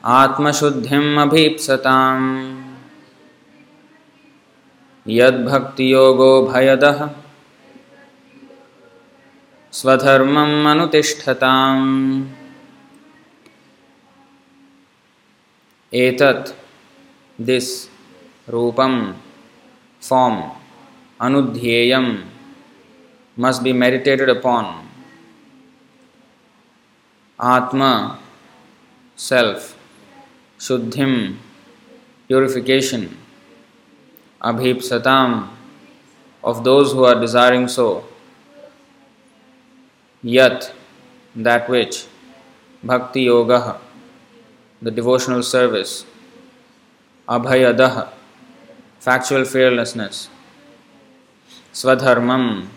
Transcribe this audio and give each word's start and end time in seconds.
आत्मशुद्धिम् 0.05 1.17
अभीप्सताम्। 1.17 2.63
यद्भक्तियोगो 5.07 6.47
भयदः। 6.47 7.09
स्वधर्मम् 9.71 10.67
अनुतिष्ठताम्। 10.67 12.27
एतत् 15.93 16.55
दिस् 17.41 17.89
रूपम्। 18.49 19.13
Form 19.99 20.51
anudhyayam 21.19 22.25
must 23.35 23.63
be 23.63 23.73
meditated 23.73 24.29
upon. 24.29 24.89
atma 27.39 28.19
self 29.15 29.77
shuddhim 30.59 31.13
purification 32.27 33.03
abhipsatam 34.49 35.47
of 36.43 36.63
those 36.63 36.91
who 36.93 37.03
are 37.03 37.19
desiring 37.19 37.67
so. 37.67 38.03
Yat 40.21 40.73
that 41.35 41.69
which 41.69 42.07
bhakti 42.83 43.21
yoga 43.21 43.79
the 44.81 44.91
devotional 44.91 45.43
service. 45.43 46.05
Abhayadah 47.27 48.09
factual 48.99 49.45
fearlessness, 49.45 50.29
swadharmam, 51.73 52.67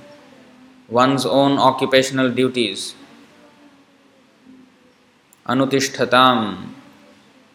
one's 0.89 1.27
own 1.27 1.59
occupational 1.59 2.31
duties, 2.31 2.95
anutishtatam, 5.47 6.69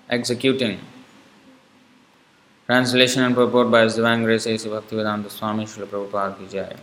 executing. 0.09 0.79
Translation 2.65 3.23
and 3.23 3.33
purport 3.33 3.71
by 3.71 3.87
Grace 3.87 4.45
A.C. 4.45 4.67
Bhaktivedanta 4.67 5.31
Swami 5.31 5.63
Srila 5.63 5.85
Prabhupada 5.85 6.37
Ki 6.37 6.47
Jai. 6.47 6.75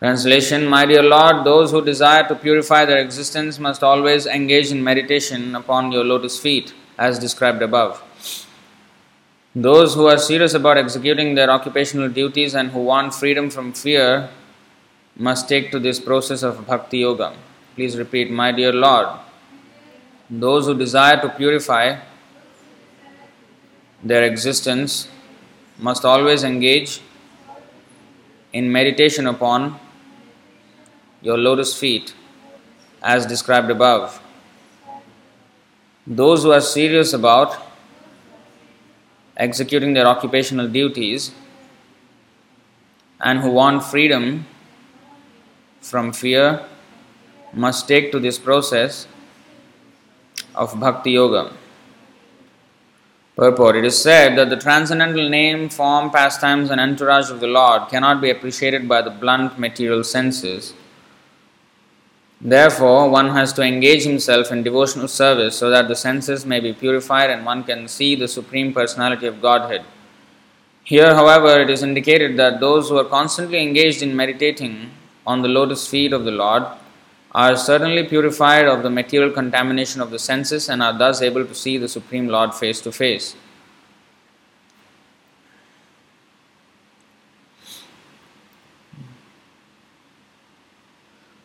Translation 0.00 0.66
My 0.66 0.84
dear 0.84 1.02
Lord, 1.02 1.46
those 1.46 1.70
who 1.70 1.82
desire 1.82 2.28
to 2.28 2.34
purify 2.34 2.84
their 2.84 2.98
existence 2.98 3.58
must 3.58 3.82
always 3.82 4.26
engage 4.26 4.70
in 4.70 4.84
meditation 4.84 5.54
upon 5.54 5.92
your 5.92 6.04
lotus 6.04 6.38
feet, 6.38 6.74
as 6.98 7.18
described 7.18 7.62
above. 7.62 8.02
Those 9.54 9.94
who 9.94 10.06
are 10.06 10.16
serious 10.16 10.54
about 10.54 10.78
executing 10.78 11.34
their 11.34 11.50
occupational 11.50 12.08
duties 12.08 12.54
and 12.54 12.70
who 12.70 12.84
want 12.84 13.12
freedom 13.12 13.50
from 13.50 13.72
fear 13.72 14.30
must 15.16 15.48
take 15.48 15.72
to 15.72 15.80
this 15.80 15.98
process 15.98 16.44
of 16.44 16.68
bhakti 16.68 16.98
yoga. 16.98 17.34
Please 17.74 17.98
repeat, 17.98 18.30
My 18.30 18.52
dear 18.52 18.72
Lord, 18.72 19.08
those 20.28 20.66
who 20.66 20.78
desire 20.78 21.20
to 21.20 21.28
purify 21.30 21.98
their 24.04 24.22
existence 24.22 25.08
must 25.78 26.04
always 26.04 26.44
engage 26.44 27.00
in 28.52 28.70
meditation 28.70 29.26
upon 29.26 29.80
your 31.22 31.36
lotus 31.36 31.76
feet 31.76 32.14
as 33.02 33.26
described 33.26 33.68
above. 33.68 34.22
Those 36.06 36.44
who 36.44 36.52
are 36.52 36.60
serious 36.60 37.12
about 37.12 37.69
executing 39.40 39.94
their 39.94 40.06
occupational 40.06 40.68
duties 40.68 41.32
and 43.20 43.40
who 43.40 43.50
want 43.50 43.82
freedom 43.82 44.46
from 45.80 46.12
fear 46.12 46.64
must 47.52 47.88
take 47.88 48.12
to 48.12 48.20
this 48.20 48.38
process 48.38 49.06
of 50.54 50.78
bhakti 50.78 51.12
yoga. 51.12 51.52
Purport 53.36 53.76
It 53.76 53.86
is 53.86 54.00
said 54.00 54.36
that 54.36 54.50
the 54.50 54.56
transcendental 54.56 55.28
name, 55.30 55.70
form, 55.70 56.10
pastimes, 56.10 56.70
and 56.70 56.78
entourage 56.78 57.30
of 57.30 57.40
the 57.40 57.46
Lord 57.46 57.88
cannot 57.88 58.20
be 58.20 58.30
appreciated 58.30 58.86
by 58.86 59.00
the 59.00 59.10
blunt 59.10 59.58
material 59.58 60.04
senses. 60.04 60.74
Therefore, 62.40 63.10
one 63.10 63.30
has 63.30 63.52
to 63.54 63.62
engage 63.62 64.04
himself 64.04 64.50
in 64.50 64.62
devotional 64.62 65.08
service 65.08 65.58
so 65.58 65.68
that 65.68 65.88
the 65.88 65.94
senses 65.94 66.46
may 66.46 66.58
be 66.58 66.72
purified 66.72 67.28
and 67.28 67.44
one 67.44 67.64
can 67.64 67.86
see 67.86 68.14
the 68.14 68.28
Supreme 68.28 68.72
Personality 68.72 69.26
of 69.26 69.42
Godhead. 69.42 69.84
Here, 70.82 71.14
however, 71.14 71.60
it 71.60 71.68
is 71.68 71.82
indicated 71.82 72.38
that 72.38 72.58
those 72.58 72.88
who 72.88 72.96
are 72.96 73.04
constantly 73.04 73.62
engaged 73.62 74.02
in 74.02 74.16
meditating 74.16 74.90
on 75.26 75.42
the 75.42 75.48
lotus 75.48 75.86
feet 75.86 76.14
of 76.14 76.24
the 76.24 76.30
Lord 76.30 76.64
are 77.32 77.56
certainly 77.56 78.04
purified 78.04 78.66
of 78.66 78.82
the 78.82 78.90
material 78.90 79.30
contamination 79.30 80.00
of 80.00 80.10
the 80.10 80.18
senses 80.18 80.70
and 80.70 80.82
are 80.82 80.96
thus 80.96 81.20
able 81.20 81.44
to 81.44 81.54
see 81.54 81.76
the 81.76 81.88
Supreme 81.88 82.26
Lord 82.26 82.54
face 82.54 82.80
to 82.80 82.90
face. 82.90 83.36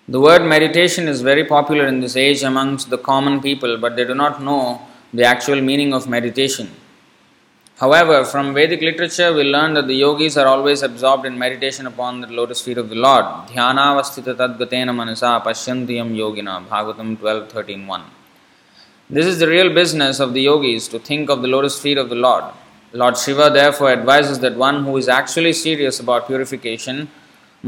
The 0.07 0.19
word 0.19 0.45
meditation 0.45 1.07
is 1.07 1.21
very 1.23 1.45
popular 1.45 1.87
in 1.87 1.99
this 1.99 2.15
age 2.15 2.43
amongst 2.43 2.91
the 2.91 2.97
common 2.99 3.41
people, 3.41 3.79
but 3.79 3.95
they 3.95 4.05
do 4.05 4.13
not 4.13 4.39
know 4.39 4.79
the 5.11 5.23
actual 5.23 5.59
meaning 5.61 5.95
of 5.95 6.07
meditation. 6.07 6.69
However, 7.77 8.23
from 8.23 8.53
Vedic 8.53 8.81
literature, 8.81 9.33
we 9.33 9.45
learn 9.45 9.73
that 9.73 9.87
the 9.87 9.95
yogis 9.95 10.37
are 10.37 10.45
always 10.45 10.83
absorbed 10.83 11.25
in 11.25 11.39
meditation 11.39 11.87
upon 11.87 12.21
the 12.21 12.27
lotus 12.27 12.61
feet 12.61 12.77
of 12.77 12.89
the 12.89 12.95
Lord. 12.95 13.25
Dhyanavastita 13.47 14.35
tadgatena 14.35 14.93
manasa 14.95 15.41
pashyantiyam 15.43 16.15
yogina. 16.15 16.63
Bhagavatam 16.67 17.17
12 17.17 17.49
13 17.49 17.87
1. 17.87 18.03
This 19.09 19.25
is 19.25 19.39
the 19.39 19.47
real 19.47 19.73
business 19.73 20.19
of 20.19 20.35
the 20.35 20.41
yogis 20.41 20.87
to 20.89 20.99
think 20.99 21.31
of 21.31 21.41
the 21.41 21.47
lotus 21.47 21.81
feet 21.81 21.97
of 21.97 22.09
the 22.09 22.15
Lord. 22.15 22.43
Lord 22.93 23.17
Shiva 23.17 23.49
therefore 23.49 23.89
advises 23.89 24.37
that 24.41 24.55
one 24.55 24.83
who 24.83 24.97
is 24.97 25.09
actually 25.09 25.53
serious 25.53 25.99
about 25.99 26.27
purification 26.27 27.09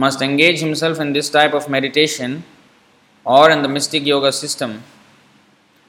must 0.03 0.21
engage 0.21 0.59
himself 0.59 0.99
in 0.99 1.11
this 1.13 1.29
type 1.37 1.53
of 1.59 1.67
meditation 1.75 2.43
or 3.25 3.49
in 3.49 3.63
the 3.63 3.67
mystic 3.67 4.05
yoga 4.05 4.31
system, 4.31 4.83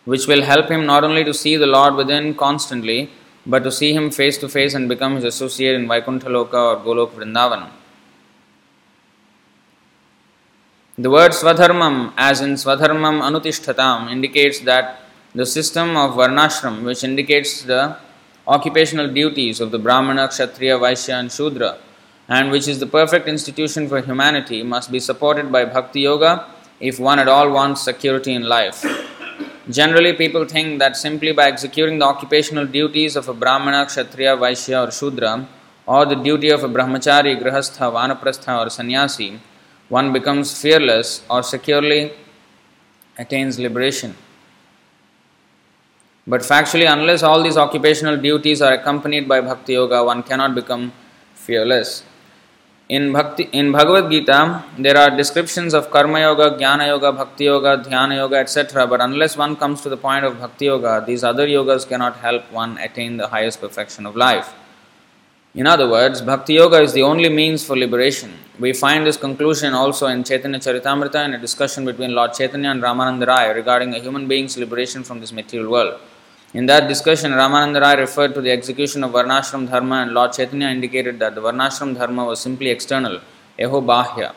which 0.07 0.27
will 0.27 0.43
help 0.43 0.71
him 0.71 0.87
not 0.87 1.05
only 1.05 1.25
to 1.25 1.35
see 1.35 1.57
the 1.57 1.67
Lord 1.67 1.95
within 1.95 2.35
constantly, 2.35 3.11
but 3.45 3.63
to 3.65 3.71
see 3.71 3.93
him 3.93 4.11
face 4.11 4.39
to 4.39 4.49
face 4.49 4.73
and 4.75 4.89
become 4.89 5.17
his 5.17 5.25
associate 5.25 5.75
in 5.75 5.87
Vaikuntha 5.87 6.29
Loka 6.29 6.61
or 6.71 6.77
Golok 6.87 7.11
Vrindavan. 7.13 7.69
The 10.97 11.11
word 11.11 11.33
Swadharmam, 11.33 12.13
as 12.17 12.41
in 12.41 12.55
Swadharmam 12.55 13.21
Anutishtatam, 13.29 14.11
indicates 14.11 14.61
that 14.61 15.03
the 15.35 15.47
system 15.47 15.97
of 15.97 16.15
Varnashram, 16.15 16.83
which 16.83 17.05
indicates 17.05 17.63
the 17.63 17.97
occupational 18.47 19.13
duties 19.13 19.61
of 19.61 19.71
the 19.71 19.79
Brahmana, 19.79 20.29
Kshatriya, 20.29 20.79
Vaishya, 20.79 21.21
and 21.21 21.31
Shudra, 21.31 21.79
and 22.29 22.51
which 22.51 22.69
is 22.69 22.79
the 22.79 22.87
perfect 22.87 23.27
institution 23.27 23.89
for 23.89 24.01
humanity, 24.03 24.63
must 24.63 24.93
be 24.93 25.01
supported 25.01 25.51
by 25.51 25.65
Bhakti 25.65 26.01
Yoga 26.01 26.47
if 26.79 27.01
one 27.01 27.19
at 27.19 27.29
all 27.29 27.51
wants 27.51 27.83
security 27.83 28.35
in 28.35 28.43
life. 28.43 28.85
Generally, 29.71 30.15
people 30.15 30.47
think 30.47 30.79
that 30.79 30.97
simply 30.97 31.33
by 31.33 31.47
executing 31.47 31.99
the 31.99 32.05
occupational 32.05 32.67
duties 32.67 33.17
of 33.17 33.29
a 33.29 33.35
Brahmana, 33.35 33.85
Kshatriya, 33.87 34.37
Vaishya, 34.37 34.89
or 34.89 34.91
Shudra, 34.91 35.47
or 35.87 36.07
the 36.07 36.15
duty 36.15 36.51
of 36.51 36.65
a 36.65 36.69
Brahmachari, 36.69 37.39
Grihastha, 37.41 37.91
Vanaprastha, 37.93 38.67
or 38.67 38.71
Sannyasi, 38.71 39.41
one 39.89 40.13
becomes 40.13 40.59
fearless 40.61 41.23
or 41.31 41.43
securely 41.43 42.13
attains 43.19 43.59
liberation. 43.59 44.15
But 46.27 46.43
factually, 46.43 46.91
unless 46.91 47.23
all 47.23 47.43
these 47.43 47.57
occupational 47.57 48.19
duties 48.19 48.61
are 48.61 48.75
accompanied 48.75 49.27
by 49.27 49.41
Bhakti 49.41 49.73
Yoga, 49.73 50.05
one 50.05 50.23
cannot 50.23 50.55
become 50.55 50.93
fearless. 51.35 52.05
In 52.89 53.13
Bhakti, 53.13 53.51
in 53.53 53.71
Bhagavad 53.71 54.11
Gita, 54.11 54.65
there 54.79 54.97
are 54.97 55.15
descriptions 55.15 55.75
of 55.75 55.91
Karma 55.91 56.21
Yoga, 56.21 56.57
Jnana 56.57 56.87
Yoga, 56.87 57.13
Bhakti 57.13 57.45
Yoga, 57.45 57.85
Dhyana 57.85 58.17
Yoga, 58.17 58.37
etc. 58.37 58.87
But 58.87 59.03
unless 59.03 59.37
one 59.37 59.57
comes 59.57 59.83
to 59.83 59.91
the 59.91 59.99
point 59.99 60.25
of 60.25 60.39
Bhakti 60.41 60.65
Yoga, 60.65 61.05
these 61.07 61.23
other 61.23 61.47
yogas 61.47 61.87
cannot 61.87 62.17
help 62.17 62.51
one 62.51 62.79
attain 62.79 63.19
the 63.19 63.29
highest 63.29 63.61
perfection 63.61 64.07
of 64.07 64.17
life. 64.17 64.55
In 65.55 65.67
other 65.67 65.87
words, 65.87 66.23
Bhakti 66.23 66.55
Yoga 66.55 66.81
is 66.81 66.95
the 66.95 67.03
only 67.03 67.29
means 67.29 67.63
for 67.63 67.77
liberation. 67.77 68.33
We 68.59 68.73
find 68.73 69.05
this 69.05 69.19
conclusion 69.19 69.75
also 69.75 70.07
in 70.07 70.25
Chaitanya 70.25 70.59
Charitamrita 70.59 71.27
in 71.27 71.35
a 71.35 71.39
discussion 71.39 71.85
between 71.85 72.15
Lord 72.15 72.33
Chaitanya 72.33 72.71
and 72.71 72.83
Ramananda 72.83 73.27
Rai 73.27 73.53
regarding 73.53 73.95
a 73.95 73.99
human 73.99 74.27
being's 74.27 74.57
liberation 74.57 75.05
from 75.05 75.21
this 75.21 75.31
material 75.31 75.71
world. 75.71 76.01
In 76.55 76.65
that 76.65 76.89
discussion, 76.89 77.33
Ramananda 77.33 77.79
Rai 77.83 77.97
referred 78.01 78.33
to 78.33 78.41
the 78.41 78.51
execution 78.51 79.05
of 79.05 79.11
Varnashram 79.13 79.69
Dharma, 79.69 79.97
and 79.97 80.13
Lord 80.13 80.33
Chaitanya 80.33 80.69
indicated 80.69 81.19
that 81.19 81.35
the 81.35 81.43
Varnashram 81.43 81.95
Dharma 81.95 82.25
was 82.25 82.41
simply 82.41 82.71
external, 82.71 83.21
eho 83.59 83.85
bahya. 83.85 84.33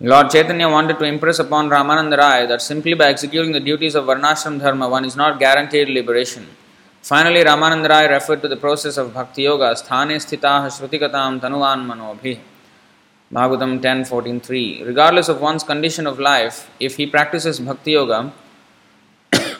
Lord 0.00 0.30
Chaitanya 0.30 0.70
wanted 0.70 0.98
to 1.00 1.04
impress 1.04 1.38
upon 1.38 1.68
Ramananda 1.68 2.16
Rai 2.16 2.46
that 2.46 2.62
simply 2.62 2.94
by 2.94 3.08
executing 3.08 3.52
the 3.52 3.60
duties 3.60 3.94
of 3.94 4.06
Varnashram 4.06 4.58
Dharma, 4.58 4.88
one 4.88 5.04
is 5.04 5.16
not 5.16 5.38
guaranteed 5.38 5.90
liberation. 5.90 6.46
Finally, 7.02 7.44
Ramananda 7.44 7.90
Rai 7.90 8.08
referred 8.08 8.40
to 8.40 8.48
the 8.48 8.56
process 8.56 8.96
of 8.96 9.12
Bhakti 9.12 9.42
Yoga, 9.42 9.74
Sthane 9.74 10.16
Sthitaha 10.16 10.68
Shrutigatam 10.68 11.40
Tanuvan 11.40 11.84
Manobhi. 11.84 12.38
Bhagavatam 13.30 13.82
10.14.3 13.82 14.86
Regardless 14.86 15.28
of 15.28 15.42
one's 15.42 15.62
condition 15.62 16.06
of 16.06 16.18
life, 16.18 16.70
if 16.80 16.96
he 16.96 17.06
practices 17.06 17.60
Bhakti 17.60 17.90
Yoga, 17.90 18.32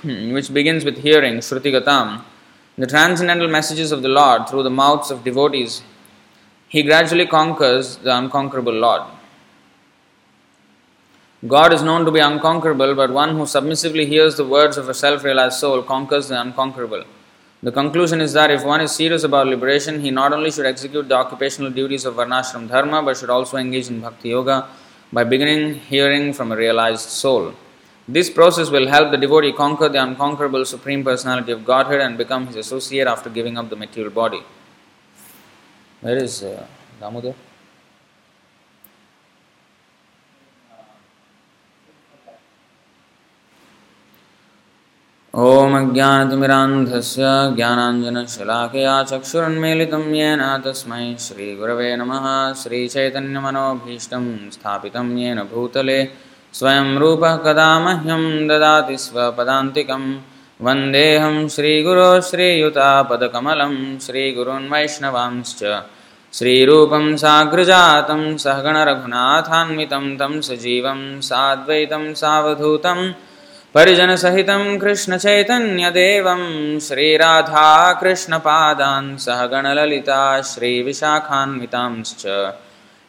Hmm, 0.02 0.32
which 0.32 0.54
begins 0.54 0.84
with 0.84 0.98
hearing 0.98 1.38
Shrutigatam, 1.38 2.22
the 2.76 2.86
transcendental 2.86 3.48
messages 3.48 3.90
of 3.90 4.02
the 4.02 4.08
Lord 4.08 4.48
through 4.48 4.62
the 4.62 4.70
mouths 4.70 5.10
of 5.10 5.24
devotees, 5.24 5.82
he 6.68 6.84
gradually 6.84 7.26
conquers 7.26 7.96
the 7.96 8.16
unconquerable 8.16 8.74
Lord. 8.74 9.02
God 11.48 11.72
is 11.72 11.82
known 11.82 12.04
to 12.04 12.12
be 12.12 12.20
unconquerable, 12.20 12.94
but 12.94 13.10
one 13.12 13.36
who 13.36 13.44
submissively 13.44 14.06
hears 14.06 14.36
the 14.36 14.44
words 14.44 14.76
of 14.76 14.88
a 14.88 14.94
self 14.94 15.24
realized 15.24 15.58
soul 15.58 15.82
conquers 15.82 16.28
the 16.28 16.40
unconquerable. 16.40 17.02
The 17.64 17.72
conclusion 17.72 18.20
is 18.20 18.32
that 18.34 18.52
if 18.52 18.64
one 18.64 18.80
is 18.80 18.92
serious 18.92 19.24
about 19.24 19.48
liberation, 19.48 20.00
he 20.00 20.12
not 20.12 20.32
only 20.32 20.52
should 20.52 20.66
execute 20.66 21.08
the 21.08 21.16
occupational 21.16 21.72
duties 21.72 22.04
of 22.04 22.14
Varnashram 22.14 22.68
Dharma, 22.68 23.02
but 23.02 23.16
should 23.16 23.30
also 23.30 23.56
engage 23.56 23.88
in 23.88 24.00
Bhakti 24.00 24.28
Yoga 24.28 24.68
by 25.12 25.24
beginning 25.24 25.74
hearing 25.74 26.32
from 26.32 26.52
a 26.52 26.56
realized 26.56 27.08
soul. 27.08 27.52
This 28.08 28.30
process 28.30 28.70
will 28.70 28.88
help 28.88 29.10
the 29.10 29.18
devotee 29.18 29.52
conquer 29.52 29.90
the 29.90 30.02
unconquerable 30.02 30.64
Supreme 30.64 31.04
Personality 31.04 31.52
of 31.52 31.66
Godhead 31.66 32.00
and 32.00 32.16
become 32.16 32.46
his 32.46 32.56
associate 32.56 33.06
after 33.06 33.28
giving 33.28 33.58
up 33.58 33.68
the 33.68 33.76
material 33.76 34.10
body. 34.10 34.42
Where 36.00 36.16
is 36.16 36.42
uh, 36.42 36.66
Damodar? 36.98 37.34
ॐ 45.34 45.74
अज्ञानतिमिरान्धस्य 45.78 47.24
ज्ञानाञ्जनशलाकया 47.56 48.94
चक्षुरुन्मीलितं 49.10 50.04
येन 50.14 50.42
तस्मै 50.64 51.04
श्रीगुरवे 51.24 51.90
नमः 52.00 52.26
श्रीचैतन्यमनोभीष्टं 52.62 54.24
स्थापितं 54.54 55.10
येन 55.18 55.42
भूतले 55.52 56.00
स्वयं 56.52 56.98
रूपः 56.98 57.36
कदा 57.36 57.80
मह्यं 57.80 58.48
ददाति 58.48 58.96
स्वपदान्तिकं। 58.98 60.04
वन्देऽहं 60.60 61.36
श्रीगुरो 61.48 62.20
श्रीयुतापदकमलं 62.20 63.98
श्रीगुरून् 63.98 64.70
वैष्णवांश्च 64.72 65.62
श्रीरूपं 66.34 67.16
साग्रजातं 67.16 68.22
सहगणरघुनाथान्वितं 68.36 70.06
तं 70.16 70.40
सजीवं 70.40 71.20
साद्वैतं 71.20 72.14
सावधूतं। 72.14 73.00
परिजनसहितं 73.74 74.78
कृष्णचैतन्यदेवं 74.78 76.42
श्रीराधाकृष्णपादान् 76.80 78.00
सहगणललिता 79.18 80.22
श्रीविशाखान्वितांश्च 80.42 82.24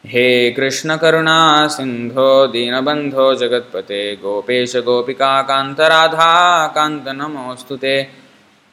हे 0.04 0.50
कृष्णकरुणा 0.50 1.40
सिन्धो 1.68 2.46
दीनबन्धो 2.52 3.34
जगत्पते 3.34 4.00
गोपेश 4.22 4.76
गोपिकान्तराधा 4.86 6.32
कान्तनमोऽस्तु 6.76 7.76
ते। 7.76 7.96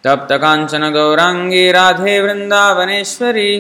तप्तकाञ्चनगौराङ्गी 0.04 1.66
राधे 1.72 2.16
वृन्दावनेश्वरी 2.22 3.52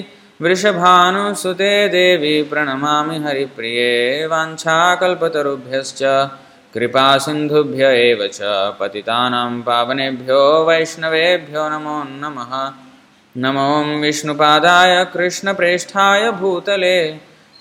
वृषभानुसुते 0.41 1.73
देवी 1.89 2.35
प्रणमामि 2.49 3.17
हरिप्रिये 3.25 3.91
वाञ्छाकल्पतरुभ्यश्च 4.31 6.01
कृपासिन्धुभ्य 6.73 7.83
एव 8.07 8.27
च 8.33 8.39
पतितानां 8.79 9.61
पावनेभ्यो 9.67 10.41
वैष्णवेभ्यो 10.67 11.69
नमो 11.69 11.99
नमः। 12.23 12.51
नमो 13.43 13.69
विष्णुपादाय 14.01 14.93
कृष्णप्रेष्ठाय 15.13 16.31
भूतले 16.41 16.99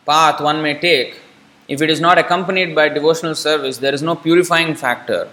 path 0.05 0.41
one 0.41 0.61
may 0.63 0.79
take, 0.79 1.19
if 1.67 1.83
it 1.83 1.89
is 1.91 2.01
not 2.01 2.17
accompanied 2.17 2.73
by 2.73 2.89
devotional 2.89 3.35
service, 3.35 3.77
there 3.77 3.93
is 3.93 4.01
no 4.01 4.15
purifying 4.15 4.73
factor. 4.73 5.29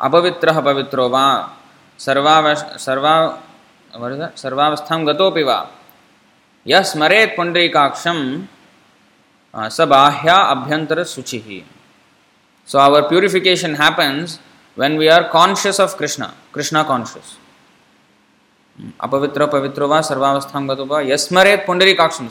अपवित्र 0.00 0.60
पवित्रो 0.60 1.08
वा 1.08 1.24
सर्वावस् 2.00 2.64
सर्वा 2.84 3.14
सर्वावस्था 4.36 4.96
गतोपि 5.04 5.42
वा 5.42 5.58
यः 6.66 6.82
स्मरेत् 6.90 7.36
स 9.54 9.80
बाह्या 9.90 10.36
अभ्यन्तरशुचिः 10.52 11.48
so 12.68 12.78
our 12.78 13.02
purification 13.08 13.74
happens 13.80 14.38
when 14.78 14.98
we 14.98 15.06
are 15.16 15.22
conscious 15.28 15.80
of 15.80 15.96
Krishna 15.98 16.26
Krishna 16.54 16.82
conscious 16.84 17.36
अपवित्र 19.00 19.46
पवित्रो 19.46 19.88
वा 19.88 20.00
सर्वावस्था 20.10 20.60
गो 20.68 20.84
वा 20.84 21.00
यः 21.02 21.16
पुंडरीकाक्ष 21.26 21.66
पुण्डरीकाक्षं 21.66 22.28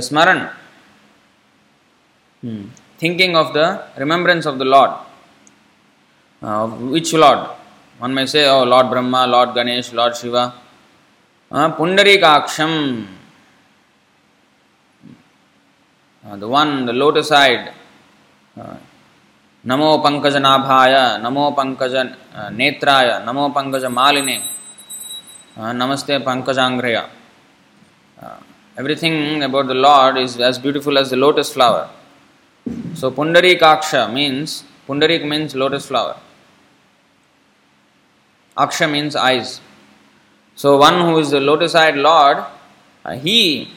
स्मरण 0.00 0.46
thinking 3.02 3.36
of 3.36 3.52
the 3.54 3.66
remembrance 3.98 4.46
of 4.46 4.56
the 4.56 4.62
lord 4.74 4.92
which 6.44 7.14
lord 7.14 7.40
one 8.00 8.10
may 8.10 8.26
say 8.26 8.44
lord 8.66 8.86
Brahma 8.86 9.24
lord 9.26 9.50
Ganesh 9.56 9.92
lord 9.94 10.14
Shiva 10.14 10.36
पुंडरीकाक्षम 11.78 12.72
the 16.24 16.44
one 16.54 16.74
the 16.86 16.90
lotus 16.92 17.32
eyed 17.32 17.68
नमो 19.64 19.96
पंकज 20.04 20.36
नाभाय 20.38 20.94
नमो 21.22 21.50
पंकज 21.58 21.94
नेत्राय 22.52 23.08
नमो 23.26 23.48
पंकज 23.56 23.84
मालिने 23.92 24.38
नमस्ते 25.74 26.18
पंकजांग्रय 26.28 27.00
everything 28.76 29.42
about 29.42 29.66
the 29.66 29.78
lord 29.86 30.18
is 30.18 30.40
as 30.42 30.60
beautiful 30.62 30.98
as 30.98 31.10
the 31.10 31.18
lotus 31.24 31.52
flower 31.54 32.94
so 33.00 33.10
Pundarikaksha 33.18 33.94
means 34.10 34.60
Pundri 34.86 35.18
means 35.24 35.56
lotus 35.56 35.88
flower 35.88 36.23
Aksha 38.56 38.90
means 38.90 39.16
eyes. 39.16 39.60
So 40.54 40.76
one 40.76 41.00
who 41.00 41.18
is 41.18 41.30
the 41.30 41.40
lotus-eyed 41.40 41.96
Lord, 41.96 42.44
uh, 43.04 43.16
he 43.16 43.70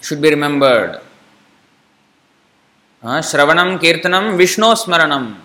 should 0.00 0.20
be 0.20 0.30
remembered. 0.30 1.00
Uh, 3.02 3.20
Shravanam 3.20 3.78
Kirtanam 3.78 4.36
Vishnu 4.36 4.64
Smaranam. 4.74 5.36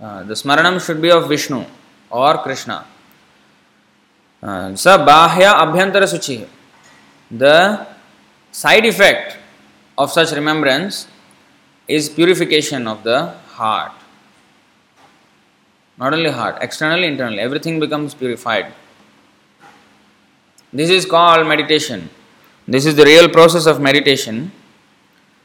Uh, 0.00 0.22
the 0.22 0.34
Smaranam 0.34 0.84
should 0.84 1.02
be 1.02 1.10
of 1.10 1.28
Vishnu 1.28 1.64
or 2.10 2.38
Krishna. 2.38 2.84
Uh, 4.42 4.74
Sa 4.74 5.04
Bahya 5.04 5.54
Abhyantara 5.54 6.04
Suchi. 6.04 6.46
The 7.30 7.86
side 8.52 8.86
effect 8.86 9.36
of 9.98 10.10
such 10.10 10.32
remembrance 10.32 11.08
is 11.88 12.08
purification 12.08 12.86
of 12.86 13.02
the 13.02 13.28
heart. 13.48 13.92
not 16.00 16.14
only 16.14 16.30
heart, 16.30 16.58
externally, 16.62 17.06
internally, 17.06 17.40
everything 17.40 17.78
becomes 17.78 18.14
purified. 18.14 18.72
This 20.72 20.90
is 20.90 21.04
called 21.04 21.46
meditation. 21.46 22.08
This 22.66 22.86
is 22.86 22.96
the 22.96 23.04
real 23.04 23.28
process 23.28 23.66
of 23.66 23.80
meditation. 23.80 24.50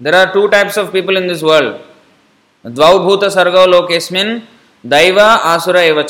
There 0.00 0.14
are 0.14 0.32
two 0.32 0.48
types 0.48 0.76
of 0.76 0.92
people 0.92 1.16
in 1.16 1.26
this 1.26 1.42
world. 1.42 1.80
द्वौभूत 2.64 3.24
सर्गो 3.32 3.64
लोकेस्मिन् 3.66 4.30
दैव 4.84 5.20
आसुर 5.20 5.76
एव 5.78 6.00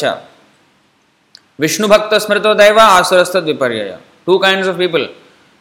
विष्णु 1.59 1.89
भक्त 1.89 2.15
स्मृतो 2.23 2.55
दैव 2.55 2.79
आसुरस्तद 2.81 3.45
विपर्यय 3.45 3.99
two 4.27 4.39
kinds 4.39 4.69
of 4.69 4.77
people 4.77 5.09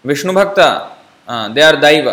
Vishnu 0.05 0.33
भक्त 0.33 0.59
दे 1.55 1.61
आर 1.61 1.75
दैव। 1.77 2.09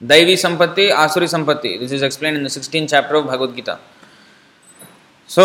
दैवी 0.00 0.36
संपत्ति, 0.36 0.88
आसुरी 0.90 1.26
संपत्ति। 1.28 1.76
This 1.78 1.92
is 1.92 2.04
explain 2.04 2.36
in 2.36 2.44
the 2.44 2.48
sixteen 2.48 2.86
chapter 2.86 3.14
of 3.16 3.24
Bhagavad Gita 3.24 3.78
so 5.30 5.44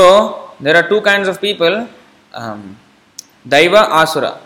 there 0.63 0.75
are 0.75 0.87
two 0.89 0.99
kind 0.99 1.27
of 1.27 1.39
people 1.39 1.85
दैव, 3.47 3.77
आसुरा। 3.77 4.37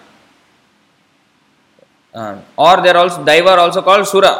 और 2.59 2.81
देर 2.81 2.97
ऑल्सो 2.97 3.23
दैव 3.23 3.49
आर 3.49 3.59
ऑल्सो 3.59 3.81
कॉल्ड 3.81 4.05
सुरा 4.05 4.31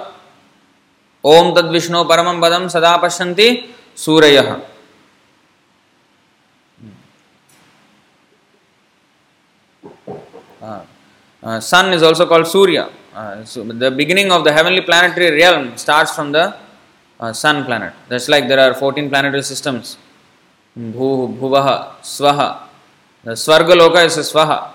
ಓಂ 1.33 1.47
ತದ್ವಿಷ್ಣು 1.55 1.99
ಪರಮಂ 2.11 2.37
ಪದಂ 2.43 2.63
ಸದಾ 2.75 2.93
ಪಶ್ಯಂತಿ 3.03 3.47
ಸೂರಯ 4.05 4.37
sun 11.69 11.93
is 11.93 12.03
also 12.03 12.25
called 12.27 12.47
Surya. 12.47 12.89
Uh, 13.13 13.43
so 13.43 13.63
the 13.63 13.89
beginning 13.91 14.31
of 14.31 14.43
the 14.43 14.51
heavenly 14.53 14.81
planetary 14.81 15.31
realm 15.31 15.75
starts 15.77 16.15
from 16.15 16.31
the 16.31 16.55
uh, 17.19 17.33
sun 17.33 17.65
planet. 17.65 17.93
That's 18.09 18.29
like 18.29 18.47
there 18.47 18.59
are 18.59 18.73
14 18.73 19.09
planetary 19.09 19.43
systems. 19.43 19.97
Bhu, 20.77 21.37
Bhuvaha, 21.37 21.99
Swaha. 22.01 22.63
The 23.23 23.31
Swargaloka 23.31 24.05
is 24.05 24.15
Swaha. 24.17 24.71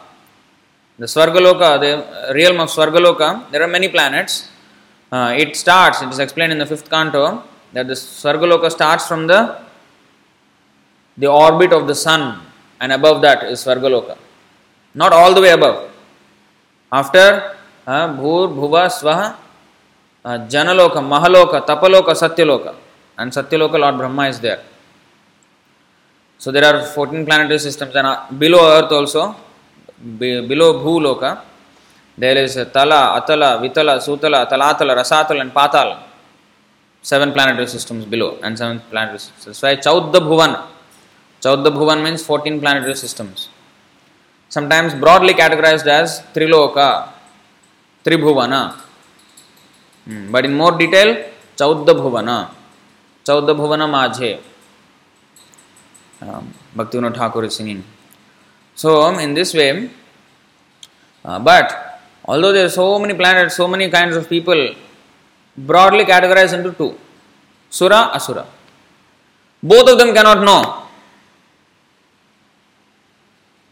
The 0.98 1.06
Swargaloka, 1.06 1.80
the 1.80 2.34
realm 2.34 2.60
of 2.60 2.68
Swargaloka, 2.68 3.50
there 3.50 3.62
are 3.62 3.68
many 3.68 3.88
planets 3.88 4.48
uh, 5.12 5.34
it 5.36 5.56
starts, 5.56 6.02
it 6.02 6.08
is 6.08 6.18
explained 6.18 6.52
in 6.52 6.58
the 6.58 6.66
fifth 6.66 6.90
canto 6.90 7.42
that 7.72 7.86
the 7.86 7.94
Svargaloka 7.94 8.70
starts 8.70 9.06
from 9.06 9.26
the 9.26 9.58
the 11.18 11.26
orbit 11.26 11.72
of 11.72 11.86
the 11.86 11.94
sun 11.94 12.40
and 12.80 12.92
above 12.92 13.22
that 13.22 13.44
is 13.44 13.64
Svargaloka. 13.64 14.16
Not 14.94 15.12
all 15.12 15.34
the 15.34 15.40
way 15.40 15.50
above. 15.50 15.90
After 16.92 17.56
uh, 17.86 18.08
Bhur, 18.08 18.48
Bhuva, 18.54 18.86
Swaha, 18.88 19.36
uh, 20.24 20.38
Janaloka, 20.46 21.00
Mahaloka, 21.12 21.64
Tapaloka, 21.64 22.12
Satyaloka. 22.12 22.74
And 23.18 23.32
Satyaloka, 23.32 23.78
Lord 23.78 23.96
Brahma 23.96 24.28
is 24.28 24.40
there. 24.40 24.62
So 26.38 26.52
there 26.52 26.64
are 26.64 26.84
14 26.84 27.24
planetary 27.24 27.58
systems 27.58 27.94
and 27.94 28.06
uh, 28.06 28.26
below 28.30 28.78
Earth 28.78 28.92
also, 28.92 29.34
below 30.18 30.84
Bhuloka, 30.84 31.40
there 32.18 32.36
is 32.36 32.54
Tala, 32.72 33.16
Atala, 33.16 33.60
Vitala, 33.60 33.98
Sutala, 33.98 34.48
Talatala, 34.48 34.96
Rasatal, 34.96 35.40
and 35.40 35.52
Patal. 35.52 36.02
Seven 37.02 37.32
planetary 37.32 37.68
systems 37.68 38.04
below 38.04 38.38
and 38.42 38.56
seven 38.58 38.80
planetary 38.90 39.18
systems. 39.18 39.58
So, 39.58 39.76
Chaudda 39.76 40.18
Bhuvan. 40.18 40.66
Chaudda 41.40 41.66
Bhuvan 41.66 42.02
means 42.02 42.22
14 42.24 42.60
planetary 42.60 42.96
systems. 42.96 43.48
Sometimes 44.48 44.94
broadly 44.94 45.34
categorized 45.34 45.86
as 45.86 46.22
Triloka, 46.34 47.08
Tribhuvana. 48.04 48.80
Hmm. 50.04 50.32
But 50.32 50.46
in 50.46 50.54
more 50.54 50.76
detail, 50.76 51.30
Chaudda 51.56 51.92
Bhuvana. 52.00 52.50
Chaudda 53.24 53.54
Bhuvana 53.54 53.86
Majhe. 53.88 54.40
Um, 56.22 56.54
Bhaktivinoda 56.74 57.14
Thakur 57.14 57.44
is 57.44 57.54
singing. 57.54 57.84
So, 58.74 59.16
in 59.18 59.34
this 59.34 59.52
way, 59.54 59.90
uh, 61.24 61.38
but 61.38 61.95
Although 62.26 62.52
there 62.52 62.66
are 62.66 62.70
so 62.70 62.98
many 62.98 63.14
planets, 63.14 63.56
so 63.56 63.68
many 63.68 63.88
kinds 63.88 64.16
of 64.16 64.28
people, 64.28 64.74
broadly 65.56 66.04
categorized 66.04 66.54
into 66.58 66.72
two 66.72 66.98
Sura, 67.70 68.10
Asura. 68.14 68.46
Both 69.62 69.90
of 69.90 69.98
them 69.98 70.14
cannot 70.14 70.44
know 70.44 70.86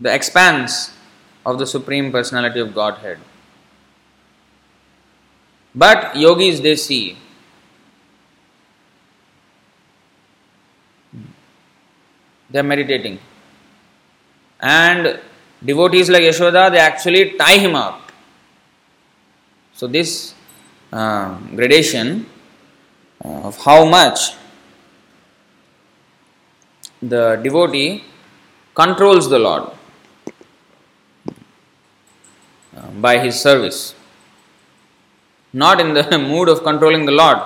the 0.01 0.15
expanse 0.15 0.93
of 1.45 1.59
the 1.59 1.67
Supreme 1.67 2.11
Personality 2.11 2.61
of 2.61 2.75
Godhead. 2.75 3.19
But 5.75 6.17
yogis 6.17 6.61
they 6.61 6.77
see. 6.77 7.19
They 12.51 12.61
are 12.61 12.63
meditating. 12.63 13.19
And 14.61 15.21
devotees 15.65 16.09
like 16.09 16.23
Yashoda, 16.23 16.71
they 16.71 16.79
actually 16.79 17.37
tie 17.37 17.59
him 17.59 17.75
up 17.75 18.04
so, 19.77 19.89
this 19.89 20.35
uh, 20.93 21.37
gradation 21.57 22.27
of 23.21 23.57
how 23.65 23.85
much 23.85 24.21
the 27.03 27.41
devotee 27.43 28.05
controls 28.73 29.29
the 29.29 29.41
Lord 29.41 29.65
uh, 32.77 32.87
by 33.07 33.19
his 33.19 33.41
service. 33.41 33.97
Not 35.53 35.81
in 35.81 35.93
the 35.93 36.19
mood 36.31 36.49
of 36.49 36.63
controlling 36.63 37.05
the 37.05 37.13
Lord. 37.13 37.39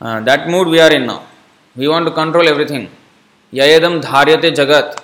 Uh, 0.00 0.20
that 0.20 0.48
mood 0.48 0.68
we 0.68 0.78
are 0.78 0.92
in 0.92 1.06
now. 1.06 1.26
We 1.74 1.88
want 1.88 2.06
to 2.06 2.12
control 2.12 2.46
everything. 2.46 2.88
Yayadam 3.52 4.02
dharyate 4.02 4.54
jagat. 4.54 5.00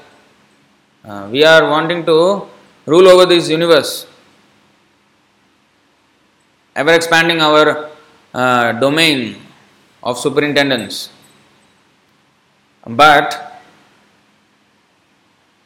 Uh, 1.04 1.28
we 1.28 1.44
are 1.44 1.68
wanting 1.68 2.06
to 2.06 2.46
rule 2.86 3.08
over 3.08 3.26
this 3.26 3.48
universe 3.48 4.06
ever 6.76 6.92
expanding 6.92 7.40
our 7.40 7.90
uh, 8.34 8.72
domain 8.72 9.40
of 10.02 10.18
superintendence. 10.18 11.08
But 12.86 13.60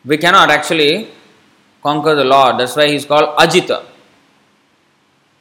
we 0.04 0.16
cannot 0.16 0.50
actually 0.50 1.08
conquer 1.82 2.14
the 2.14 2.24
Lord. 2.24 2.58
That's 2.58 2.76
why 2.76 2.88
he's 2.88 3.04
called 3.04 3.36
Ajita. 3.36 3.84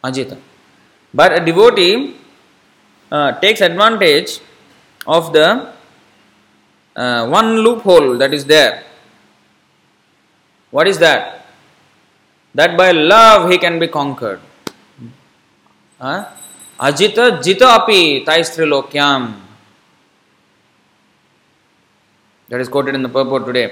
Ajita. 0.04 0.38
But 1.14 1.42
a 1.42 1.46
devotee 1.46 2.16
uh, 3.12 3.40
takes 3.40 3.62
advantage 3.62 4.40
of 5.08 5.32
the 5.32 5.74
uh, 6.96 7.28
one 7.28 7.58
loophole 7.58 8.18
that 8.18 8.34
is 8.34 8.46
there. 8.46 8.84
What 10.72 10.88
is 10.88 10.98
that? 11.00 11.46
That 12.56 12.76
by 12.76 12.92
love 12.92 13.50
he 13.52 13.58
can 13.58 13.80
be 13.80 13.88
conquered. 13.88 14.42
अजित, 16.00 17.20
जित 17.44 17.64
अपि 17.64 18.24
ताइस्त्री 18.28 18.66
लोक्याम 18.66 19.26
that 22.50 22.62
is 22.62 22.70
quoted 22.70 22.96
in 22.96 23.04
the 23.04 23.10
purport 23.14 23.38
today 23.40 23.66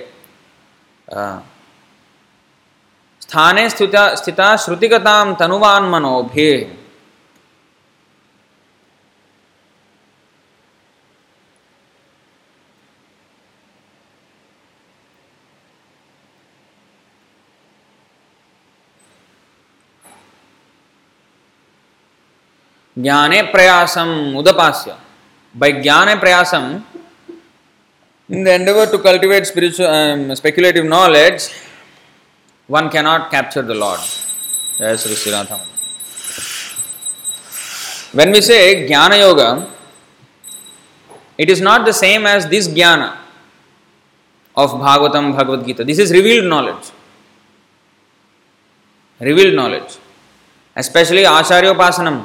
स्थाने 3.21 3.69
स्थित, 3.69 3.95
स्थिता 3.95 4.55
श्रुतिगताम 4.57 5.33
तनुवान 5.35 5.83
मनोभिः 5.83 6.76
ज्ञाने 22.97 23.41
प्रयासम 23.53 24.09
उदपास्य। 24.37 24.95
बै 25.55 25.71
ज्ञाने 25.81 26.15
प्रयासम 26.23 26.63
in 28.29 28.43
the 28.43 28.47
end 28.47 28.69
to 28.91 28.97
cultivate 28.97 29.45
spiritual 29.45 30.33
speculative 30.35 30.83
knowledge 30.85 31.49
one 32.69 32.89
can 32.93 33.05
not 33.05 33.29
capture 33.31 33.61
the 33.61 33.77
lord 33.83 34.01
जय 34.79 34.97
Shri 34.97 35.15
Shrinath 35.15 35.53
when 38.15 38.31
we 38.33 38.41
say 38.41 38.57
jnana 38.87 39.13
yoga 39.13 39.39
it 41.39 41.49
is 41.49 41.63
not 41.63 41.87
the 41.87 41.91
same 41.95 42.27
as 42.27 42.45
this 42.55 42.73
jnana 42.73 43.09
of 44.57 44.71
Bhagavatam 44.83 45.31
Bhagavad Gita 45.33 45.83
this 45.83 45.99
is 45.99 46.13
revealed 46.13 46.45
knowledge 46.45 46.91
revealed 49.21 49.55
knowledge 49.55 49.97
especially 50.75 51.23
आचार्योपासनम 51.25 52.19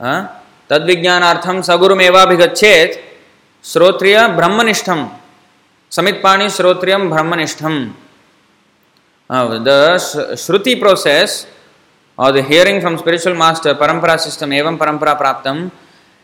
तद्विज्ञानार्थम 0.00 1.60
सगुरुमेवाभिगछेत 1.68 2.90
श्रोत्रिय 3.64 4.16
ब्रह्मनिष्ठम। 4.36 5.08
समितपाणी 5.92 6.48
श्रोत्रिय 6.56 6.96
ब्रह्मनिष्ठम। 7.14 7.74
The 9.30 10.36
shruti 10.38 10.74
process 10.74 11.46
और 12.18 12.32
the 12.32 12.44
hearing 12.48 12.80
from 12.80 12.96
spiritual 12.96 13.36
master 13.36 13.74
parampara 13.80 14.16
system 14.26 14.52
एवं 14.52 14.76
परंपरा 14.76 15.14
प्राप्तम 15.14 15.68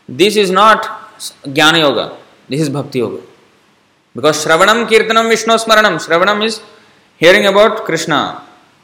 this 0.09 0.37
is 0.37 0.51
not 0.53 0.85
ज्ञान 1.47 1.75
योग 1.75 1.99
this 2.49 2.61
is 2.61 2.71
bhakti 2.71 2.99
yoga 2.99 3.13
because 4.15 4.35
shravanam 4.43 4.85
kirtanam 4.85 5.27
Vishnu 5.27 5.57
स्मरणम 5.57 5.97
श्रवणम 6.05 6.43
is 6.43 6.59
hearing 7.21 7.45
about 7.45 7.85
Krishna 7.87 8.13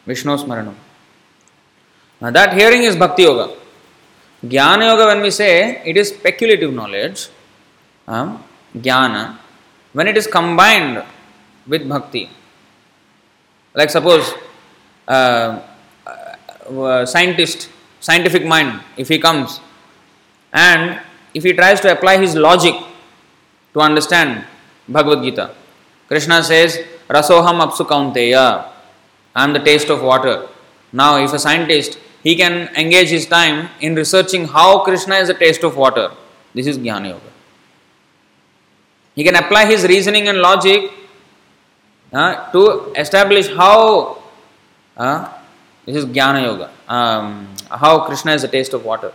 Vishnu 0.08 0.38
स्मरणम 0.38 2.32
that 2.38 2.54
hearing 2.54 2.86
is 2.86 2.98
bhakti 3.00 3.26
yoga 3.26 3.40
Jnana 4.44 4.90
Yoga, 4.90 5.06
when 5.06 5.22
we 5.22 5.30
say 5.30 5.82
it 5.86 5.98
is 5.98 6.10
speculative 6.10 6.74
knowledge, 6.74 7.30
um, 8.08 8.44
Jnana, 8.76 9.38
when 9.94 10.08
it 10.08 10.18
is 10.18 10.26
combined 10.26 11.04
with 11.68 11.88
Bhakti, 11.88 12.30
like 13.76 13.90
suppose 13.90 14.34
uh, 15.08 15.60
uh, 16.70 17.06
scientist, 17.06 17.70
scientific 18.00 18.46
mind, 18.46 18.82
if 18.98 19.08
he 19.10 19.20
comes 19.20 19.60
and 20.52 21.00
if 21.34 21.44
he 21.44 21.54
tries 21.54 21.80
to 21.82 21.92
apply 21.92 22.18
his 22.18 22.36
logic 22.36 22.74
to 23.74 23.80
understand 23.80 24.44
Bhagavad 24.88 25.24
Gita, 25.24 25.52
Krishna 26.08 26.44
says, 26.44 26.78
Rasoham 27.08 27.62
apsu 27.62 27.86
kaunteya, 27.88 28.68
I 29.36 29.44
am 29.44 29.54
the 29.54 29.60
taste 29.60 29.90
of 29.90 30.02
water. 30.02 30.48
Now, 30.92 31.18
if 31.24 31.32
a 31.32 31.40
scientist 31.40 31.98
he 32.24 32.36
can 32.36 32.70
engage 32.76 33.10
his 33.10 33.26
time 33.26 33.70
in 33.80 33.96
researching 33.96 34.48
how 34.48 34.84
Krishna 34.84 35.16
is 35.16 35.30
a 35.30 35.34
taste 35.34 35.64
of 35.64 35.76
water. 35.76 36.12
This 36.54 36.68
is 36.68 36.78
Jnana 36.78 37.10
Yoga. 37.10 37.32
He 39.16 39.24
can 39.24 39.36
apply 39.36 39.66
his 39.66 39.84
reasoning 39.84 40.28
and 40.28 40.38
logic 40.40 40.92
uh, 42.14 42.52
to 42.52 42.94
establish 42.94 43.48
how 43.50 44.22
uh, 44.98 45.34
this 45.86 45.96
is 45.96 46.06
Jnana 46.06 46.44
Yoga, 46.44 46.72
um, 46.88 47.48
how 47.70 48.06
Krishna 48.06 48.34
is 48.34 48.44
a 48.44 48.48
taste 48.48 48.74
of 48.74 48.86
water. 48.86 49.12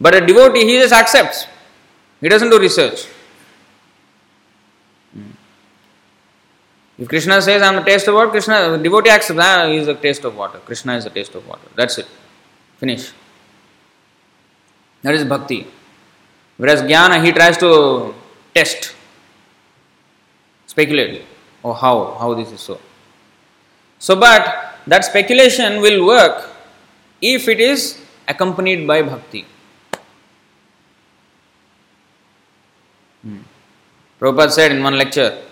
But 0.00 0.14
a 0.14 0.26
devotee, 0.26 0.64
he 0.64 0.78
just 0.78 0.92
accepts. 0.92 1.46
He 2.20 2.28
doesn't 2.28 2.50
do 2.50 2.58
research. 2.58 3.06
If 6.98 7.08
Krishna 7.08 7.40
says, 7.40 7.62
I 7.62 7.68
am 7.68 7.76
the 7.76 7.82
taste 7.82 8.06
of 8.08 8.14
water, 8.14 8.30
Krishna, 8.30 8.78
devotee 8.78 9.10
accepts, 9.10 9.40
ah, 9.42 9.66
he 9.66 9.76
is 9.76 9.86
the 9.86 9.94
taste 9.94 10.24
of 10.24 10.36
water. 10.36 10.58
Krishna 10.58 10.94
is 10.94 11.04
the 11.04 11.10
taste 11.10 11.34
of 11.34 11.46
water. 11.48 11.66
That's 11.74 11.98
it. 11.98 12.06
Finish. 12.76 13.12
That 15.02 15.14
is 15.14 15.24
bhakti. 15.24 15.66
Whereas 16.58 16.82
jnana, 16.82 17.24
he 17.24 17.32
tries 17.32 17.56
to 17.58 18.14
test, 18.54 18.94
speculate. 20.66 21.24
Oh, 21.64 21.72
how? 21.72 22.16
How 22.20 22.34
this 22.34 22.52
is 22.52 22.60
so? 22.60 22.78
So, 23.98 24.16
but 24.16 24.76
that 24.86 25.04
speculation 25.04 25.80
will 25.80 26.06
work 26.06 26.50
if 27.20 27.48
it 27.48 27.60
is 27.60 27.98
accompanied 28.28 28.86
by 28.86 29.02
bhakti. 29.02 29.46
Hmm. 33.22 33.38
Prabhupada 34.20 34.50
said 34.50 34.72
in 34.72 34.82
one 34.82 34.98
lecture, 34.98 35.42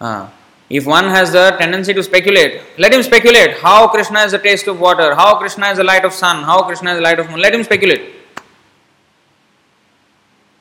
uh, 0.00 0.28
if 0.70 0.86
one 0.86 1.04
has 1.06 1.32
the 1.32 1.56
tendency 1.58 1.94
to 1.94 2.02
speculate, 2.02 2.60
let 2.78 2.92
him 2.92 3.02
speculate 3.02 3.58
how 3.58 3.88
Krishna 3.88 4.20
is 4.20 4.32
the 4.32 4.38
taste 4.38 4.66
of 4.66 4.78
water, 4.78 5.14
how 5.14 5.38
Krishna 5.38 5.68
is 5.68 5.78
the 5.78 5.84
light 5.84 6.04
of 6.04 6.12
sun, 6.12 6.44
how 6.44 6.62
Krishna 6.62 6.92
is 6.92 6.98
the 6.98 7.02
light 7.02 7.18
of 7.18 7.30
moon. 7.30 7.40
Let 7.40 7.54
him 7.54 7.64
speculate. 7.64 8.14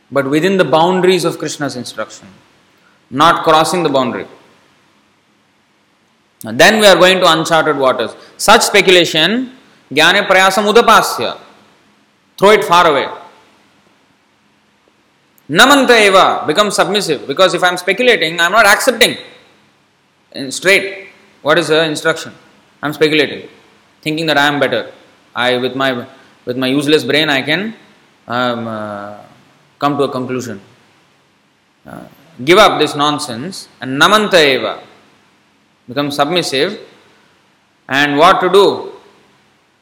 But 0.10 0.30
within 0.30 0.56
the 0.56 0.63
boundaries 0.63 1.26
of 1.26 1.38
Krishna's 1.38 1.76
instruction, 1.76 2.30
not 3.10 3.43
crossing 3.43 3.84
the 3.84 3.89
boundary. 3.89 4.28
Then 6.41 6.80
we 6.80 6.86
are 6.88 6.96
going 6.96 7.20
to 7.20 7.30
uncharted 7.30 7.78
waters. 7.78 8.15
Such 8.38 8.62
speculation, 8.62 9.58
jnane 9.91 10.26
prayasam 10.26 10.72
udapasya. 10.72 11.38
Throw 12.38 12.52
it 12.52 12.63
far 12.63 12.88
away. 12.88 13.08
Namanta 15.50 16.00
eva, 16.00 16.46
become 16.48 16.72
submissive. 16.72 17.28
Because 17.28 17.54
if 17.54 17.63
I 17.63 17.70
am 17.70 17.78
speculating, 17.78 18.39
I 18.39 18.46
am 18.46 18.54
not 18.54 18.65
accepting 18.65 19.17
straight. 20.52 21.10
What 21.41 21.58
is 21.60 21.67
the 21.67 21.84
instruction? 21.86 22.34
I 22.82 22.88
am 22.88 22.93
speculating, 22.93 23.50
thinking 24.02 24.26
that 24.28 24.38
I 24.38 24.47
am 24.47 24.60
better. 24.60 24.91
I 25.36 25.58
with 25.58 25.76
my 25.76 26.08
with 26.45 26.58
my 26.58 26.67
useless 26.67 27.04
brain 27.04 27.30
I 27.30 27.41
can 27.41 27.76
um, 28.28 28.67
uh, 28.67 29.17
come 29.80 29.97
to 29.97 30.04
a 30.04 30.12
conclusion. 30.12 30.60
Uh, 31.86 32.06
give 32.43 32.58
up 32.58 32.80
this 32.80 32.95
nonsense 32.95 33.67
and 33.82 34.02
namanta 34.02 34.39
eva. 34.56 34.84
Become 35.88 36.12
submissive. 36.12 36.80
And 37.88 38.17
what 38.17 38.41
to 38.41 38.50
do? 38.50 38.91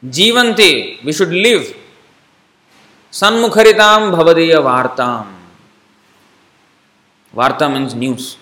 Jivanti, 0.04 1.02
we 1.04 1.12
should 1.12 1.30
live. 1.30 1.74
Sanmukharitam 3.10 4.14
bhavadiya 4.14 4.60
vartam. 4.62 5.26
Varta 7.34 7.72
means 7.72 7.94
news. 7.94 8.36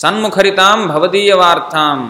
सन्मुखरिताम 0.00 0.86
भवदीय 0.88 1.32
वार्ताम 1.34 2.00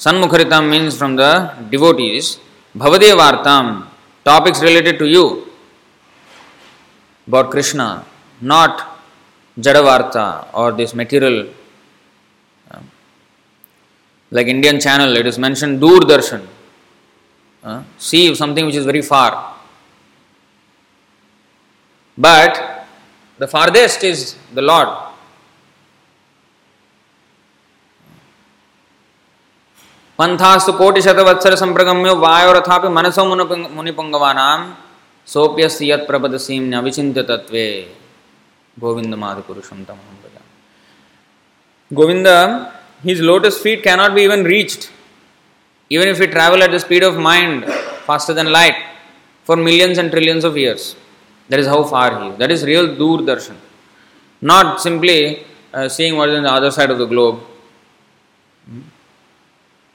सन्मुखरिताम 0.00 0.64
means 0.72 0.96
from 0.98 1.16
the 1.16 1.22
devotees 1.70 2.26
भवदीय 2.74 3.12
वार्ताम 3.22 3.70
topics 4.26 4.62
related 4.62 4.98
to 4.98 5.06
you 5.06 5.24
about 7.28 7.52
Krishna 7.52 7.88
not 8.40 8.82
जड़ 9.56 9.76
वार्ता 9.88 10.28
और 10.54 10.74
this 10.74 10.94
material 10.94 11.36
like 14.32 14.48
Indian 14.48 14.78
channel 14.80 15.18
it 15.18 15.26
is 15.26 15.40
mention 15.40 15.78
Doordarshan 15.78 16.48
see 18.08 18.20
something 18.36 18.66
which 18.66 18.76
is 18.76 18.86
very 18.86 19.00
far 19.02 19.44
but 22.18 22.66
The 23.39 23.47
farthest 23.47 24.03
is 24.03 24.35
the 24.53 24.61
Lord. 24.61 24.89
पंथास्तु 30.19 30.71
कोटि 30.79 31.01
शतवत्सर 31.01 31.55
संप्रगम्यो 31.63 32.13
वायोरथापि 32.25 32.89
मनसो 32.97 33.23
मुनिपुंगवानां 33.77 34.59
सोप्यस्य 35.27 35.89
यत् 35.91 36.05
प्रपदसीम्य 36.09 36.75
अविचिन्त्य 36.81 37.23
तत्वे 37.29 37.67
गोविन्दमादिपुरुषं 38.83 39.79
तमहं 39.89 40.15
भजामि 40.23 41.95
Govind 41.99 42.29
his 43.07 43.19
lotus 43.19 43.55
feet 43.63 43.79
cannot 43.83 44.11
be 44.15 44.21
even 44.27 44.43
reached 44.45 44.83
even 45.91 46.07
if 46.07 46.19
we 46.19 46.27
travel 46.27 46.63
at 46.63 46.71
the 46.71 46.79
speed 46.79 47.03
of 47.03 47.17
mind 47.17 47.65
faster 48.07 48.33
than 48.33 48.49
light 48.51 48.77
for 49.47 49.55
millions 49.57 49.97
and 49.97 50.09
trillions 50.13 50.45
of 50.49 50.57
years. 50.57 50.95
That 51.48 51.60
is 51.60 51.66
how 51.66 51.82
far 51.84 52.22
he 52.22 52.28
is. 52.28 52.38
That 52.38 52.50
is 52.50 52.64
real 52.64 52.86
Dur 52.94 53.18
Darshan. 53.28 53.56
Not 54.40 54.80
simply 54.80 55.44
uh, 55.72 55.88
seeing 55.88 56.16
what 56.16 56.28
is 56.28 56.36
on 56.36 56.42
the 56.42 56.52
other 56.52 56.70
side 56.70 56.90
of 56.90 56.98
the 56.98 57.06
globe. 57.06 57.40
Hmm. 58.66 58.80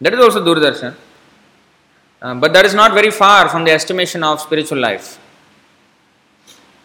That 0.01 0.13
is 0.13 0.19
also 0.19 0.43
Dur 0.43 0.55
Darshan. 0.55 0.95
Uh, 2.21 2.35
but 2.35 2.53
that 2.53 2.65
is 2.65 2.73
not 2.73 2.93
very 2.93 3.11
far 3.11 3.49
from 3.49 3.63
the 3.65 3.71
estimation 3.71 4.23
of 4.23 4.41
spiritual 4.41 4.79
life. 4.79 5.19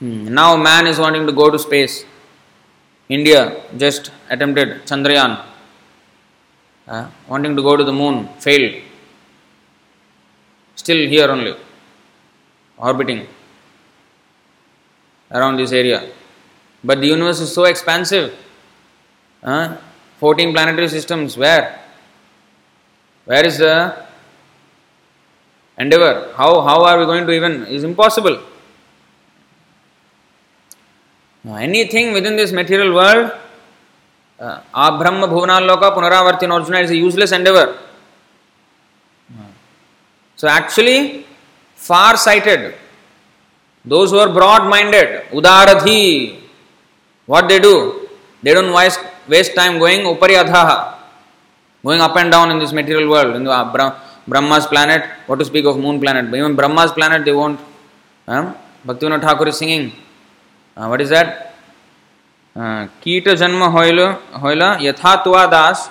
Hmm. 0.01 0.33
Now 0.35 0.57
man 0.57 0.87
is 0.87 0.99
wanting 0.99 1.27
to 1.27 1.33
go 1.33 1.51
to 1.51 1.59
space. 1.59 2.05
India 3.09 3.63
just 3.77 4.11
attempted 4.29 4.85
Chandrayaan, 4.85 5.43
uh, 6.87 7.09
wanting 7.27 7.57
to 7.57 7.63
go 7.63 7.75
to 7.75 7.83
the 7.83 7.93
moon, 7.93 8.29
failed. 8.39 8.83
Still 10.77 11.09
here 11.09 11.31
only, 11.31 11.55
orbiting 12.77 13.27
around 15.31 15.57
this 15.57 15.73
area. 15.73 16.11
But 16.83 17.01
the 17.01 17.09
universe 17.09 17.41
is 17.41 17.53
so 17.53 17.65
expansive. 17.65 18.35
Uh, 19.43 19.77
14 20.19 20.53
planetary 20.53 20.89
systems, 20.89 21.37
where? 21.37 21.79
Where 23.25 23.47
is 23.47 23.59
the 23.59 24.07
endeavor? 25.77 26.33
How, 26.37 26.61
how 26.63 26.85
are 26.85 26.99
we 26.99 27.05
going 27.05 27.27
to 27.27 27.33
even? 27.33 27.67
Is 27.67 27.85
impossible. 27.85 28.41
Anything 31.47 32.13
within 32.13 32.37
this 32.37 32.53
material 32.53 32.95
world, 32.95 33.33
uh, 34.39 34.61
Abrahma 34.75 35.29
Bhuvanaloka 35.29 35.95
Punaravartin 35.95 36.53
Arjuna 36.53 36.81
is 36.81 36.91
a 36.91 36.97
useless 36.97 37.33
endeavor. 37.33 37.79
So, 40.37 40.47
actually, 40.47 41.27
far 41.75 42.17
sighted, 42.17 42.75
those 43.85 44.11
who 44.11 44.19
are 44.19 44.33
broad 44.33 44.69
minded, 44.69 45.23
Udaradhi, 45.31 46.41
what 47.27 47.49
they 47.49 47.59
do? 47.59 48.09
They 48.43 48.55
don't 48.55 48.73
waste, 48.73 49.01
waste 49.29 49.55
time 49.55 49.79
going 49.79 50.01
upari 50.01 50.43
adhaha, 50.43 50.95
going 51.85 52.01
up 52.01 52.17
and 52.17 52.31
down 52.31 52.51
in 52.51 52.59
this 52.59 52.73
material 52.73 53.11
world, 53.11 53.37
in 53.37 53.45
the 53.45 53.97
Brahma's 54.27 54.67
planet, 54.67 55.05
what 55.27 55.39
to 55.39 55.45
speak 55.45 55.65
of 55.65 55.79
moon 55.79 56.01
planet. 56.01 56.33
Even 56.35 56.55
Brahma's 56.55 56.93
planet, 56.93 57.25
they 57.25 57.33
won't. 57.33 57.59
Um, 58.27 58.55
Bhaktivinoda 58.87 59.23
Thakur 59.23 59.49
is 59.49 59.57
singing. 59.57 59.93
Uh, 60.77 60.87
what 60.87 61.01
is 61.01 61.09
that? 61.11 61.49
कीट 63.03 63.29
जन्म 63.41 63.63
होइल 63.73 64.01
होइल 64.43 64.63
यथात्वा 64.81 65.45
दास 65.47 65.91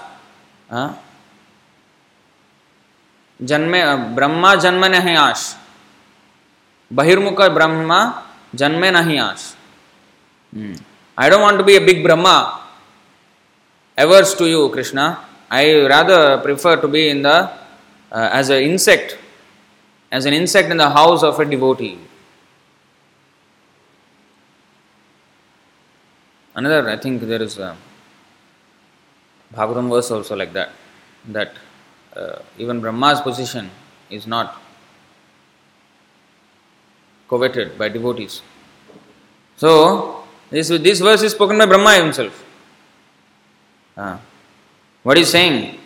जन्मे 3.42 3.84
ब्रह्मा 4.16 4.54
जन्म 4.66 4.86
नहीं 4.96 5.16
आश 5.18 5.44
Bahirmukha 6.94 7.54
Brahma 7.54 8.24
Janme 8.56 8.92
Nahi 8.92 9.20
Ash. 9.20 9.54
Hmm. 10.54 10.74
I 11.18 11.30
don't 11.30 11.42
want 11.42 11.58
to 11.58 11.64
be 11.64 11.76
a 11.76 11.82
big 11.82 12.04
Brahma. 12.04 12.62
Averse 13.98 14.36
to 14.36 14.48
you, 14.48 14.70
Krishna. 14.70 15.20
I 15.50 15.86
rather 15.88 16.38
prefer 16.40 16.78
to 16.78 16.88
be 16.88 17.10
in 17.10 17.22
the 17.22 17.50
uh, 18.12 18.30
as 18.32 18.50
an 18.50 18.64
insect, 18.64 19.18
as 20.12 20.26
an 20.26 20.34
insect 20.34 20.70
in 20.70 20.78
the 20.78 20.90
house 20.90 21.24
of 21.24 21.40
a 21.40 21.46
devotee. 21.46 21.98
Another, 26.56 26.90
I 26.90 26.98
think 26.98 27.22
there 27.22 27.42
is 27.42 27.58
a 27.60 27.76
Bhagavatam 29.54 29.90
verse 29.90 30.12
also 30.12 30.36
like 30.36 30.54
that, 30.54 30.72
that 31.30 31.54
uh, 32.16 32.40
even 32.58 32.82
Brahma's 32.82 33.22
position 33.22 33.70
is 34.10 34.26
not 34.28 34.62
coveted 37.30 37.78
by 37.78 37.90
devotees. 37.90 38.42
So, 39.58 40.24
this, 40.50 40.70
this 40.70 41.00
verse 41.00 41.24
is 41.24 41.32
spoken 41.34 41.58
by 41.58 41.66
Brahma 41.66 41.96
himself. 41.96 42.46
Uh, 43.96 44.18
what 45.04 45.18
is 45.18 45.30
saying? 45.30 45.80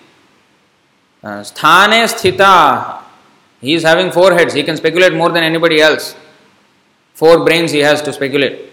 Uh, 1.24 1.42
sthita. 1.42 3.02
He 3.62 3.74
is 3.74 3.84
having 3.84 4.12
four 4.12 4.34
heads. 4.34 4.54
He 4.54 4.64
can 4.64 4.76
speculate 4.76 5.14
more 5.14 5.30
than 5.30 5.44
anybody 5.44 5.80
else. 5.80 6.16
Four 7.14 7.46
brains 7.46 7.72
he 7.72 7.80
has 7.80 8.02
to 8.02 8.12
speculate. 8.12 8.72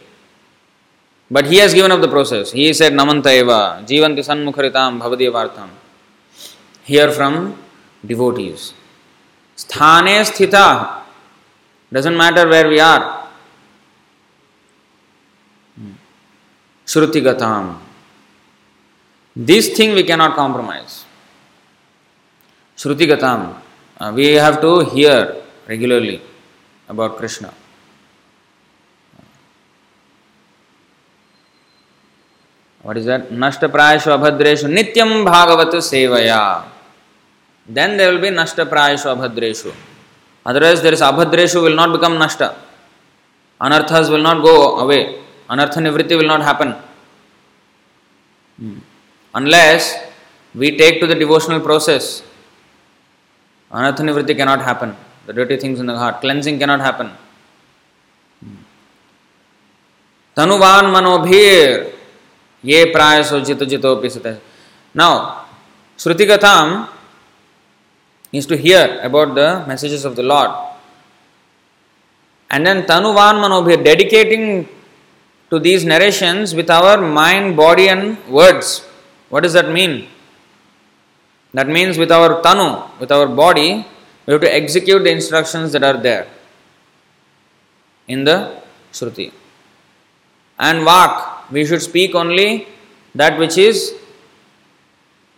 But 1.30 1.46
he 1.46 1.58
has 1.58 1.74
given 1.74 1.92
up 1.92 2.00
the 2.00 2.08
process. 2.08 2.52
He 2.52 2.72
said, 2.72 2.94
Namanta 2.94 3.26
eva, 3.26 3.84
jivanti 3.86 4.24
sanmukharitam 4.24 5.00
bhavadevartam. 5.00 5.68
Hear 6.84 7.12
from 7.12 7.62
devotees. 8.04 8.72
Sthane 9.56 10.24
sthita. 10.24 11.02
Doesn't 11.90 12.16
matter 12.16 12.48
where 12.48 12.68
we 12.68 12.80
are. 12.80 13.28
Shruti 16.86 17.22
gatam. 17.22 17.78
This 19.36 19.68
thing 19.76 19.94
we 19.94 20.04
cannot 20.04 20.34
compromise. 20.34 21.04
Shruti 22.76 23.06
gatam. 23.06 23.56
Uh, 23.98 24.12
we 24.14 24.32
have 24.34 24.60
to 24.60 24.84
hear 24.84 25.36
regularly 25.66 26.20
about 26.88 27.16
Krishna. 27.18 27.52
What 32.82 32.96
is 32.96 33.06
that? 33.06 33.30
Nashta 33.30 33.68
prayashu 33.68 34.08
abhadreshu 34.16 34.68
nityam 34.72 35.24
bhagavat 35.24 35.72
sevaya. 35.74 36.64
Then 37.68 37.96
there 37.96 38.12
will 38.12 38.20
be 38.20 38.28
nashta 38.28 38.68
prayashu 38.68 39.14
abhadreshu. 39.14 39.72
Otherwise 40.48 40.80
there 40.82 40.94
is 40.94 41.02
अभद्रेशु 41.02 41.60
will 41.60 41.74
not 41.76 41.88
become 41.90 42.22
नष्ट 42.22 42.42
अनर्थस 43.60 44.08
will 44.10 44.22
not 44.22 44.38
go 44.42 44.54
away 44.84 45.00
अनर्थ 45.50 45.78
निवृत्ति 45.86 46.14
will 46.16 46.28
not 46.28 46.42
happen 46.48 46.74
unless 49.34 49.94
we 50.54 50.70
take 50.78 51.00
to 51.00 51.06
the 51.06 51.18
devotional 51.18 51.58
process 51.60 52.06
अनर्थ 53.70 54.00
निवृत्ति 54.00 54.34
cannot 54.34 54.60
happen 54.62 54.94
the 55.28 55.34
duty 55.34 55.56
things 55.62 55.80
in 55.80 55.92
the 55.92 55.96
heart 55.96 56.20
cleansing 56.20 56.58
cannot 56.58 56.80
happen 56.80 57.10
तनुवान 60.36 60.86
मनोभीर 60.90 61.70
ये 62.64 62.84
प्राय 62.92 63.22
सो 63.24 63.40
जित 63.40 63.62
जितोपी 63.70 64.10
सत 64.10 64.26
नाउ 64.94 65.14
श्रुति 65.98 66.26
कथा 66.26 66.54
is 68.32 68.46
to 68.46 68.56
hear 68.56 69.00
about 69.02 69.34
the 69.34 69.64
messages 69.66 70.04
of 70.04 70.16
the 70.16 70.22
Lord. 70.22 70.50
And 72.50 72.66
then 72.66 72.84
Tanuvan 72.84 73.42
Manobhir, 73.42 73.82
dedicating 73.84 74.68
to 75.50 75.58
these 75.58 75.84
narrations 75.84 76.54
with 76.54 76.70
our 76.70 77.00
mind, 77.00 77.56
body, 77.56 77.88
and 77.88 78.22
words. 78.28 78.86
What 79.28 79.42
does 79.42 79.52
that 79.54 79.70
mean? 79.70 80.08
That 81.54 81.68
means 81.68 81.96
with 81.96 82.12
our 82.12 82.42
Tanu, 82.42 82.98
with 83.00 83.10
our 83.10 83.26
body, 83.26 83.86
we 84.26 84.32
have 84.32 84.42
to 84.42 84.54
execute 84.54 85.04
the 85.04 85.10
instructions 85.10 85.72
that 85.72 85.82
are 85.82 85.96
there 85.96 86.26
in 88.06 88.24
the 88.24 88.62
Shruti. 88.92 89.32
And 90.58 90.86
Vak, 90.86 91.50
we 91.50 91.64
should 91.64 91.80
speak 91.80 92.14
only 92.14 92.68
that 93.14 93.38
which 93.38 93.56
is 93.56 93.94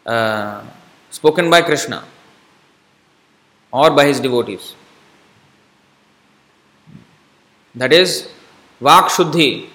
uh, 0.07 0.63
spoken 1.11 1.51
by 1.51 1.63
Krishna 1.63 2.05
or 3.73 3.91
by 3.91 4.07
his 4.07 4.21
devotees. 4.21 4.75
That 7.75 7.93
is 7.93 8.29
Vak 8.81 9.09
Shuddhi, 9.09 9.69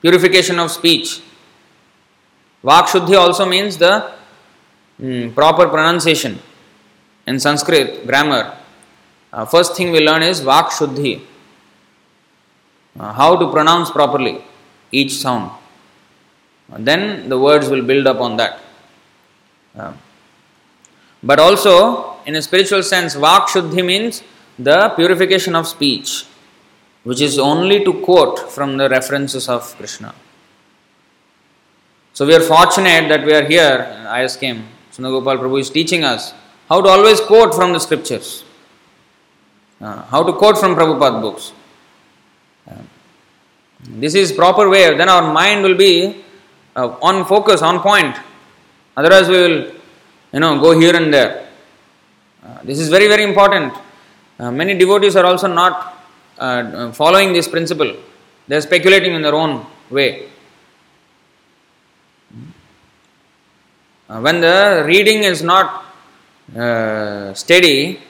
purification 0.00 0.58
of 0.58 0.70
speech. 0.70 1.20
Vak 2.64 2.86
Shuddhi 2.86 3.16
also 3.16 3.46
means 3.46 3.76
the 3.76 4.12
mm, 5.00 5.34
proper 5.34 5.68
pronunciation. 5.68 6.38
In 7.26 7.38
Sanskrit 7.38 8.06
grammar, 8.06 8.56
uh, 9.32 9.44
first 9.44 9.76
thing 9.76 9.92
we 9.92 10.00
learn 10.00 10.22
is 10.22 10.40
Vak 10.40 10.70
Shuddhi, 10.70 11.20
uh, 12.98 13.12
how 13.12 13.36
to 13.36 13.50
pronounce 13.52 13.90
properly 13.90 14.42
each 14.90 15.12
sound. 15.12 15.52
Then 16.76 17.28
the 17.28 17.38
words 17.38 17.68
will 17.68 17.82
build 17.82 18.06
up 18.06 18.20
on 18.20 18.36
that. 18.36 18.60
Uh, 19.78 19.92
but 21.22 21.38
also, 21.38 22.07
in 22.28 22.36
a 22.36 22.42
spiritual 22.42 22.82
sense, 22.82 23.14
Vak 23.16 23.46
Shuddhi 23.52 23.82
means 23.82 24.22
the 24.58 24.90
purification 24.96 25.54
of 25.54 25.66
speech, 25.66 26.26
which 27.02 27.22
is 27.22 27.38
only 27.38 27.82
to 27.84 27.92
quote 28.02 28.38
from 28.52 28.76
the 28.76 28.86
references 28.90 29.48
of 29.48 29.62
Krishna. 29.76 30.14
So 32.12 32.26
we 32.26 32.34
are 32.34 32.40
fortunate 32.40 33.08
that 33.08 33.24
we 33.24 33.32
are 33.32 33.46
here, 33.46 33.78
I 34.06 34.24
ask 34.24 34.40
ISKM, 34.40 34.62
Sunagopal 34.92 35.38
Prabhu 35.40 35.58
is 35.60 35.70
teaching 35.70 36.04
us 36.04 36.34
how 36.68 36.82
to 36.82 36.88
always 36.90 37.18
quote 37.22 37.54
from 37.54 37.72
the 37.72 37.78
scriptures, 37.78 38.44
uh, 39.80 40.02
how 40.02 40.22
to 40.22 40.34
quote 40.34 40.58
from 40.58 40.74
Prabhupada 40.74 41.22
books. 41.22 41.52
Uh, 42.70 42.74
this 44.04 44.14
is 44.14 44.32
proper 44.32 44.68
way, 44.68 44.94
then 44.98 45.08
our 45.08 45.32
mind 45.32 45.62
will 45.62 45.78
be 45.78 46.22
uh, 46.76 46.88
on 47.00 47.24
focus, 47.24 47.62
on 47.62 47.80
point. 47.80 48.14
Otherwise, 48.98 49.28
we 49.28 49.40
will, 49.40 49.72
you 50.32 50.40
know, 50.40 50.60
go 50.60 50.78
here 50.78 50.94
and 50.94 51.14
there. 51.14 51.47
Uh, 52.44 52.58
this 52.62 52.78
is 52.78 52.88
very, 52.88 53.08
very 53.08 53.24
important. 53.24 53.72
Uh, 54.38 54.50
many 54.50 54.74
devotees 54.78 55.16
are 55.16 55.26
also 55.26 55.48
not 55.48 56.06
uh, 56.38 56.92
following 56.92 57.32
this 57.32 57.48
principle, 57.48 57.96
they 58.46 58.56
are 58.56 58.60
speculating 58.60 59.12
in 59.14 59.22
their 59.22 59.34
own 59.34 59.66
way. 59.90 60.28
Uh, 64.08 64.20
when 64.20 64.40
the 64.40 64.84
reading 64.86 65.24
is 65.24 65.42
not 65.42 65.84
uh, 66.56 67.34
steady, 67.34 68.00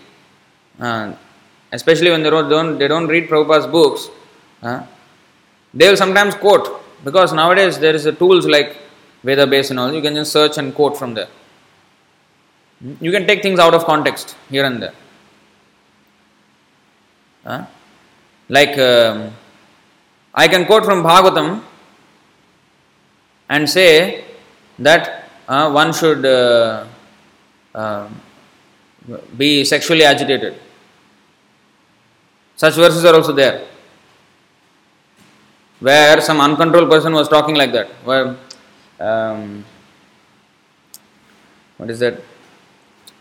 especially 1.73 2.11
when 2.11 2.23
they 2.23 2.31
don't, 2.31 2.79
they 2.79 2.87
don't 2.87 3.09
read 3.09 3.29
Prabhupada's 3.29 3.67
books, 3.67 4.11
they 5.73 5.89
will 5.89 5.97
sometimes 5.97 6.35
quote 6.35 6.83
because 7.03 7.33
nowadays 7.33 7.79
there 7.79 7.95
is 7.95 8.05
a 8.05 8.13
tools 8.13 8.47
like 8.47 8.77
Veda 9.25 9.47
base 9.47 9.71
and 9.71 9.81
all, 9.81 9.93
you 9.93 10.03
can 10.03 10.15
just 10.15 10.33
search 10.33 10.59
and 10.59 10.75
quote 10.75 10.97
from 10.97 11.15
there. 11.15 11.29
You 12.81 13.11
can 13.11 13.27
take 13.27 13.43
things 13.43 13.59
out 13.59 13.75
of 13.75 13.85
context 13.85 14.37
here 14.49 14.65
and 14.65 14.81
there. 14.81 14.95
Uh, 17.45 17.65
like 18.49 18.79
um, 18.79 19.33
I 20.35 20.47
can 20.47 20.65
quote 20.65 20.85
from 20.85 21.03
Bhagavatam 21.03 21.63
and 23.49 23.69
say 23.69 24.25
that 24.79 25.29
uh, 25.49 25.71
one 25.71 25.93
should 25.93 26.25
uh, 26.25 26.87
uh, 27.75 28.09
be 29.37 29.65
sexually 29.65 30.05
agitated. 30.05 30.55
Such 32.57 32.75
verses 32.75 33.05
are 33.05 33.15
also 33.15 33.33
there. 33.33 33.67
Where 35.81 36.21
some 36.21 36.41
uncontrolled 36.41 36.91
person 36.91 37.13
was 37.13 37.29
talking 37.29 37.55
like 37.55 37.73
that. 37.73 37.89
Where, 38.05 38.37
um, 39.01 39.65
what 41.77 41.89
is 41.91 42.01
that? 42.01 42.21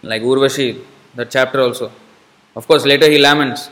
Like 0.01 0.21
Urvashi, 0.21 0.81
that 1.15 1.31
chapter 1.31 1.61
also. 1.61 1.91
Of 2.55 2.67
course, 2.67 2.85
later 2.85 3.09
he 3.09 3.17
laments. 3.17 3.69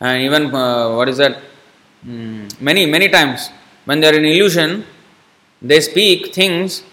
And 0.00 0.22
even, 0.22 0.54
uh, 0.54 0.94
what 0.94 1.08
is 1.08 1.16
that? 1.18 1.40
Mm, 2.06 2.60
many, 2.60 2.86
many 2.86 3.08
times 3.08 3.50
when 3.84 4.00
they 4.00 4.08
are 4.08 4.14
in 4.14 4.24
illusion, 4.24 4.84
they 5.60 5.80
speak 5.80 6.34
things 6.34 6.84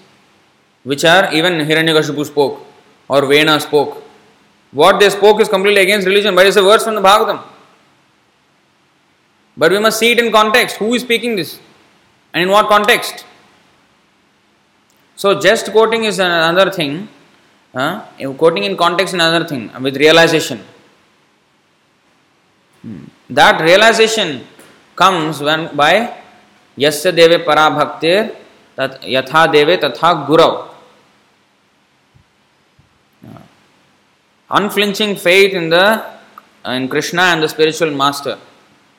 which 0.84 1.04
are 1.06 1.34
even 1.34 1.54
Hiranyakashipu 1.54 2.26
spoke 2.26 2.66
or 3.08 3.26
Vena 3.26 3.60
spoke. 3.60 4.04
What 4.72 5.00
they 5.00 5.10
spoke 5.10 5.40
is 5.42 5.48
completely 5.48 5.82
against 5.82 6.08
religion, 6.08 6.36
but 6.36 6.46
it's 6.46 6.58
a 6.58 6.62
verse 6.62 6.84
from 6.84 6.96
the 6.96 7.02
Bhagavatam. 7.02 7.42
But 9.58 9.72
we 9.72 9.80
must 9.80 10.00
see 10.00 10.12
it 10.12 10.20
in 10.20 10.32
context. 10.32 10.78
Who 10.78 10.94
is 10.94 11.02
speaking 11.02 11.36
this? 11.36 11.60
And 12.34 12.44
in 12.44 12.50
what 12.50 12.68
context? 12.68 13.26
So, 15.16 15.40
just 15.40 15.72
quoting 15.72 16.04
is 16.04 16.20
another 16.20 16.70
thing. 16.72 17.08
Uh, 17.76 18.00
quoting 18.38 18.64
in 18.64 18.78
context 18.78 19.14
another 19.14 19.46
thing 19.46 19.70
with 19.82 19.98
realization. 19.98 20.62
That 23.30 23.60
realization 23.62 24.48
comes 24.96 25.42
when 25.42 25.76
by 25.76 26.14
yasya 26.78 27.14
deve 27.14 27.44
para 27.44 27.70
bhaktir 27.78 28.34
yatha 28.78 29.52
deve 29.52 29.78
tatha 29.82 30.26
gurav. 30.26 30.70
Unflinching 34.50 35.18
faith 35.18 35.54
in 35.54 35.70
the 35.70 36.02
in 36.66 36.88
Krishna 36.88 37.24
and 37.24 37.44
the 37.44 37.50
spiritual 37.50 37.92
master. 37.92 38.38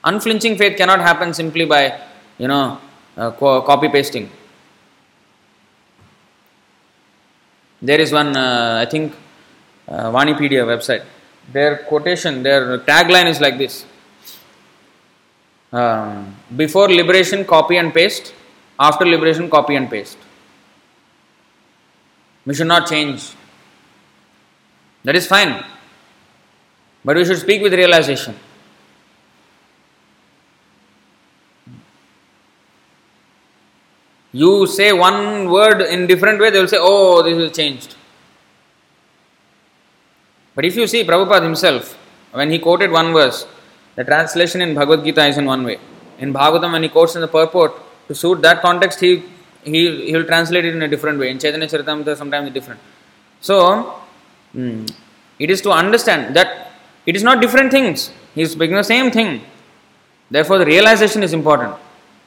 Unflinching 0.04 0.58
faith 0.58 0.76
cannot 0.76 1.00
happen 1.00 1.32
simply 1.32 1.64
by 1.64 1.98
you 2.36 2.48
know 2.48 2.78
uh, 3.16 3.30
co- 3.30 3.62
copy 3.62 3.88
pasting. 3.88 4.28
There 7.80 8.00
is 8.00 8.12
one 8.12 8.36
uh, 8.36 8.84
I 8.86 8.90
think 8.90 9.14
uh, 9.88 10.10
Vanipedia 10.10 10.64
website. 10.64 11.04
Their 11.52 11.78
quotation, 11.78 12.42
their 12.42 12.78
tagline 12.78 13.26
is 13.26 13.40
like 13.40 13.58
this. 13.58 13.84
Um, 15.72 16.34
before 16.56 16.88
liberation, 16.88 17.44
copy 17.44 17.76
and 17.76 17.92
paste. 17.92 18.34
After 18.78 19.04
liberation, 19.06 19.48
copy 19.48 19.74
and 19.74 19.88
paste. 19.90 20.18
We 22.44 22.54
should 22.54 22.66
not 22.66 22.88
change. 22.88 23.32
That 25.04 25.16
is 25.16 25.26
fine. 25.26 25.64
But 27.04 27.16
we 27.16 27.24
should 27.24 27.38
speak 27.38 27.62
with 27.62 27.74
realization. 27.74 28.34
You 34.40 34.66
say 34.66 34.92
one 34.92 35.50
word 35.50 35.80
in 35.80 36.06
different 36.06 36.40
way, 36.40 36.50
they 36.50 36.60
will 36.60 36.68
say, 36.68 36.78
oh, 36.80 37.22
this 37.22 37.38
is 37.44 37.56
changed. 37.56 37.94
But 40.54 40.64
if 40.64 40.76
you 40.76 40.86
see 40.86 41.04
Prabhupada 41.04 41.42
himself, 41.42 41.96
when 42.32 42.50
he 42.50 42.58
quoted 42.58 42.90
one 42.90 43.12
verse, 43.12 43.46
the 43.94 44.04
translation 44.04 44.60
in 44.60 44.74
Bhagavad 44.74 45.04
Gita 45.04 45.24
is 45.26 45.38
in 45.38 45.46
one 45.46 45.64
way. 45.64 45.78
In 46.18 46.32
Bhagavatam, 46.32 46.72
when 46.72 46.82
he 46.82 46.88
quotes 46.88 47.14
in 47.14 47.22
the 47.22 47.28
purport, 47.28 47.72
to 48.08 48.14
suit 48.14 48.42
that 48.42 48.60
context, 48.60 49.00
he 49.00 49.22
he 49.64 49.80
he 50.06 50.12
will 50.16 50.28
translate 50.32 50.64
it 50.64 50.74
in 50.78 50.82
a 50.82 50.88
different 50.94 51.18
way. 51.18 51.30
In 51.30 51.38
Chaitanya 51.38 51.66
Charitamrita, 51.66 52.16
sometimes 52.16 52.50
different. 52.58 52.80
So, 53.40 53.56
mm, 54.54 54.90
it 55.38 55.50
is 55.50 55.60
to 55.62 55.70
understand 55.70 56.36
that 56.36 56.72
it 57.06 57.16
is 57.16 57.22
not 57.22 57.40
different 57.40 57.70
things. 57.70 58.10
He 58.34 58.42
is 58.42 58.52
speaking 58.52 58.76
the 58.76 58.84
same 58.84 59.10
thing. 59.10 59.30
Therefore, 60.30 60.58
the 60.58 60.66
realization 60.66 61.22
is 61.22 61.32
important. 61.32 61.74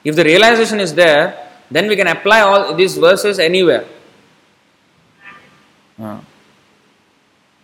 If 0.03 0.15
the 0.15 0.23
realization 0.23 0.79
is 0.79 0.93
there, 0.95 1.48
then 1.71 1.87
we 1.87 1.95
can 1.95 2.07
apply 2.07 2.41
all 2.41 2.73
these 2.73 2.97
verses 2.97 3.39
anywhere. 3.39 3.85
Uh. 5.99 6.19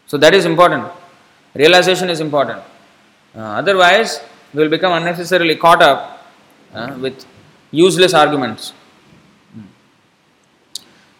So 0.08 0.18
that 0.18 0.34
is 0.34 0.46
important. 0.46 0.92
Realization 1.54 2.10
is 2.10 2.20
important. 2.20 2.62
Uh, 3.36 3.40
otherwise, 3.62 4.22
we 4.54 4.64
will 4.64 4.70
become 4.70 4.94
unnecessarily 4.94 5.56
caught 5.56 5.82
up 5.82 6.26
uh, 6.74 6.96
with 7.00 7.26
useless 7.72 8.14
arguments. 8.14 8.74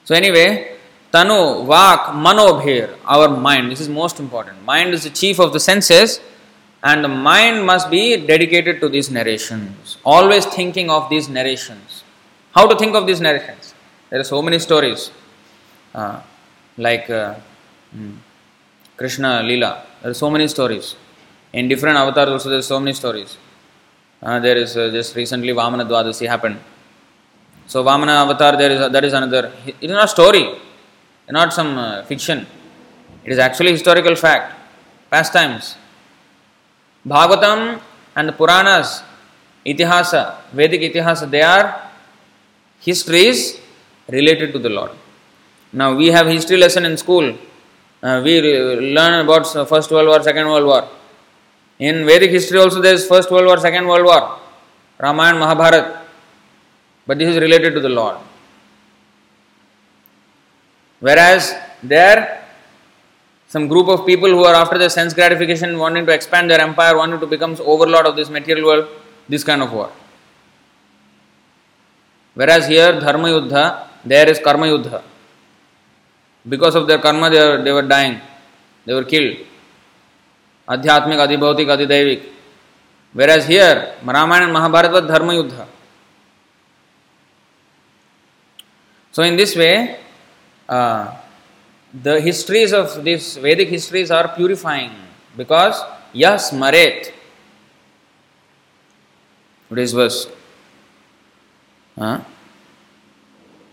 So, 0.06 0.14
anyway, 0.14 0.78
Tanu, 1.12 1.66
Vak, 1.66 2.14
Manobhir, 2.26 2.96
our 3.06 3.28
mind, 3.28 3.72
this 3.72 3.80
is 3.80 3.90
most 3.90 4.20
important. 4.20 4.64
Mind 4.64 4.94
is 4.94 5.04
the 5.04 5.10
chief 5.10 5.40
of 5.40 5.52
the 5.52 5.60
senses, 5.60 6.20
and 6.84 7.04
the 7.04 7.08
mind 7.08 7.66
must 7.66 7.90
be 7.90 8.16
dedicated 8.16 8.80
to 8.82 8.88
these 8.88 9.10
narrations. 9.10 9.98
Always 10.06 10.46
thinking 10.46 10.92
of 10.92 11.10
these 11.10 11.28
narrations. 11.28 11.95
How 12.56 12.66
to 12.68 12.76
think 12.78 12.96
of 12.96 13.06
these 13.06 13.20
narrations? 13.20 13.74
There 14.10 14.22
are 14.22 14.24
so 14.24 14.42
many 14.42 14.60
stories, 14.60 15.12
uh, 15.94 16.22
like 16.78 17.10
uh, 17.10 17.36
hmm, 17.92 18.14
Krishna 18.96 19.44
Lila. 19.44 19.84
There 20.02 20.12
are 20.12 20.14
so 20.14 20.30
many 20.30 20.48
stories. 20.48 20.96
In 21.52 21.68
different 21.68 21.98
avatars, 21.98 22.30
also, 22.30 22.50
there 22.50 22.60
are 22.60 22.70
so 22.74 22.80
many 22.80 22.94
stories. 22.94 23.38
Uh, 24.24 24.40
there 24.40 24.56
is 24.56 24.78
uh, 24.78 24.90
just 24.90 25.18
recently 25.18 25.50
Vamana 25.50 25.86
Dwadasi 25.86 26.28
happened. 26.28 26.58
So, 27.68 27.84
Vamana 27.84 28.24
avatar, 28.24 28.56
there 28.56 28.72
is 28.72 28.92
that 28.92 29.04
is 29.04 29.12
another. 29.12 29.52
It 29.66 29.76
is 29.82 29.92
not 29.92 30.06
a 30.06 30.08
story, 30.08 30.46
not 31.30 31.52
some 31.52 31.78
uh, 31.78 32.04
fiction. 32.04 32.48
It 33.26 33.34
is 33.34 33.38
actually 33.38 33.72
historical 33.72 34.16
fact, 34.16 34.54
pastimes. 35.12 35.76
Bhagavatam 37.06 37.82
and 38.16 38.30
the 38.30 38.34
Puranas, 38.34 39.04
Itihasa, 39.66 40.38
Vedic 40.54 40.94
Itihasa, 40.94 41.30
they 41.30 41.42
are 41.42 41.85
histories 42.86 43.60
related 44.18 44.54
to 44.54 44.60
the 44.60 44.70
Lord. 44.70 44.92
Now 45.74 45.96
we 45.96 46.08
have 46.08 46.28
history 46.28 46.58
lesson 46.58 46.86
in 46.86 46.96
school. 46.98 47.36
Uh, 48.02 48.22
we 48.24 48.34
learn 48.96 49.26
about 49.26 49.46
First 49.68 49.90
World 49.92 50.08
War, 50.08 50.22
Second 50.22 50.48
World 50.48 50.66
War. 50.66 50.84
In 51.80 52.06
Vedic 52.06 52.32
history 52.32 52.60
also 52.60 52.82
there 52.82 52.94
is 52.94 53.08
First 53.08 53.32
World 53.32 53.48
War, 53.48 53.58
Second 53.58 53.88
World 53.88 54.06
War, 54.06 54.40
Ramayana, 55.00 55.40
Mahabharata. 55.40 56.02
But 57.08 57.18
this 57.20 57.30
is 57.36 57.42
related 57.42 57.74
to 57.74 57.82
the 57.82 57.90
Lord. 57.90 58.18
Whereas 61.00 61.54
there, 61.84 62.48
some 63.48 63.68
group 63.68 63.88
of 63.88 64.06
people 64.06 64.30
who 64.30 64.44
are 64.44 64.56
after 64.56 64.78
the 64.78 64.90
sense 64.90 65.14
gratification, 65.14 65.78
wanting 65.78 66.06
to 66.06 66.14
expand 66.14 66.50
their 66.50 66.62
empire, 66.62 66.98
wanting 66.98 67.20
to 67.20 67.28
become 67.28 67.58
overlord 67.60 68.06
of 68.06 68.16
this 68.16 68.30
material 68.30 68.66
world, 68.66 68.88
this 69.28 69.44
kind 69.44 69.62
of 69.62 69.72
war. 69.74 69.92
Whereas 72.36 72.68
here, 72.68 73.00
Dharma 73.00 73.30
Yuddha, 73.30 73.88
there 74.04 74.30
is 74.30 74.40
Karma 74.40 74.68
Yuddha. 74.68 75.02
Because 76.48 76.76
of 76.76 76.86
their 76.86 77.00
karma, 77.00 77.30
they 77.30 77.40
were, 77.40 77.64
they 77.64 77.72
were 77.72 77.82
dying, 77.82 78.22
they 78.86 78.94
were 78.94 79.04
killed. 79.06 79.38
Adhyatmik, 80.68 81.18
Adhibhautik, 81.26 81.68
Adhidaivik. 81.68 82.24
Whereas 83.14 83.48
here, 83.48 83.96
Ramayana 84.04 84.46
and 84.46 84.54
Mahabharata 84.54 84.92
was 84.92 85.08
Dharma 85.08 85.34
Yuddha. 85.34 85.66
So, 89.12 89.24
in 89.24 89.38
this 89.38 89.56
way, 89.56 90.00
uh, 90.68 91.16
the 91.94 92.20
histories 92.20 92.74
of 92.74 93.04
these 93.04 93.38
Vedic 93.38 93.70
histories 93.70 94.12
are 94.12 94.28
purifying 94.36 94.92
because 95.38 95.82
Yas 96.12 96.52
Maret. 96.52 97.14
What 99.70 99.80
is 99.80 99.94
verse? 99.94 100.28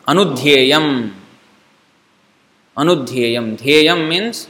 Anudhyeyam. 0.07 1.13
Anudhyeyam. 2.77 3.57
Dhyeyam 3.59 4.09
means 4.09 4.49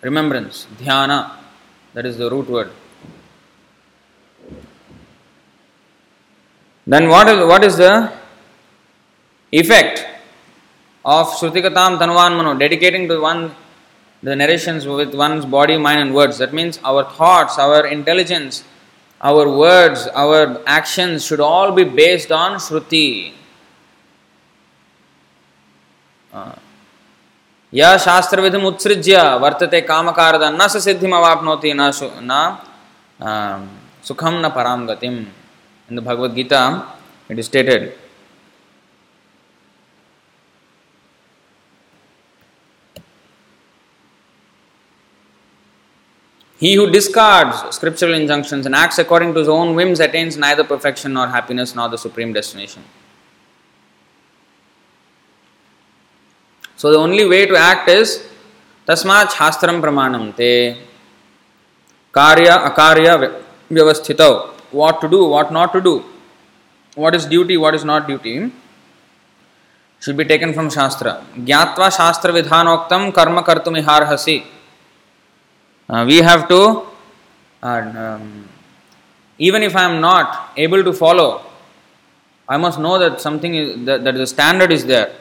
remembrance, 0.00 0.66
dhyana, 0.78 1.32
that 1.92 2.06
is 2.06 2.16
the 2.16 2.30
root 2.30 2.48
word. 2.48 2.70
Then 6.86 7.08
what 7.08 7.64
is, 7.64 7.76
the 7.76 8.12
effect 9.52 10.06
of 11.04 11.26
Shrutigatam 11.26 11.98
Tanuvan 11.98 12.36
Mano, 12.36 12.54
dedicating 12.54 13.08
to 13.08 13.20
one 13.20 13.54
the 14.22 14.34
narrations 14.34 14.86
with 14.86 15.14
one's 15.14 15.44
body, 15.44 15.76
mind, 15.76 16.00
and 16.00 16.14
words. 16.14 16.38
That 16.38 16.54
means 16.54 16.78
our 16.82 17.04
thoughts, 17.04 17.58
our 17.58 17.86
intelligence, 17.86 18.64
our 19.21 19.47
words, 19.49 20.07
our 20.07 20.61
actions 20.67 21.25
should 21.25 21.39
all 21.39 21.71
be 21.71 21.83
based 21.85 22.31
on 22.31 22.59
Shruti. 22.59 23.33
या 27.73 27.89
शास्त्र 27.97 28.41
विधि 28.41 28.57
उत्सृज्य 28.67 29.17
वर्तते 29.41 29.79
कामकारद 29.89 30.43
न 30.61 30.67
स 30.67 30.83
सिद्धिम 30.85 31.15
अवाप्नोति 31.15 31.73
न 31.73 31.89
न 32.29 32.33
सुखम 34.07 34.35
न 34.45 34.49
पराम 34.55 34.85
गतिम 34.87 35.15
in 35.89 35.95
the 35.97 36.03
Bhagavad 36.07 36.33
Gita 36.33 36.61
it 37.31 37.39
is 37.39 37.45
stated 37.45 37.81
He 46.58 46.74
who 46.74 46.90
discards 46.90 47.74
scriptural 47.74 48.14
injunctions 48.14 48.66
and 48.66 48.74
acts 48.74 48.98
according 48.98 49.32
to 49.34 49.38
his 49.38 49.48
own 49.48 49.76
whims 49.76 50.00
attains 50.00 50.36
neither 50.36 50.64
perfection 50.64 51.12
nor 51.12 51.28
happiness 51.28 51.74
nor 51.74 51.88
the 51.88 51.98
supreme 51.98 52.32
destination. 52.32 52.82
So 56.76 56.90
the 56.90 56.98
only 56.98 57.26
way 57.26 57.46
to 57.46 57.56
act 57.56 57.88
is 57.88 58.26
tasmat 58.88 59.28
shastram 59.38 59.80
pramanam 59.80 60.36
te 60.36 60.76
karya 62.12 62.54
akarya 62.68 63.42
vyavasthitau. 63.70 64.50
What 64.72 65.00
to 65.00 65.08
do, 65.08 65.26
what 65.26 65.52
not 65.52 65.72
to 65.72 65.80
do, 65.80 66.04
what 66.94 67.14
is 67.14 67.24
duty, 67.24 67.56
what 67.56 67.74
is 67.74 67.84
not 67.84 68.06
duty 68.08 68.38
hmm? 68.38 68.48
should 70.00 70.16
be 70.16 70.24
taken 70.24 70.52
from 70.52 70.70
shastra. 70.70 71.24
Gyatva 71.36 71.96
shastra 71.96 72.32
vidhanoktam 72.32 73.14
karma 73.14 73.42
kartumiharhasi. 73.44 74.44
Uh, 75.88 76.04
we 76.06 76.18
have 76.18 76.46
to, 76.48 76.86
uh, 77.62 77.66
um, 77.66 78.46
even 79.38 79.62
if 79.62 79.74
I 79.74 79.84
am 79.84 80.02
not 80.02 80.52
able 80.56 80.84
to 80.84 80.92
follow, 80.92 81.46
I 82.46 82.58
must 82.58 82.78
know 82.78 82.98
that 82.98 83.22
something 83.22 83.54
is, 83.54 83.84
that, 83.86 84.04
that 84.04 84.14
the 84.14 84.26
standard 84.26 84.70
is 84.70 84.84
there. 84.84 85.14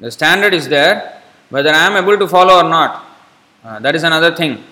The 0.00 0.10
standard 0.10 0.52
is 0.52 0.68
there, 0.68 1.22
whether 1.50 1.70
I 1.70 1.86
am 1.86 1.96
able 1.96 2.18
to 2.18 2.26
follow 2.26 2.56
or 2.56 2.68
not. 2.68 3.06
Uh, 3.64 3.78
that 3.78 3.94
is 3.94 4.02
another 4.02 4.34
thing. 4.34 4.62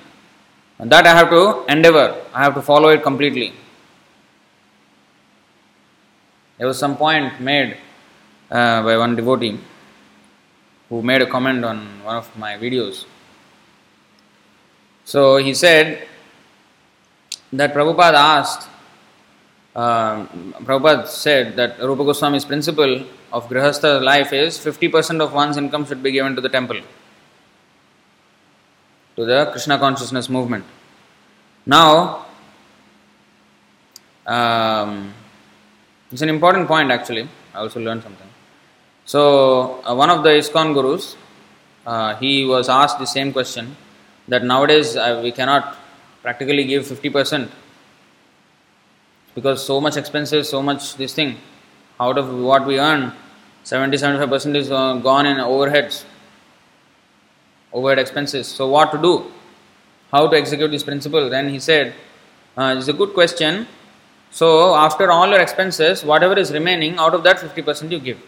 And 0.81 0.91
that 0.91 1.07
I 1.07 1.15
have 1.15 1.31
to 1.31 1.65
endeavor, 1.69 2.21
I 2.35 2.43
have 2.43 2.55
to 2.55 2.63
follow 2.63 2.89
it 2.89 3.05
completely. 3.05 3.55
There 6.59 6.67
was 6.67 6.79
some 6.79 6.97
point 6.97 7.41
made 7.41 7.77
uh, 8.51 8.83
by 8.83 8.97
one 8.97 9.17
devotee 9.17 9.59
who 10.89 11.03
made 11.03 11.23
a 11.23 11.27
comment 11.27 11.65
on 11.65 12.05
one 12.05 12.17
of 12.17 12.37
my 12.37 12.57
videos. 12.57 13.07
So 15.05 15.39
he 15.39 15.55
said 15.55 16.07
that 17.53 17.75
Prabhupada 17.75 18.15
asked, 18.15 18.69
uh, 19.75 20.27
Prabhupada 20.67 21.07
said 21.07 21.57
that 21.57 21.79
Rupa 21.81 22.05
Goswami's 22.05 22.45
principle 22.45 23.07
of 23.33 23.49
Grihastha 23.49 24.03
life 24.03 24.33
is 24.33 24.59
50% 24.59 25.21
of 25.21 25.33
one's 25.33 25.57
income 25.57 25.87
should 25.87 26.03
be 26.03 26.13
given 26.13 26.35
to 26.37 26.43
the 26.43 26.49
temple, 26.49 26.81
to 29.17 29.25
the 29.25 29.47
Krishna 29.51 29.79
consciousness 29.79 30.29
movement. 30.29 30.65
Now, 31.65 32.27
um, 34.27 35.15
it's 36.13 36.23
an 36.23 36.29
important 36.29 36.69
point 36.69 36.91
actually. 36.91 37.29
I 37.55 37.59
also 37.59 37.81
learned 37.81 38.03
something. 38.03 38.29
So, 39.05 39.83
uh, 39.85 39.95
one 39.95 40.11
of 40.11 40.23
the 40.23 40.31
ISKCON 40.31 40.75
gurus, 40.75 41.17
uh, 41.87 42.15
he 42.17 42.45
was 42.45 42.69
asked 42.69 42.99
the 42.99 43.07
same 43.07 43.33
question 43.33 43.77
that 44.29 44.45
nowadays 44.45 44.95
uh, 44.95 45.21
we 45.23 45.33
cannot 45.33 45.77
practically 46.23 46.65
give 46.65 46.85
50% 46.85 47.51
because 49.35 49.65
so 49.65 49.81
much 49.81 49.97
expenses, 49.97 50.49
so 50.49 50.63
much 50.63 50.97
this 50.97 51.15
thing. 51.15 51.39
Out 51.99 52.19
of 52.19 52.33
what 52.33 52.67
we 52.67 52.79
earn, 52.79 53.13
70 53.65 53.97
75% 53.97 54.57
is 54.57 54.71
uh, 54.71 54.95
gone 54.97 55.27
in 55.27 55.39
overheads, 55.39 56.05
overhead 57.73 57.99
expenses. 57.99 58.47
So, 58.47 58.69
what 58.69 58.93
to 58.93 58.99
do? 58.99 59.33
How 60.11 60.29
to 60.29 60.37
execute 60.37 60.71
this 60.71 60.83
principle? 60.83 61.31
Then 61.31 61.49
he 61.49 61.59
said, 61.59 61.95
uh, 62.57 62.75
It's 62.77 62.89
a 62.89 62.93
good 62.93 63.15
question 63.15 63.67
so, 64.33 64.75
after 64.75 65.13
all 65.13 65.29
your 65.29 65.41
expenses, 65.41 66.03
whatever 66.03 66.39
is 66.39 66.53
remaining, 66.53 66.97
out 66.97 67.13
of 67.13 67.23
that 67.25 67.37
50% 67.37 67.91
you 67.91 68.01
give. 68.01 68.19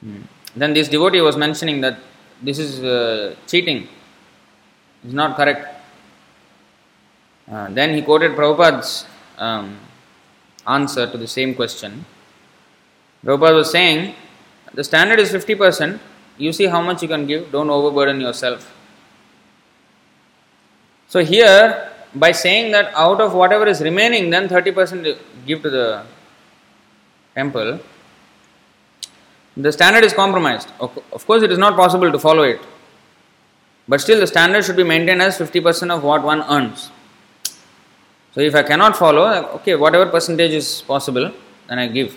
Hmm. 0.00 0.22
Then 0.56 0.72
this 0.72 0.88
devotee 0.88 1.20
was 1.20 1.36
mentioning 1.36 1.82
that 1.82 1.98
this 2.42 2.58
is 2.58 2.82
uh, 2.82 3.36
cheating, 3.46 3.88
it's 5.04 5.12
not 5.12 5.36
correct. 5.36 5.68
Uh, 7.50 7.68
then 7.70 7.94
he 7.94 8.00
quoted 8.00 8.32
Prabhupada's 8.32 9.06
um, 9.36 9.78
answer 10.66 11.06
to 11.10 11.18
the 11.18 11.26
same 11.26 11.54
question. 11.54 12.06
Prabhupada 13.22 13.56
was 13.56 13.70
saying, 13.70 14.14
the 14.72 14.82
standard 14.82 15.20
is 15.20 15.30
50%, 15.30 15.98
you 16.38 16.54
see 16.54 16.66
how 16.66 16.80
much 16.80 17.02
you 17.02 17.08
can 17.08 17.26
give, 17.26 17.52
don't 17.52 17.68
overburden 17.68 18.18
yourself. 18.18 18.74
So 21.08 21.22
here, 21.22 21.90
by 22.18 22.32
saying 22.32 22.72
that 22.72 22.92
out 22.94 23.20
of 23.20 23.34
whatever 23.34 23.66
is 23.66 23.80
remaining, 23.80 24.30
then 24.30 24.48
30% 24.48 25.18
give 25.46 25.62
to 25.62 25.70
the 25.70 26.04
temple, 27.34 27.80
the 29.56 29.72
standard 29.72 30.04
is 30.04 30.12
compromised. 30.12 30.68
Of 30.80 31.26
course, 31.26 31.42
it 31.42 31.50
is 31.50 31.58
not 31.58 31.76
possible 31.76 32.10
to 32.12 32.18
follow 32.18 32.42
it. 32.42 32.60
But 33.88 34.00
still, 34.00 34.20
the 34.20 34.26
standard 34.26 34.64
should 34.64 34.76
be 34.76 34.84
maintained 34.84 35.22
as 35.22 35.38
50% 35.38 35.90
of 35.90 36.04
what 36.04 36.22
one 36.22 36.42
earns. 36.42 36.90
So, 38.34 38.40
if 38.40 38.54
I 38.54 38.62
cannot 38.62 38.96
follow, 38.96 39.26
okay, 39.56 39.74
whatever 39.74 40.06
percentage 40.06 40.52
is 40.52 40.82
possible, 40.82 41.32
then 41.68 41.78
I 41.78 41.88
give. 41.88 42.16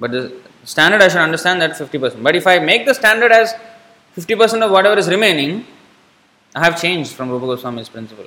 But 0.00 0.12
the 0.12 0.32
standard, 0.64 1.02
I 1.02 1.08
should 1.08 1.20
understand 1.20 1.60
that 1.60 1.72
50%. 1.72 2.22
But 2.22 2.34
if 2.36 2.46
I 2.46 2.58
make 2.58 2.86
the 2.86 2.94
standard 2.94 3.32
as 3.32 3.54
50% 4.16 4.64
of 4.64 4.70
whatever 4.70 4.98
is 4.98 5.08
remaining, 5.08 5.66
I 6.54 6.64
have 6.64 6.80
changed 6.80 7.12
from 7.12 7.30
Rupa 7.30 7.46
Goswami's 7.46 7.88
principle. 7.88 8.26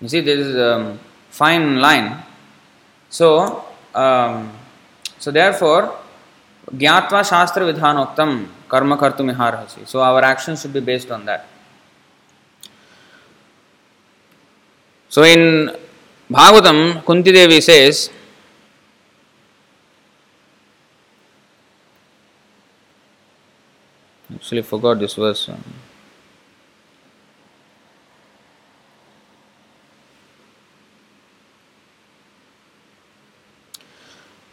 You 0.00 0.08
see, 0.08 0.20
there 0.20 0.36
is 0.36 0.54
a 0.54 0.98
fine 1.30 1.80
line. 1.80 2.22
So, 3.08 3.64
um, 3.94 4.52
so 5.18 5.30
therefore, 5.30 5.98
Gyatva 6.70 7.28
Shastra 7.28 7.62
Vidhanoktam 7.72 8.46
Karma 8.68 8.96
Kartumiharhasi. 8.98 9.86
So, 9.86 10.02
our 10.02 10.22
actions 10.22 10.62
should 10.62 10.72
be 10.72 10.80
based 10.80 11.10
on 11.10 11.24
that. 11.24 11.46
So, 15.08 15.22
in 15.22 15.74
Bhagavatam, 16.30 17.04
Kunti 17.04 17.32
Devi 17.32 17.60
says, 17.60 18.10
actually 24.34 24.62
forgot 24.62 24.98
this 24.98 25.14
verse. 25.14 25.48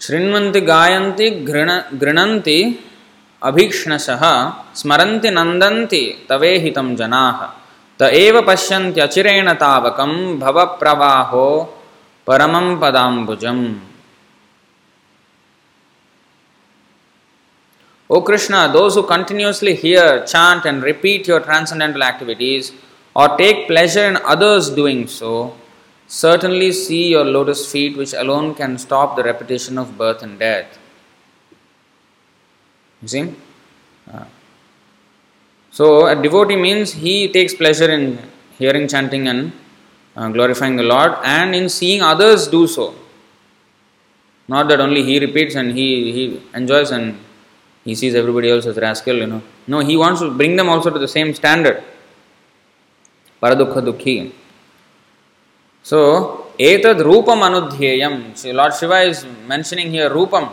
शृण्वन्ति 0.04 0.62
गायन्ति 0.72 1.30
घृण 1.49 1.70
गृणन्ति 2.01 2.58
अभीक्ष्णशः 3.49 4.24
स्मरन्ति 4.80 5.30
नन्दन्ति 5.38 6.01
तवेहितं 6.30 6.89
जनाः 6.99 7.39
त 7.99 8.10
एव 8.24 8.41
पश्यन्त्यचिरेण 8.49 9.49
तावकं 9.64 10.14
भवप्रवाहो 10.43 11.47
परमं 12.28 12.68
पदाम्बुजम् 12.82 13.66
O 18.10 18.22
Krishna, 18.22 18.70
those 18.72 18.93
who 18.93 19.04
continuously 19.04 19.74
hear, 19.74 20.24
chant, 20.26 20.66
and 20.66 20.84
repeat 20.84 21.28
your 21.28 21.39
transcendental 21.39 22.04
activities 22.04 22.72
or 23.16 23.38
take 23.38 23.66
pleasure 23.66 24.06
in 24.06 24.18
others 24.18 24.70
doing 24.70 25.08
so 25.08 25.56
certainly 26.14 26.72
see 26.72 27.09
your 27.09 27.26
lotus 27.26 27.61
feet, 27.72 27.97
which 27.97 28.14
alone 28.14 28.53
can 28.53 28.78
stop 28.78 29.16
the 29.16 29.24
repetition 29.24 29.80
of 29.80 29.97
birth 29.97 30.22
and 30.22 30.38
death. 30.38 30.78
You 33.01 33.07
see? 33.07 33.24
Uh, 34.14 34.26
so, 35.72 36.05
a 36.05 36.16
devotee 36.16 36.55
means 36.55 36.93
he 36.93 37.30
takes 37.30 37.55
pleasure 37.55 37.89
in 37.89 38.20
hearing, 38.59 38.88
chanting, 38.88 39.28
and 39.28 39.51
uh, 40.16 40.30
glorifying 40.30 40.76
the 40.76 40.84
Lord, 40.84 41.14
and 41.24 41.55
in 41.55 41.68
seeing 41.68 42.03
others 42.03 42.47
do 42.47 42.68
so. 42.68 42.93
Not 44.47 44.68
that 44.68 44.80
only 44.80 45.01
he 45.03 45.20
repeats 45.20 45.55
and 45.55 45.72
he, 45.72 46.11
he 46.11 46.43
enjoys 46.53 46.91
and 46.91 47.18
he 47.84 47.95
sees 47.95 48.14
everybody 48.14 48.51
else 48.51 48.68
as 48.68 48.78
rascal, 48.78 49.16
you 49.16 49.26
know. 49.26 49.41
No, 49.66 49.80
he 49.80 49.97
wants 49.97 50.22
to 50.22 50.30
bring 50.30 50.57
them 50.57 50.70
also 50.70 50.91
to 50.91 50.99
the 50.99 51.07
same 51.07 51.34
standard. 51.34 51.84
Paradukha 53.41 53.82
dukhi. 53.89 54.32
So, 55.84 56.53
etad 56.57 57.01
rupam 57.01 57.41
anudhyayam. 57.47 58.53
Lord 58.53 58.73
Shiva 58.73 59.01
is 59.01 59.25
mentioning 59.45 59.91
here 59.91 60.09
rupam. 60.09 60.49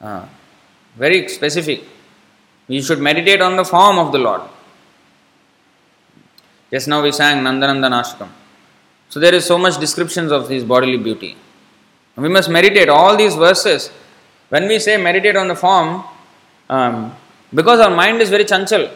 Uh, 0.00 0.26
very 0.96 1.28
specific. 1.28 1.82
We 2.68 2.80
should 2.80 3.00
meditate 3.00 3.42
on 3.42 3.56
the 3.56 3.64
form 3.64 3.98
of 3.98 4.12
the 4.12 4.18
Lord. 4.18 4.42
Just 6.70 6.88
now 6.88 7.02
we 7.02 7.12
sang 7.12 7.42
Nandanandanashtakam. 7.44 8.28
So 9.08 9.20
there 9.20 9.34
is 9.34 9.44
so 9.44 9.58
much 9.58 9.78
descriptions 9.78 10.32
of 10.32 10.48
his 10.48 10.64
bodily 10.64 10.96
beauty. 10.96 11.36
We 12.16 12.28
must 12.28 12.48
meditate 12.48 12.88
all 12.88 13.16
these 13.16 13.34
verses. 13.34 13.90
When 14.48 14.68
we 14.68 14.78
say 14.78 14.96
meditate 14.96 15.36
on 15.36 15.48
the 15.48 15.56
form, 15.56 16.04
um, 16.70 17.14
because 17.52 17.80
our 17.80 17.94
mind 17.94 18.20
is 18.22 18.30
very 18.30 18.44
chanchal, 18.44 18.90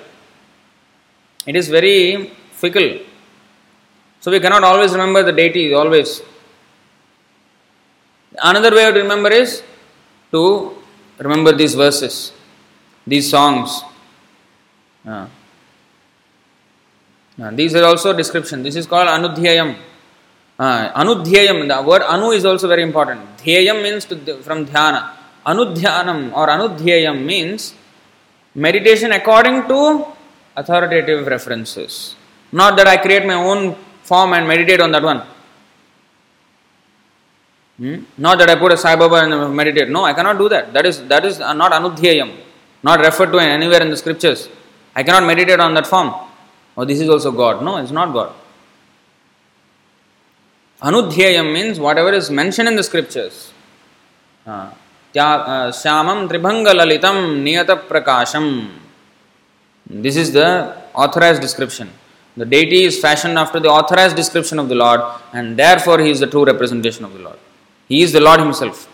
it 1.46 1.56
is 1.56 1.68
very 1.68 2.32
fickle. 2.52 3.00
So 4.20 4.30
we 4.30 4.40
cannot 4.40 4.64
always 4.64 4.92
remember 4.92 5.22
the 5.22 5.32
deity, 5.32 5.72
always. 5.74 6.22
Another 8.42 8.74
way 8.74 8.92
to 8.92 8.98
remember 9.00 9.30
is 9.30 9.62
to 10.32 10.76
remember 11.18 11.52
these 11.52 11.74
verses, 11.74 12.32
these 13.06 13.30
songs. 13.30 13.82
Uh, 15.06 15.26
uh, 17.40 17.50
these 17.52 17.74
are 17.74 17.84
also 17.84 18.12
description. 18.12 18.62
This 18.62 18.76
is 18.76 18.86
called 18.86 19.08
anudhyayam. 19.08 19.76
Uh, 20.58 20.92
anudhyayam, 20.92 21.68
the 21.68 21.88
word 21.88 22.02
anu 22.02 22.32
is 22.32 22.44
also 22.44 22.66
very 22.66 22.82
important. 22.82 23.20
Dhyayam 23.38 23.82
means 23.82 24.04
to, 24.06 24.42
from 24.42 24.66
dhyana. 24.66 25.12
Anudhyanam 25.46 26.32
or 26.34 26.48
anudhyayam 26.48 27.24
means 27.24 27.74
meditation 28.54 29.12
according 29.12 29.68
to 29.68 30.06
authoritative 30.56 31.26
references. 31.28 32.16
Not 32.50 32.76
that 32.76 32.88
I 32.88 32.96
create 32.96 33.24
my 33.24 33.34
own 33.34 33.76
form 34.08 34.32
and 34.32 34.46
meditate 34.52 34.80
on 34.80 34.90
that 34.92 35.02
one. 35.02 35.20
Hmm? 37.78 37.96
Not 38.16 38.38
that 38.40 38.50
I 38.50 38.56
put 38.56 38.72
a 38.72 38.76
Sai 38.76 38.96
Baba 38.96 39.16
and 39.24 39.54
meditate. 39.54 39.88
No, 39.88 40.04
I 40.04 40.12
cannot 40.12 40.38
do 40.38 40.48
that. 40.48 40.72
That 40.72 40.86
is 40.90 40.96
that 41.12 41.24
is 41.24 41.40
uh, 41.40 41.52
not 41.52 41.72
anudhyayam, 41.72 42.30
not 42.82 42.98
referred 43.08 43.30
to 43.32 43.38
anywhere 43.38 43.82
in 43.82 43.90
the 43.90 43.96
scriptures. 43.96 44.48
I 44.96 45.04
cannot 45.04 45.24
meditate 45.32 45.60
on 45.60 45.74
that 45.74 45.86
form. 45.86 46.12
Oh, 46.76 46.84
this 46.84 47.00
is 47.00 47.08
also 47.08 47.30
God. 47.30 47.62
No, 47.62 47.76
it's 47.76 47.92
not 47.92 48.12
God. 48.12 48.32
Anudhyayam 50.82 51.52
means 51.52 51.78
whatever 51.78 52.12
is 52.12 52.30
mentioned 52.30 52.68
in 52.68 52.76
the 52.76 52.82
scriptures. 52.82 53.52
Uh, 54.46 54.70
uh, 55.16 55.70
Shyamam 55.78 56.28
Tribhanga 56.28 56.72
Lalitam 56.80 57.16
Niyata 57.44 57.76
Prakasham. 57.88 58.70
This 59.86 60.16
is 60.16 60.32
the 60.32 60.76
authorized 60.94 61.40
description. 61.40 61.90
The 62.36 62.44
deity 62.44 62.84
is 62.84 63.00
fashioned 63.00 63.38
after 63.38 63.58
the 63.58 63.68
authorized 63.68 64.16
description 64.16 64.58
of 64.58 64.68
the 64.68 64.74
Lord, 64.74 65.00
and 65.32 65.56
therefore 65.56 65.98
he 65.98 66.10
is 66.10 66.20
the 66.20 66.26
true 66.26 66.44
representation 66.44 67.04
of 67.04 67.12
the 67.12 67.20
Lord. 67.20 67.38
He 67.88 68.02
is 68.02 68.12
the 68.12 68.20
Lord 68.20 68.40
Himself. 68.40 68.88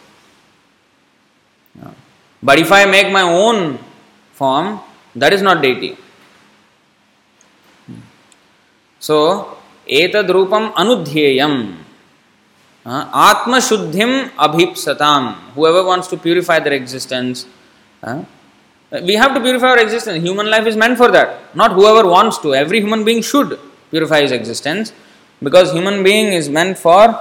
But 2.43 2.59
if 2.59 2.70
I 2.70 2.85
make 2.85 3.11
my 3.11 3.22
own 3.22 3.78
form, 4.32 4.80
that 5.16 5.32
is 5.32 5.41
not 5.41 5.62
deity. 5.62 5.97
So, 8.99 9.57
etad 9.87 10.28
rupam 10.28 10.74
anudhyayam. 10.74 11.76
Uh, 12.85 13.32
atma 13.32 13.59
shuddhim 13.59 14.28
abhipsatam. 14.30 15.35
Whoever 15.55 15.85
wants 15.85 16.07
to 16.09 16.18
purify 16.18 16.59
their 16.61 16.74
existence, 16.74 17.47
uh, 18.03 18.24
we 19.03 19.15
have 19.15 19.35
to 19.35 19.41
purify 19.41 19.71
our 19.71 19.79
existence. 19.79 20.23
Human 20.23 20.49
life 20.51 20.67
is 20.67 20.77
meant 20.77 20.97
for 20.97 21.11
that. 21.11 21.55
Not 21.55 21.73
whoever 21.73 22.09
wants 22.09 22.39
to. 22.39 22.55
Every 22.55 22.81
human 22.81 23.05
being 23.05 23.23
should 23.23 23.59
purify 23.91 24.23
his 24.23 24.33
existence 24.33 24.93
because 25.43 25.73
human 25.73 26.03
being 26.03 26.33
is 26.33 26.49
meant 26.49 26.79
for 26.79 27.19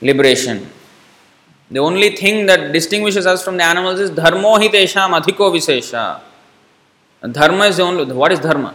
liberation. 0.00 0.70
The 1.70 1.78
only 1.78 2.16
thing 2.16 2.46
that 2.46 2.72
distinguishes 2.72 3.26
us 3.26 3.44
from 3.44 3.56
the 3.56 3.64
animals 3.64 4.00
is 4.00 4.10
dharmo 4.10 4.58
hi 4.58 4.68
adhiko 4.68 5.52
visesha. 5.56 6.20
Dharma 7.30 7.66
is 7.66 7.76
the 7.76 7.84
only. 7.84 8.12
What 8.12 8.32
is 8.32 8.40
dharma? 8.40 8.74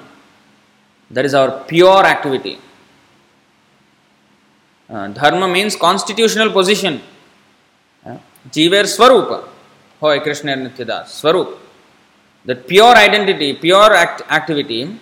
That 1.12 1.26
is 1.26 1.34
our 1.34 1.64
pure 1.66 2.06
activity. 2.06 2.60
Uh, 4.89 5.10
dharma 5.10 5.48
means 5.48 5.76
constitutional 5.76 6.52
position. 6.52 7.02
Uh, 8.06 8.18
Jiver 8.50 8.84
Swarupa. 8.84 9.43
Hoy 10.00 10.20
Krishna 10.20 10.56
Nityadas. 10.56 11.08
Swarup. 11.08 11.66
That 12.48 12.66
pure 12.66 12.95
identity, 12.95 13.54
pure 13.54 13.93
act- 13.93 14.24
activity 14.32 15.00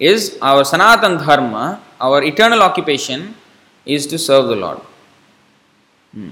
is 0.00 0.38
our 0.40 0.64
Sanatan 0.64 1.18
Dharma, 1.18 1.82
our 2.00 2.24
eternal 2.24 2.62
occupation 2.62 3.34
is 3.84 4.06
to 4.06 4.18
serve 4.18 4.46
the 4.48 4.56
Lord. 4.56 4.80
Hmm. 6.12 6.30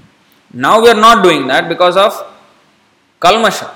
Now 0.51 0.81
we 0.81 0.89
are 0.89 1.01
not 1.07 1.23
doing 1.23 1.45
that 1.47 1.69
because 1.69 1.95
of 1.95 2.13
kalmasha, 3.19 3.69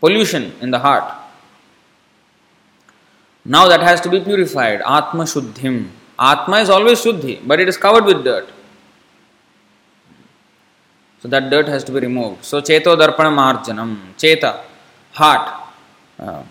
pollution 0.00 0.52
in 0.60 0.70
the 0.70 0.78
heart. 0.78 1.12
Now 3.44 3.66
that 3.66 3.80
has 3.80 4.00
to 4.02 4.08
be 4.08 4.20
purified. 4.20 4.80
Atma 4.86 5.24
Shuddhim. 5.24 5.88
Atma 6.18 6.58
is 6.58 6.70
always 6.70 7.02
Shuddhi, 7.02 7.40
but 7.46 7.58
it 7.58 7.68
is 7.68 7.76
covered 7.76 8.04
with 8.04 8.22
dirt. 8.22 8.48
So 11.20 11.28
that 11.28 11.50
dirt 11.50 11.66
has 11.66 11.82
to 11.84 11.92
be 11.92 12.00
removed. 12.00 12.44
So 12.44 12.60
Cheto 12.60 12.96
Darpana 12.96 13.32
Marjanam. 13.40 14.16
Cheta, 14.16 14.62
heart. 15.20 15.46
Uh, 16.18 16.42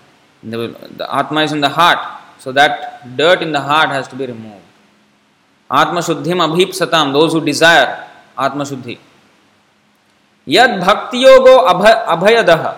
the, 0.44 0.58
the 1.00 1.06
Atma 1.20 1.42
is 1.42 1.52
in 1.52 1.62
the 1.62 1.70
heart. 1.70 2.00
So 2.40 2.52
that 2.52 3.18
dirt 3.18 3.42
in 3.42 3.52
the 3.52 3.62
heart 3.62 3.90
has 3.90 4.08
to 4.10 4.16
be 4.16 4.26
removed. 4.26 4.64
Atma 5.70 6.00
Shuddhim 6.02 6.40
Abhipsatam, 6.48 7.14
those 7.14 7.34
who 7.34 7.44
desire 7.44 8.08
Atma 8.38 8.64
Shuddhi. 8.64 8.98
Yad 10.48 10.80
Bhakti 10.86 11.24
Yogo 11.24 11.56
Abhayadaha. 11.68 12.78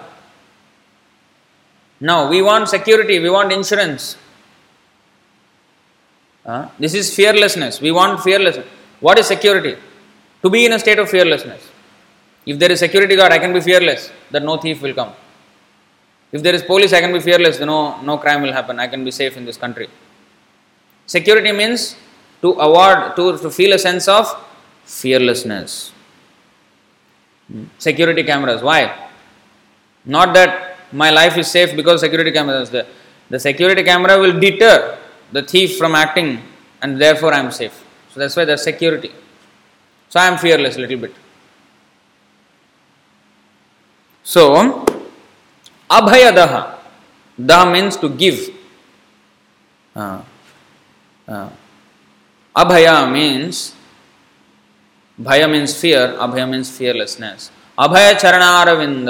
Now 2.01 2.29
we 2.29 2.41
want 2.41 2.67
security, 2.69 3.19
we 3.19 3.29
want 3.29 3.51
insurance. 3.51 4.15
Uh, 6.45 6.67
this 6.79 6.93
is 6.95 7.13
fearlessness. 7.13 7.79
We 7.81 7.91
want 7.91 8.21
fearlessness. 8.23 8.65
What 9.01 9.19
is 9.19 9.27
security? 9.27 9.75
To 10.41 10.49
be 10.49 10.65
in 10.65 10.73
a 10.73 10.79
state 10.79 10.97
of 10.97 11.09
fearlessness. 11.09 11.61
If 12.45 12.57
there 12.57 12.71
is 12.71 12.79
security 12.79 13.15
guard, 13.15 13.33
I 13.33 13.39
can 13.39 13.53
be 13.53 13.61
fearless 13.61 14.09
that 14.31 14.43
no 14.43 14.57
thief 14.57 14.81
will 14.81 14.93
come. 14.93 15.11
If 16.31 16.43
there 16.43 16.53
is 16.53 16.61
police, 16.61 16.93
I 16.93 17.01
can 17.01 17.11
be 17.11 17.19
fearless 17.19 17.59
no, 17.59 18.01
no 18.01 18.17
crime 18.17 18.41
will 18.41 18.53
happen. 18.53 18.79
I 18.79 18.87
can 18.87 19.03
be 19.03 19.11
safe 19.11 19.35
in 19.35 19.45
this 19.45 19.57
country. 19.57 19.89
Security 21.05 21.51
means 21.51 21.95
to 22.41 22.53
award, 22.53 23.15
to, 23.15 23.37
to 23.39 23.49
feel 23.49 23.73
a 23.73 23.79
sense 23.79 24.07
of 24.07 24.27
fearlessness. 24.85 25.91
Hmm. 27.51 27.63
Security 27.77 28.23
cameras. 28.23 28.61
Why? 28.61 29.09
Not 30.05 30.33
that 30.35 30.77
my 30.91 31.09
life 31.09 31.37
is 31.37 31.49
safe 31.49 31.75
because 31.75 32.01
security 32.01 32.31
cameras 32.31 32.69
there. 32.69 32.85
The 33.29 33.39
security 33.39 33.83
camera 33.83 34.19
will 34.19 34.39
deter 34.39 34.97
the 35.31 35.43
thief 35.43 35.77
from 35.77 35.95
acting 35.95 36.41
and 36.81 36.99
therefore 36.99 37.33
I 37.33 37.39
am 37.39 37.51
safe. 37.51 37.83
So 38.13 38.19
that's 38.19 38.35
why 38.35 38.45
there's 38.45 38.63
security. 38.63 39.11
So 40.09 40.19
I 40.19 40.27
am 40.27 40.37
fearless 40.37 40.77
a 40.77 40.79
little 40.79 40.97
bit. 40.97 41.13
So, 44.23 44.85
अभयदह 45.89 46.53
the 47.39 47.51
means 47.67 47.99
to 48.01 48.07
give 48.21 48.37
abhaya 52.55 52.89
means 53.07 53.57
bhaya 55.19 55.45
means 55.47 55.79
fear 55.81 56.15
abhaya 56.21 56.45
means 56.45 56.77
fearlessness 56.77 57.49
abhaya 57.77 58.13
charanaravinda 58.15 59.09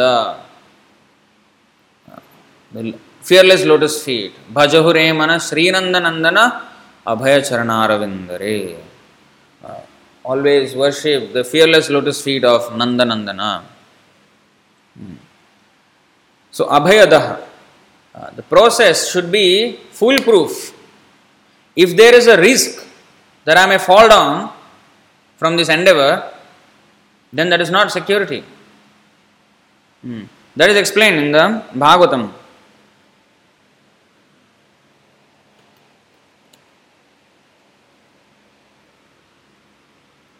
fearless 3.24 3.64
lotus 3.66 4.02
feet 4.06 4.34
भजहुरे 4.54 5.12
मन 5.12 5.38
श्रीनंद 5.48 5.96
नंदन 6.06 6.38
अभय 7.06 7.40
चरणारविंद 7.42 8.32
रे 8.42 8.60
always 10.26 10.76
worship 10.78 11.32
the 11.36 11.44
fearless 11.52 11.90
lotus 11.92 12.24
feet 12.24 12.46
of 12.46 12.74
Nanda 12.78 13.02
So, 16.59 16.67
Abhayadaha. 16.67 17.43
Uh, 18.15 18.31
the 18.37 18.43
process 18.43 19.11
should 19.11 19.33
be 19.33 19.79
foolproof. 19.91 20.73
If 21.75 21.97
there 21.97 22.15
is 22.15 22.29
a 22.29 22.41
risk 22.41 22.87
that 23.45 23.57
I 23.57 23.67
may 23.67 23.79
fall 23.79 24.09
down, 24.09 24.53
from 25.37 25.57
this 25.57 25.69
endeavor, 25.69 26.33
then 27.33 27.51
that 27.51 27.61
is 27.61 27.71
not 27.71 27.91
security. 27.91 28.43
Hmm. 30.03 30.25
That 30.57 30.71
is 30.71 30.77
explained 30.77 31.17
in 31.17 31.33
the 31.33 31.63
Bhagavatam. 31.75 32.33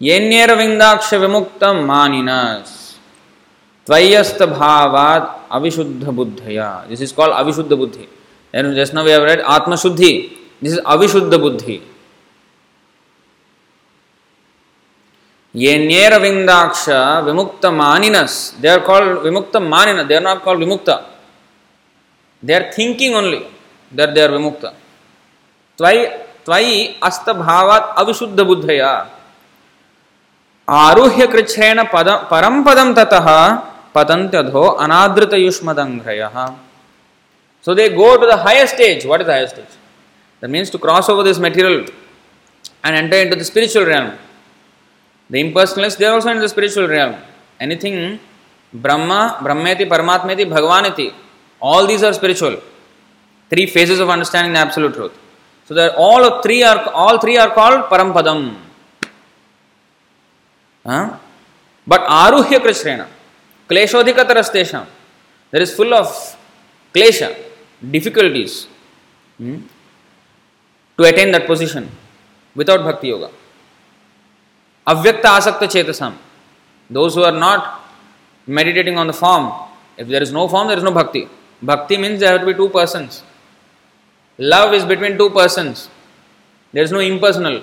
येन्येरविन्दाक्ष 0.01 1.13
विमुक्तं 1.15 1.77
मानिनस् 1.87 2.78
त्वयस्त 3.90 4.42
भावात 4.50 5.24
अविशुद्ध 5.52 6.04
बुद्धया 6.18 6.70
this 6.90 7.02
is 7.02 7.14
called 7.16 7.34
avishuddha 7.34 7.72
buddhi 7.74 8.06
and 8.54 8.74
just 8.76 8.94
now 8.94 9.04
we 9.06 9.12
have 9.12 9.24
read 9.26 9.42
आत्मशुद्धि। 9.56 10.12
This 10.62 10.74
is 10.74 10.82
अविशुद्ध 10.86 11.34
बुद्धि 11.36 11.78
येन्येर 15.56 16.14
विंदाक्ष 16.22 16.84
विमुक्त 17.26 17.66
मानिनस 17.80 18.34
they 18.62 18.68
are 18.70 18.80
called 18.90 19.18
vimukta 19.20 19.56
manina 19.74 20.02
they 20.08 20.16
are 20.16 20.22
not 20.22 20.44
called 20.44 20.60
विमुक्त। 20.60 20.90
They 22.44 22.54
are 22.54 22.64
thinking 22.78 23.16
only 23.16 23.42
they 23.92 24.04
are 24.04 24.12
they 24.12 24.22
are 24.22 24.32
विमुक्त। 24.32 24.66
त्वयि 25.80 26.06
त्वयि 26.46 26.76
अस्त 27.04 27.30
भावात 27.40 27.96
अविशुद्ध 27.98 28.40
बुद्धया 28.42 28.92
आरुह्य 30.68 31.28
कृच्छेन 31.28 31.84
पद 31.94 32.10
परम 32.32 32.64
पदम 32.64 32.94
तथा 32.94 33.40
पतंत्यधो 34.00 34.66
अनादृत 34.86 35.34
युष्मदंघ्रय 35.36 36.28
so 37.68 37.74
they 37.76 37.88
go 37.92 38.16
to 38.18 38.28
the 38.28 38.40
higher 38.46 38.66
stage 38.68 39.06
what 39.06 39.22
is 39.22 39.30
higher 39.30 39.48
stage 39.48 39.78
the 40.44 40.50
means 40.50 40.72
to 40.72 40.78
cross 40.80 41.10
over 41.10 41.24
this 41.24 41.40
material 41.46 41.86
and 42.86 42.96
enter 42.96 43.16
in 43.16 43.30
to 43.30 43.36
the 43.36 43.44
spiritual 43.44 43.86
realm 43.86 44.10
the 45.30 45.36
impersonalists 45.38 45.98
there 45.98 46.12
also 46.12 46.30
in 46.32 46.42
the 46.42 46.48
spiritual 46.48 46.88
realm 46.88 47.14
anything 47.62 47.98
ब्रह्म 48.74 49.20
ब्रह्मेति 49.44 49.86
परमात्मेति 49.86 50.46
भगवान 50.48 50.92
all 51.62 51.88
these 51.88 52.06
are 52.06 52.14
spiritual 52.14 52.56
three 53.52 53.66
phases 53.68 54.00
of 54.00 54.10
understanding 54.12 54.58
absolute 54.58 54.94
truth 54.94 55.10
so 55.70 55.76
that 55.76 55.96
all 56.00 56.26
of 56.26 56.42
three 56.44 56.62
are 56.64 56.78
all 57.06 57.18
three 57.24 57.36
are 57.36 57.50
called 57.56 57.82
परम 57.92 58.14
पदम 58.14 58.50
but 61.88 62.06
आरुह्य 62.16 62.60
Krishna 62.60 63.04
क्लेशोधिकतरस्तेषां। 63.70 64.84
There 65.54 65.62
is 65.62 65.76
full 65.78 65.94
of 65.94 66.14
क्लेश 66.96 67.22
difficulties 67.84 68.56
to 71.00 71.04
attain 71.04 71.32
that 71.34 71.48
position 71.48 71.88
without 72.56 72.82
bhakti yoga 72.82 73.30
अव्यक्त 74.88 75.26
आसक्तचेतसां 75.26 76.12
those 76.90 77.18
who 77.18 77.24
are 77.24 77.34
not 77.34 77.62
meditating 78.48 78.98
on 78.98 79.08
the 79.10 79.14
form 79.14 79.52
if 80.00 80.08
there 80.08 80.22
is 80.24 80.34
no 80.34 80.48
form 80.48 80.68
there 80.70 80.78
is 80.78 80.86
no 80.86 80.92
bhakti 80.92 81.26
bhakti 81.62 81.98
means 81.98 82.20
there 82.20 82.46
be 82.46 82.54
two 82.54 82.68
person 82.78 83.10
love 84.40 84.74
is 84.76 84.86
between 84.86 85.18
two 85.18 85.30
person 85.30 85.74
there 86.74 86.84
is 86.84 86.94
no 86.94 87.02
impersonal 87.02 87.62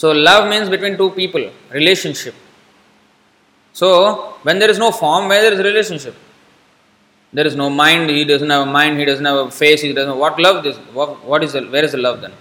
So 0.00 0.12
love 0.12 0.48
means 0.48 0.70
between 0.74 0.96
two 0.96 1.10
people, 1.10 1.42
relationship. 1.70 2.34
So, 3.80 3.88
when 4.44 4.58
there 4.58 4.70
is 4.70 4.78
no 4.78 4.90
form, 4.92 5.28
where 5.28 5.42
there 5.42 5.52
is 5.52 5.58
relationship? 5.58 6.14
There 7.34 7.46
is 7.46 7.54
no 7.54 7.68
mind, 7.68 8.08
he 8.08 8.24
doesn't 8.24 8.48
have 8.48 8.66
a 8.66 8.70
mind, 8.78 8.98
he 8.98 9.04
doesn't 9.04 9.26
have 9.26 9.36
a 9.36 9.50
face, 9.50 9.82
he 9.82 9.92
doesn't 9.92 10.16
what 10.16 10.40
love 10.40 10.64
is 10.64 10.78
what, 10.98 11.22
what 11.22 11.44
is 11.44 11.52
the, 11.52 11.62
where 11.74 11.84
is 11.84 11.92
the 11.92 11.98
love 11.98 12.22
then? 12.22 12.32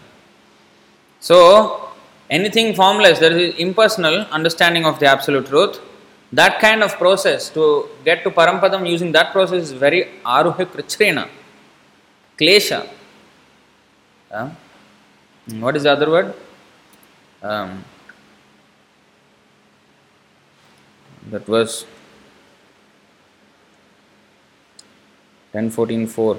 So 1.19 1.89
anything 2.29 2.73
formless, 2.75 3.19
there 3.19 3.37
is 3.37 3.55
impersonal 3.55 4.21
understanding 4.39 4.85
of 4.85 4.99
the 4.99 5.07
absolute 5.07 5.47
truth. 5.47 5.81
That 6.31 6.61
kind 6.61 6.81
of 6.81 6.93
process 6.93 7.49
to 7.49 7.89
get 8.05 8.23
to 8.23 8.31
Parampadam 8.31 8.89
using 8.89 9.11
that 9.11 9.33
process 9.33 9.63
is 9.63 9.73
very 9.73 10.03
aruha 10.25 10.65
krichrena, 10.65 11.27
klesha. 12.39 12.87
Uh, 14.31 14.49
what 15.59 15.75
is 15.75 15.83
the 15.83 15.91
other 15.91 16.09
word? 16.09 16.33
Um, 17.41 17.85
that 21.29 21.47
was 21.47 21.85
10 25.53 25.69
14 25.71 26.07
4 26.07 26.35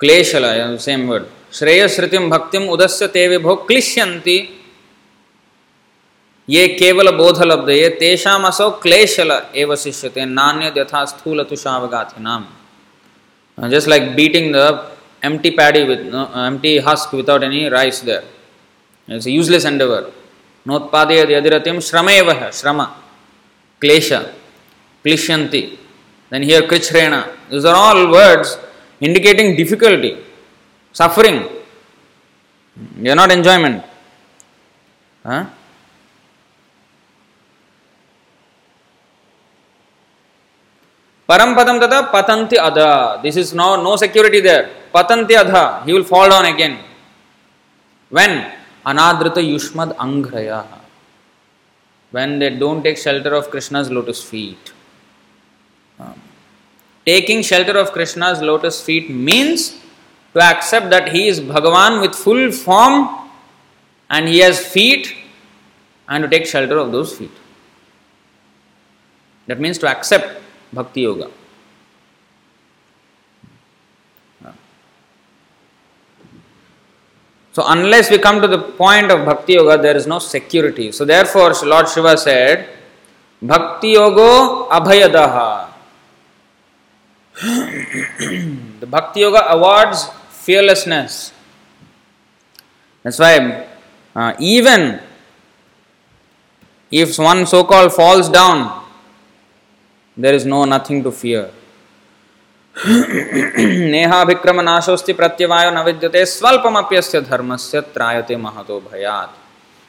क्लेशल 0.00 0.44
same 0.80 1.06
word 1.08 1.26
श्रेयश्रुतिम 1.54 2.28
भक्तिम 2.30 2.68
उदस्य 2.68 3.06
ते 3.08 3.26
विभो 3.28 3.54
क्लिश्यन्ति 3.68 4.36
ये 6.48 6.66
केवल 6.80 7.10
बोधलब्ध 7.16 7.70
ये 7.70 7.88
तेषाम 8.00 8.46
असौ 8.48 8.68
क्लेशल 8.82 9.30
एव 9.62 9.74
शिष्यते 9.84 10.24
नान्य 10.32 10.72
यथा 10.78 11.04
स्थूल 11.12 11.42
तुषावगाथि 11.50 12.20
नाम 12.20 12.44
Uh, 13.56 13.68
just 13.68 13.86
like 13.86 14.16
beating 14.16 14.52
the 14.52 14.90
empty 15.22 15.50
paddy 15.50 15.84
with 15.84 16.12
uh, 16.12 16.30
empty 16.50 16.78
husk 16.78 17.12
without 17.12 17.42
any 17.42 17.68
rice 17.68 18.00
there. 18.00 18.24
It's 19.08 19.26
a 19.26 19.30
useless 19.30 19.64
endeavor. 19.64 20.10
Notpadeyad 20.66 21.28
yadiratyam 21.36 21.76
shramevaha, 21.76 22.48
shrama, 22.48 22.92
klesha, 23.80 24.32
klishyanti. 25.04 25.78
Then 26.30 26.42
here 26.42 26.62
krichrena. 26.62 27.28
These 27.50 27.64
are 27.64 27.74
all 27.74 28.10
words 28.10 28.56
indicating 29.00 29.56
difficulty, 29.56 30.18
suffering. 30.92 31.48
They 32.96 33.10
are 33.10 33.16
not 33.16 33.30
enjoyment. 33.30 33.84
Huh? 35.24 35.46
Parampadam 41.32 41.80
tata 41.80 42.10
patanti 42.12 42.58
ada. 42.58 43.18
This 43.22 43.36
is 43.36 43.54
no, 43.54 43.82
no 43.82 43.96
security 43.96 44.40
there. 44.40 44.68
Patanti 44.94 45.34
adha. 45.42 45.82
He 45.86 45.92
will 45.94 46.04
fall 46.04 46.28
down 46.28 46.44
again. 46.44 46.78
When? 48.10 48.52
Anadrita 48.84 49.40
Yushmad 49.52 49.96
Angraya. 49.96 50.66
When 52.10 52.38
they 52.38 52.50
don't 52.50 52.82
take 52.82 52.98
shelter 52.98 53.34
of 53.34 53.48
Krishna's 53.48 53.90
lotus 53.90 54.22
feet. 54.22 54.74
Um, 55.98 56.20
taking 57.06 57.40
shelter 57.40 57.78
of 57.78 57.92
Krishna's 57.92 58.42
lotus 58.42 58.84
feet 58.84 59.08
means 59.08 59.80
to 60.34 60.42
accept 60.42 60.90
that 60.90 61.12
he 61.12 61.28
is 61.28 61.40
Bhagavan 61.40 62.02
with 62.02 62.14
full 62.14 62.52
form 62.52 63.30
and 64.10 64.28
he 64.28 64.40
has 64.40 64.60
feet 64.60 65.14
and 66.10 66.24
to 66.24 66.28
take 66.28 66.44
shelter 66.44 66.76
of 66.76 66.92
those 66.92 67.16
feet. 67.16 67.32
That 69.46 69.58
means 69.58 69.78
to 69.78 69.88
accept 69.88 70.42
Bhakti 70.72 71.02
Yoga. 71.02 71.30
So, 77.52 77.62
unless 77.66 78.10
we 78.10 78.18
come 78.18 78.40
to 78.40 78.48
the 78.48 78.58
point 78.58 79.10
of 79.10 79.26
Bhakti 79.26 79.52
Yoga, 79.52 79.80
there 79.80 79.94
is 79.94 80.06
no 80.06 80.18
security. 80.18 80.90
So, 80.90 81.04
therefore, 81.04 81.52
Lord 81.64 81.86
Shiva 81.86 82.16
said, 82.16 82.68
Bhakti 83.42 83.88
Yoga 83.88 84.72
Abhayadaha. 84.72 85.68
the 88.80 88.86
Bhakti 88.86 89.20
Yoga 89.20 89.50
awards 89.50 90.08
fearlessness. 90.30 91.32
That's 93.02 93.18
why, 93.18 93.66
uh, 94.16 94.32
even 94.38 95.00
if 96.90 97.18
one 97.18 97.44
so 97.46 97.64
called 97.64 97.92
falls 97.92 98.30
down, 98.30 98.81
there 100.16 100.34
is 100.34 100.48
no 100.48 100.64
nothing 100.66 101.02
to 101.04 101.10
fear 101.12 101.50
नेहाभिक्रम 103.92 104.60
नाशोस्ति 104.62 105.12
प्रत्यवाय 105.12 105.70
न 105.70 105.82
विद्यते 105.84 106.24
स्वल्पमप्यस्य 106.28 107.20
धर्मस्य 107.22 107.80
त्रायते 107.94 108.36
महतो 108.38 108.80
भयात् 108.82 109.40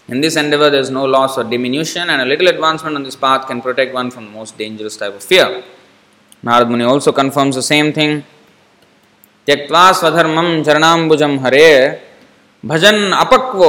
in 0.10 0.22
this 0.22 0.38
endeavour 0.38 0.70
there 0.70 0.84
is 0.84 0.92
no 0.92 1.06
loss 1.08 1.38
or 1.38 1.48
diminution 1.50 2.10
and 2.10 2.22
little 2.28 2.48
advancement 2.48 2.96
on 2.96 3.04
this 3.04 3.16
path 3.18 3.48
can 3.48 3.60
protect 3.62 3.96
one 3.96 4.10
from 4.10 4.26
most 4.34 4.58
dangerous 4.58 5.00
type 5.00 5.14
of 5.16 5.28
fear 5.28 5.64
Narada 6.44 6.70
Muni 6.70 6.84
also 6.84 7.12
confirms 7.14 7.58
the 7.58 7.62
same 7.64 7.92
thing 7.98 8.22
त्यक्वा 9.48 9.92
स्वधर्म 9.92 10.64
चरणाम्बुजं 10.64 11.38
हरे 11.46 11.70
भजन 12.64 13.12
अपक्व 13.14 13.64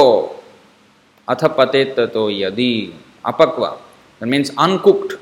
अथ 1.27 1.43
पते 1.57 1.83
तो 1.97 2.29
यदि 2.31 2.73
अपक्व 3.25 3.65
that 4.21 4.49
uncooked 4.59 5.13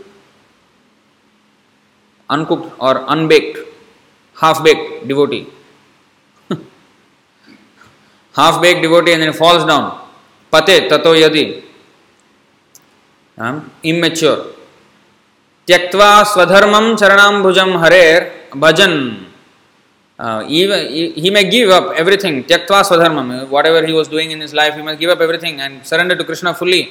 uncooked 2.29 2.79
or 2.79 3.05
unbaked 3.09 3.57
half 4.37 4.61
baked 4.61 5.07
devotee 5.07 5.45
half 8.35 8.59
baked 8.61 8.81
devotee 8.81 9.11
and 9.11 9.33
falls 9.33 9.63
down 9.65 9.91
पते 10.53 10.79
ततो 10.89 11.15
यदि 11.15 11.43
immature 13.85 14.37
त्यक्त्वा 15.67 16.11
स्वधर्मम 16.31 16.95
चरणाम्बुजम 16.95 17.77
हरेर 17.83 18.31
भजन 18.57 18.93
he 21.19 21.29
may 21.29 21.43
give 21.43 21.73
up 21.75 21.93
everything 21.99 22.41
त्यक्त्वा 22.47 22.81
स्वधर्मम 22.83 23.31
whatever 23.65 23.85
he 23.85 23.93
was 23.93 24.09
doing 24.11 24.31
in 24.31 24.41
his 24.43 24.55
life 24.55 24.75
he 24.75 24.81
may 24.81 24.95
give 24.95 25.11
up 25.11 25.21
everything 25.21 25.59
and 25.59 25.81
surrender 25.83 26.15
to 26.15 26.23
Krishna 26.23 26.51
fully 26.59 26.81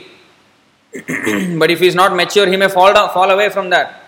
but 0.93 1.71
if 1.71 1.85
is 1.85 1.97
not 1.97 2.13
mature 2.13 2.49
he 2.49 2.57
may 2.57 2.67
fall 2.69 2.95
fall 3.15 3.31
away 3.31 3.49
from 3.49 3.71
that 3.71 4.02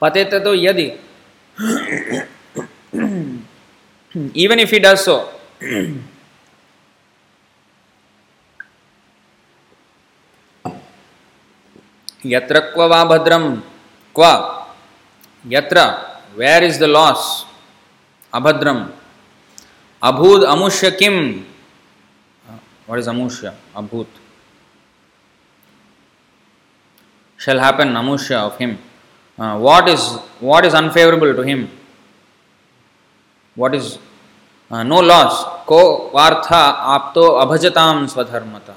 Pateta 0.00 0.42
to 0.42 0.50
yadi. 0.58 0.98
Even 4.34 4.58
if 4.58 4.70
he 4.70 4.78
does 4.80 5.04
so, 5.04 5.16
यत्र 12.26 12.60
क्व 12.74 12.82
वा 12.90 13.04
भद्रम 13.04 13.44
क्व 14.16 14.24
यत्र 15.52 15.78
where 16.38 16.64
is 16.64 16.78
the 16.80 16.84
loss 16.84 17.46
अभद्रम 18.34 18.78
अभूत 20.02 20.44
अमुष्य 20.44 20.90
किम? 20.90 21.14
व्हाट 22.88 22.98
इज़ 22.98 23.08
अमुष्य? 23.10 23.52
अभूत। 23.76 24.17
Shall 27.44 27.58
happen 27.66 27.88
amusha 28.02 28.38
of 28.48 28.54
him 28.62 28.72
uh, 29.38 29.56
what 29.66 29.88
is 29.94 30.02
what 30.50 30.64
is 30.68 30.74
unfavorable 30.82 31.32
to 31.40 31.42
him 31.50 31.60
what 33.54 33.74
is 33.80 33.98
uh, 34.70 34.82
no 34.92 35.00
loss 35.12 35.34
ko 35.72 35.80
vartha 36.16 36.62
apto 36.96 37.24
abhajatam 37.44 38.06
swadharmatah 38.14 38.76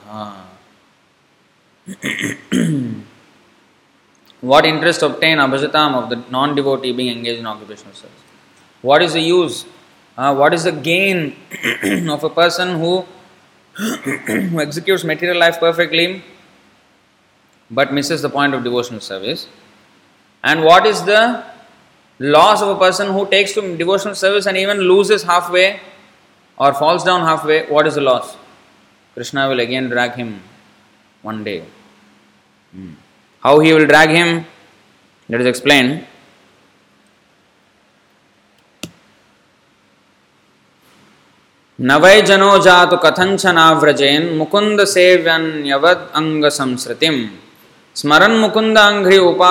What 4.42 4.66
interest 4.66 5.04
obtain 5.04 5.38
abhajatam 5.38 5.94
of 5.94 6.10
the 6.10 6.16
non 6.32 6.56
devotee 6.56 6.92
being 6.92 7.16
engaged 7.16 7.40
in 7.40 7.46
occupational 7.46 7.94
service? 7.94 8.24
What 8.82 9.04
is 9.04 9.14
the 9.14 9.22
use? 9.22 9.66
Uh, 10.18 10.34
what 10.36 10.54
is 10.56 10.64
the 10.64 10.72
gain 10.72 11.36
of 12.10 12.24
a 12.24 12.30
person 12.30 12.80
who, 12.80 13.06
who 13.76 14.60
executes 14.60 15.04
material 15.04 15.38
life 15.38 15.60
perfectly 15.60 16.24
but 17.71 17.93
misses 17.93 18.23
the 18.23 18.31
point 18.31 18.55
of 18.55 18.65
devotional 18.65 19.01
service? 19.01 19.47
And 20.43 20.63
what 20.63 20.87
is 20.87 21.03
the 21.03 21.45
loss 22.19 22.63
of 22.63 22.69
a 22.69 22.79
person 22.79 23.13
who 23.13 23.27
takes 23.29 23.53
to 23.55 23.77
devotional 23.77 24.15
service 24.15 24.47
and 24.47 24.57
even 24.57 24.79
loses 24.79 25.23
halfway 25.23 25.81
or 26.57 26.73
falls 26.75 27.05
down 27.05 27.23
halfway? 27.23 27.67
What 27.67 27.87
is 27.87 27.95
the 27.97 28.01
loss? 28.01 28.37
Krishna 29.15 29.49
will 29.49 29.61
again 29.61 29.89
drag 29.89 30.13
him 30.13 30.43
one 31.23 31.43
day. 31.43 31.65
Hmm. 32.73 32.93
How 33.41 33.59
he 33.61 33.73
will 33.73 33.87
drag 33.87 34.11
him, 34.11 34.45
let 35.29 35.41
us 35.41 35.47
explain. 35.47 36.07
न 41.79 41.97
वै 42.03 42.21
जनो 42.29 42.53
जातु 42.67 42.97
कथञ्चनाव्रजेन् 43.05 44.29
मुकुन्द 44.39 44.81
सेव्यन्यवद् 44.93 46.05
ಸ್ಮರನ್ 48.00 48.36
ಮುಕುಂದಾಂಘ್ರಿ 48.42 49.18
ಉಪ 49.30 49.44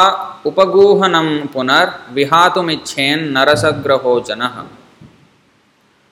ಉಪಗೂಹನಂ 0.51 1.31
ಪುನರ್ 1.55 1.91
ವಿಹಾತುಮಿಚ್ಛೇನ್ 2.19 3.25
ನರಸಗ್ರಹೋಚನ 3.39 4.43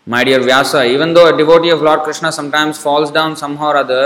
My 0.06 0.24
dear 0.24 0.40
Vyasa, 0.40 0.86
even 0.86 1.12
though 1.12 1.26
a 1.30 1.36
devotee 1.36 1.68
of 1.68 1.82
Lord 1.82 2.00
Krishna 2.04 2.32
sometimes 2.32 2.78
falls 2.78 3.10
down 3.10 3.36
somehow 3.36 3.66
or 3.72 3.76
other, 3.76 4.04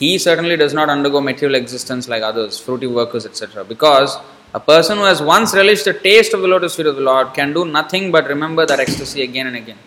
he 0.00 0.10
certainly 0.16 0.56
does 0.56 0.72
not 0.78 0.88
undergo 0.88 1.20
material 1.20 1.56
existence 1.60 2.04
like 2.12 2.22
others, 2.22 2.52
fruity 2.56 2.86
workers, 2.86 3.26
etc. 3.26 3.64
Because 3.64 4.10
a 4.52 4.60
person 4.60 4.98
who 4.98 5.06
has 5.12 5.20
once 5.20 5.52
relished 5.52 5.86
the 5.86 5.94
taste 6.06 6.34
of 6.34 6.42
the 6.44 6.46
lotus 6.46 6.76
feet 6.76 6.86
of 6.86 6.94
the 6.94 7.02
Lord 7.10 7.34
can 7.34 7.52
do 7.52 7.64
nothing 7.64 8.12
but 8.12 8.28
remember 8.28 8.64
that 8.64 8.78
ecstasy 8.78 9.22
again 9.22 9.48
and 9.48 9.56
again. 9.56 9.80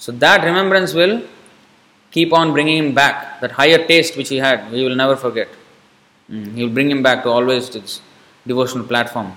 So 0.00 0.10
that 0.24 0.42
remembrance 0.44 0.94
will 0.94 1.22
keep 2.12 2.32
on 2.32 2.52
bringing 2.52 2.78
him 2.82 2.92
back, 2.92 3.40
that 3.42 3.52
higher 3.52 3.86
taste 3.86 4.16
which 4.16 4.30
he 4.30 4.38
had, 4.38 4.72
we 4.72 4.82
will 4.82 4.96
never 4.96 5.14
forget. 5.14 5.48
Mm, 6.31 6.55
he 6.55 6.63
will 6.63 6.73
bring 6.73 6.91
him 6.91 7.01
back 7.01 7.23
to 7.23 7.29
always 7.29 7.69
this 7.69 8.01
devotional 8.45 8.85
platform. 8.85 9.35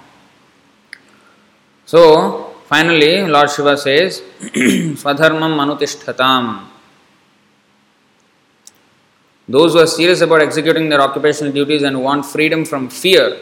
So 1.87 2.55
finally, 2.67 3.23
Lord 3.23 3.51
Shiva 3.51 3.77
says, 3.77 4.23
Swadharmam 4.41 5.57
manutishtatam. 5.61 6.67
Those 9.49 9.73
who 9.73 9.81
are 9.81 9.87
serious 9.87 10.21
about 10.21 10.43
executing 10.43 10.89
their 10.89 11.01
occupational 11.01 11.53
duties 11.53 11.83
and 11.83 12.03
want 12.03 12.25
freedom 12.25 12.65
from 12.65 12.89
fear 12.89 13.39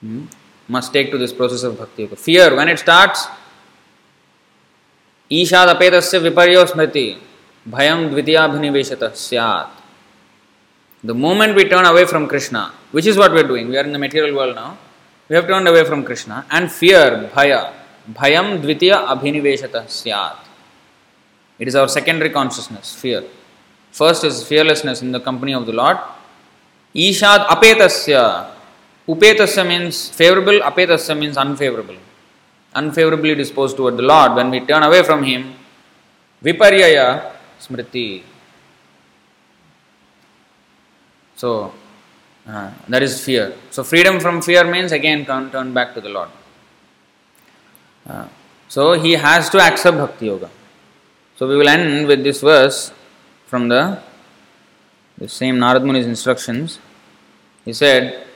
hmm, 0.00 0.24
must 0.68 0.92
take 0.92 1.10
to 1.10 1.18
this 1.18 1.32
process 1.32 1.62
of 1.62 1.78
bhakti 1.78 2.02
yoga. 2.02 2.16
Fear, 2.16 2.56
when 2.56 2.68
it 2.68 2.78
starts, 2.78 3.28
ईशाद 5.32 5.68
अपेतस्य 5.68 6.18
विपर्यो 6.18 6.64
स्मृति 6.66 7.04
भयम 7.74 8.08
द्वितीयाभिनिवेशत 8.08 9.04
स्यात् 9.16 9.75
the 11.03 11.13
moment 11.13 11.55
we 11.55 11.69
turn 11.69 11.85
away 11.85 12.05
from 12.05 12.27
Krishna, 12.27 12.73
which 12.91 13.05
is 13.05 13.17
what 13.17 13.31
we 13.31 13.39
are 13.41 13.47
doing, 13.47 13.69
we 13.69 13.77
are 13.77 13.83
in 13.83 13.91
the 13.91 13.99
material 13.99 14.35
world 14.35 14.55
now, 14.55 14.77
we 15.29 15.35
have 15.35 15.45
turned 15.45 15.67
away 15.67 15.83
from 15.83 16.03
Krishna 16.03 16.45
and 16.49 16.71
fear, 16.71 17.29
bhaya, 17.33 17.73
bhayam 18.11 18.61
dvitiya 18.61 19.07
abhiniveshata 19.07 19.87
syat. 19.87 20.37
It 21.59 21.67
is 21.67 21.75
our 21.75 21.87
secondary 21.87 22.31
consciousness, 22.31 22.95
fear. 22.95 23.23
First 23.91 24.23
is 24.23 24.43
fearlessness 24.47 25.01
in 25.01 25.11
the 25.11 25.19
company 25.19 25.53
of 25.53 25.65
the 25.65 25.73
Lord. 25.73 25.97
Ishad 26.95 27.47
apetasya. 27.47 28.51
Upetasya 29.07 29.67
means 29.67 30.09
favorable, 30.09 30.59
apetasya 30.59 31.17
means 31.17 31.37
unfavorable. 31.37 31.97
Unfavorably 32.73 33.35
disposed 33.35 33.77
toward 33.77 33.97
the 33.97 34.03
Lord. 34.03 34.35
When 34.35 34.49
we 34.49 34.59
turn 34.61 34.83
away 34.83 35.03
from 35.03 35.23
Him, 35.23 35.55
viparyaya 36.43 37.31
smriti. 37.59 38.23
So, 41.36 41.72
uh, 42.48 42.70
that 42.88 43.02
is 43.02 43.24
fear. 43.24 43.54
So, 43.70 43.84
freedom 43.84 44.20
from 44.20 44.42
fear 44.42 44.64
means 44.64 44.92
again 44.92 45.24
turn, 45.24 45.50
turn 45.50 45.72
back 45.72 45.94
to 45.94 46.00
the 46.00 46.08
Lord. 46.08 46.28
Uh, 48.08 48.26
so, 48.68 48.94
he 48.94 49.12
has 49.12 49.48
to 49.50 49.60
accept 49.60 49.96
Bhakti 49.96 50.26
Yoga. 50.26 50.50
So, 51.36 51.48
we 51.48 51.56
will 51.56 51.68
end 51.68 52.06
with 52.06 52.24
this 52.24 52.40
verse 52.40 52.92
from 53.46 53.68
the, 53.68 54.00
the 55.18 55.28
same 55.28 55.56
Narad 55.56 55.84
Muni's 55.84 56.06
instructions. 56.06 56.78
He 57.64 57.72
said, 57.72 58.26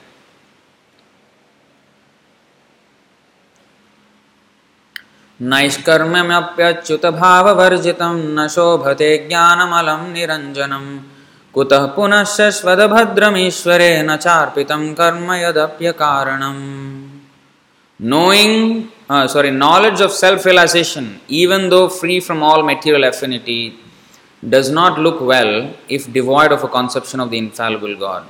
नैष्कर्म्यप्यच्युतभाववर्जितं 5.43 8.15
न 8.37 8.47
शोभते 8.55 9.09
ज्ञानमलं 9.29 10.03
निरञ्जनं 10.13 10.87
कुतः 11.55 11.87
पुनः 11.97 12.25
शश्वतभद्रमीश्वरे 12.37 13.93
न 14.03 14.17
चार्पितं 14.17 14.83
कर्म 14.95 15.33
यदप्यकारणम् 15.45 16.65
Knowing, 17.99 18.93
uh, 19.09 19.27
sorry, 19.27 19.51
knowledge 19.51 20.03
of 20.03 20.13
self 20.13 20.45
realization, 20.45 21.19
even 21.29 21.71
though 21.71 21.89
free 21.89 22.21
from 22.21 22.43
all 22.43 22.63
material 22.63 23.05
affinity, 23.05 23.79
does 24.47 24.69
not 24.69 24.99
look 24.99 25.19
well 25.23 25.75
if 25.89 26.13
devoid 26.13 26.53
of 26.53 26.63
a 26.63 26.69
conception 26.69 27.21
of 27.21 27.31
the 27.31 27.39
infallible 27.39 27.97
God. 27.97 28.27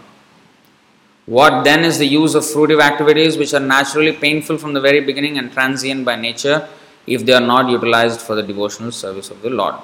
What 1.27 1.65
then 1.65 1.85
is 1.85 1.99
the 1.99 2.07
use 2.07 2.37
of 2.37 2.45
fruitive 2.45 2.81
activities 2.81 3.37
which 3.37 3.55
are 3.55 3.61
naturally 3.61 4.13
painful 4.13 4.57
from 4.57 4.73
the 4.73 4.81
very 4.81 5.01
beginning 5.01 5.37
and 5.37 5.51
transient 5.53 6.05
by 6.05 6.15
nature 6.15 6.69
if 7.09 7.27
they 7.27 7.33
are 7.33 7.41
not 7.41 7.69
utilized 7.69 8.21
for 8.21 8.37
the 8.37 8.45
devotional 8.45 8.93
service 8.93 9.31
of 9.31 9.43
the 9.43 9.51
Lord? 9.51 9.75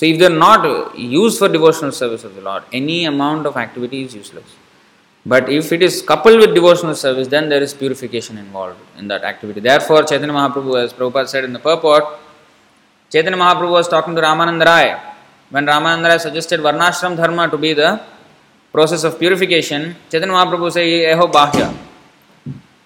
So, 0.00 0.06
if 0.06 0.18
they 0.18 0.24
are 0.24 0.30
not 0.30 0.98
used 0.98 1.38
for 1.38 1.46
devotional 1.46 1.92
service 1.92 2.24
of 2.24 2.34
the 2.34 2.40
Lord, 2.40 2.62
any 2.72 3.04
amount 3.04 3.46
of 3.46 3.58
activity 3.58 4.02
is 4.04 4.14
useless. 4.14 4.56
But 5.26 5.50
if 5.50 5.72
it 5.72 5.82
is 5.82 6.00
coupled 6.00 6.38
with 6.40 6.54
devotional 6.54 6.94
service, 6.94 7.28
then 7.28 7.50
there 7.50 7.62
is 7.62 7.74
purification 7.74 8.38
involved 8.38 8.80
in 8.96 9.08
that 9.08 9.24
activity. 9.24 9.60
Therefore, 9.60 10.02
Chaitanya 10.04 10.32
Mahaprabhu, 10.32 10.82
as 10.82 10.94
Prabhupada 10.94 11.28
said 11.28 11.44
in 11.44 11.52
the 11.52 11.58
purport, 11.58 12.04
Chaitanya 13.10 13.36
Mahaprabhu 13.36 13.72
was 13.72 13.88
talking 13.88 14.14
to 14.16 14.22
Ramananda 14.22 14.64
Rai 14.64 14.98
when 15.50 15.66
Ramananda 15.66 16.18
suggested 16.18 16.60
Varnashram 16.60 17.14
Dharma 17.18 17.50
to 17.50 17.58
be 17.58 17.74
the 17.74 18.00
process 18.72 19.04
of 19.04 19.18
purification, 19.18 19.96
Chaitanya 20.10 20.32
Mahaprabhu 20.32 20.72
said, 20.72 20.86
Eho 20.86 21.30
Bahya. 21.30 21.76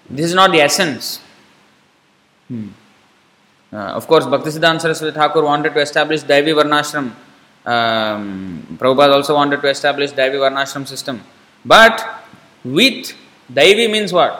This 0.09 0.25
is 0.25 0.33
not 0.33 0.51
the 0.51 0.59
essence. 0.59 1.21
Hmm. 2.49 2.67
Uh, 3.75 3.91
of 3.99 4.07
course, 4.07 4.25
Bhaktisiddhanta 4.25 4.79
Saraswati 4.83 5.13
Thakur 5.13 5.43
wanted 5.43 5.73
to 5.73 5.81
establish 5.81 6.21
Daivi 6.23 6.53
Varnashram. 6.59 7.07
Um, 7.73 8.77
Prabhupada 8.79 9.13
also 9.15 9.33
wanted 9.35 9.61
to 9.61 9.67
establish 9.67 10.11
Daivi 10.11 10.39
Varnashram 10.43 10.87
system. 10.87 11.21
But 11.65 11.95
with 12.63 13.13
Daivi 13.51 13.91
means 13.91 14.13
what? 14.13 14.33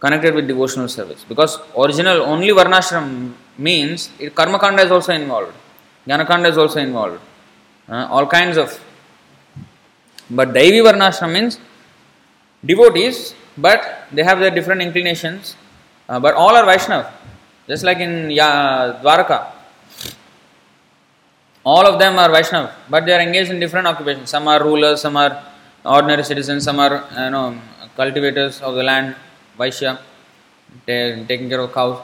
Connected 0.00 0.34
with 0.34 0.46
devotional 0.46 0.88
service. 0.88 1.24
Because 1.26 1.58
original 1.78 2.20
only 2.22 2.48
Varnashram 2.48 3.32
means 3.56 4.10
it, 4.18 4.34
Karma 4.34 4.58
Kanda 4.58 4.82
is 4.82 4.90
also 4.90 5.12
involved. 5.14 5.54
Jnanakanda 6.06 6.50
is 6.50 6.58
also 6.58 6.80
involved. 6.80 7.20
Uh, 7.88 8.06
all 8.10 8.26
kinds 8.26 8.58
of. 8.58 8.78
But 10.28 10.48
Daivi 10.48 10.82
Varnashram 10.84 11.32
means 11.32 11.58
devotees, 12.62 13.34
but 13.56 14.08
they 14.12 14.24
have 14.24 14.40
their 14.40 14.50
different 14.50 14.82
inclinations, 14.82 15.56
uh, 16.08 16.20
but 16.20 16.34
all 16.34 16.54
are 16.54 16.64
Vaishnav. 16.64 17.10
Just 17.66 17.84
like 17.84 17.98
in 17.98 18.30
ya, 18.30 19.00
Dwaraka. 19.02 19.52
All 21.64 21.86
of 21.86 21.98
them 21.98 22.18
are 22.18 22.28
Vaishnav, 22.28 22.70
but 22.90 23.06
they 23.06 23.14
are 23.14 23.20
engaged 23.20 23.50
in 23.50 23.58
different 23.58 23.86
occupations. 23.86 24.28
Some 24.28 24.46
are 24.48 24.62
rulers, 24.62 25.00
some 25.00 25.16
are 25.16 25.42
ordinary 25.84 26.22
citizens, 26.22 26.64
some 26.64 26.78
are 26.78 27.04
you 27.16 27.30
know 27.30 27.58
cultivators 27.96 28.60
of 28.60 28.74
the 28.74 28.82
land, 28.82 29.16
Vaishya, 29.58 29.98
they 30.84 31.24
taking 31.26 31.48
care 31.48 31.60
of 31.60 31.72
cows, 31.72 32.02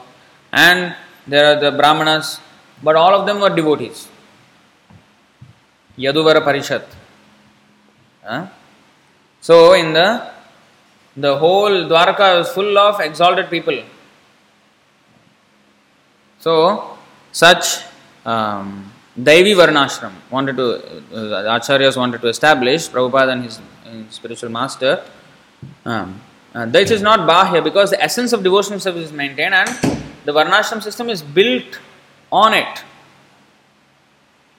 and 0.51 0.95
there 1.27 1.45
are 1.51 1.59
the 1.59 1.71
Brahmanas, 1.77 2.39
but 2.81 2.95
all 2.95 3.13
of 3.13 3.27
them 3.27 3.39
were 3.39 3.49
devotees. 3.49 4.07
Yaduvara 5.97 6.41
Parishat. 6.43 6.83
Huh? 8.23 8.47
So 9.41 9.73
in 9.73 9.93
the 9.93 10.27
the 11.15 11.37
whole 11.37 11.87
Dwarka 11.89 12.41
is 12.41 12.49
full 12.49 12.77
of 12.77 12.99
exalted 12.99 13.49
people. 13.49 13.83
So 16.41 16.97
such 17.31 17.83
um, 18.25 18.91
Daivi 19.17 19.53
Varnashram 19.55 20.11
wanted 20.31 20.57
to, 20.57 20.75
uh, 21.13 21.59
Acharyas 21.59 21.95
wanted 21.95 22.21
to 22.21 22.29
establish, 22.29 22.89
Prabhupada 22.89 23.33
and 23.33 23.43
his, 23.43 23.61
his 23.83 24.15
spiritual 24.15 24.49
master. 24.49 25.03
Um, 25.85 26.19
uh, 26.55 26.65
this 26.65 26.89
is 26.89 27.03
not 27.03 27.29
Bahya 27.29 27.63
because 27.63 27.91
the 27.91 28.01
essence 28.01 28.33
of 28.33 28.43
devotional 28.43 28.79
service 28.79 29.05
is 29.05 29.11
maintained 29.11 29.53
and 29.53 29.69
the 30.25 30.31
Varnashram 30.31 30.81
system 30.81 31.09
is 31.11 31.21
built 31.21 31.79
on 32.31 32.55
it. 32.55 32.83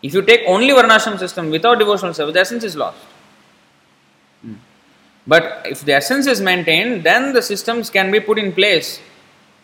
If 0.04 0.14
you 0.14 0.22
take 0.22 0.42
only 0.46 0.68
Varnashram 0.68 1.18
system 1.18 1.50
without 1.50 1.80
devotional 1.80 2.14
service, 2.14 2.34
the 2.34 2.40
essence 2.40 2.62
is 2.62 2.76
lost. 2.76 2.98
Hmm. 4.42 4.54
But 5.26 5.66
if 5.66 5.84
the 5.84 5.94
essence 5.94 6.28
is 6.28 6.40
maintained, 6.40 7.02
then 7.02 7.32
the 7.32 7.42
systems 7.42 7.90
can 7.90 8.12
be 8.12 8.20
put 8.20 8.38
in 8.38 8.52
place 8.52 9.00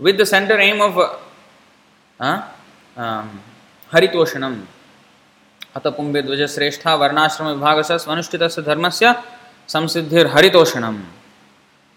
with 0.01 0.19
the 0.19 0.27
center 0.27 0.59
aim 0.59 0.81
of 0.81 0.97
um, 2.21 3.29
अत 5.77 5.87
पुंबे 5.89 6.21
ध्वज 6.23 6.43
श्रेष्ठा 6.51 6.95
वर्णाश्रम 6.95 7.47
विभाग 7.47 7.81
से 7.83 7.99
स्वनुष्ठित 7.99 8.43
धर्म 8.66 8.89
से 8.91 9.12
संसिद्धिर 9.69 10.27
हरितोषणम 10.27 10.97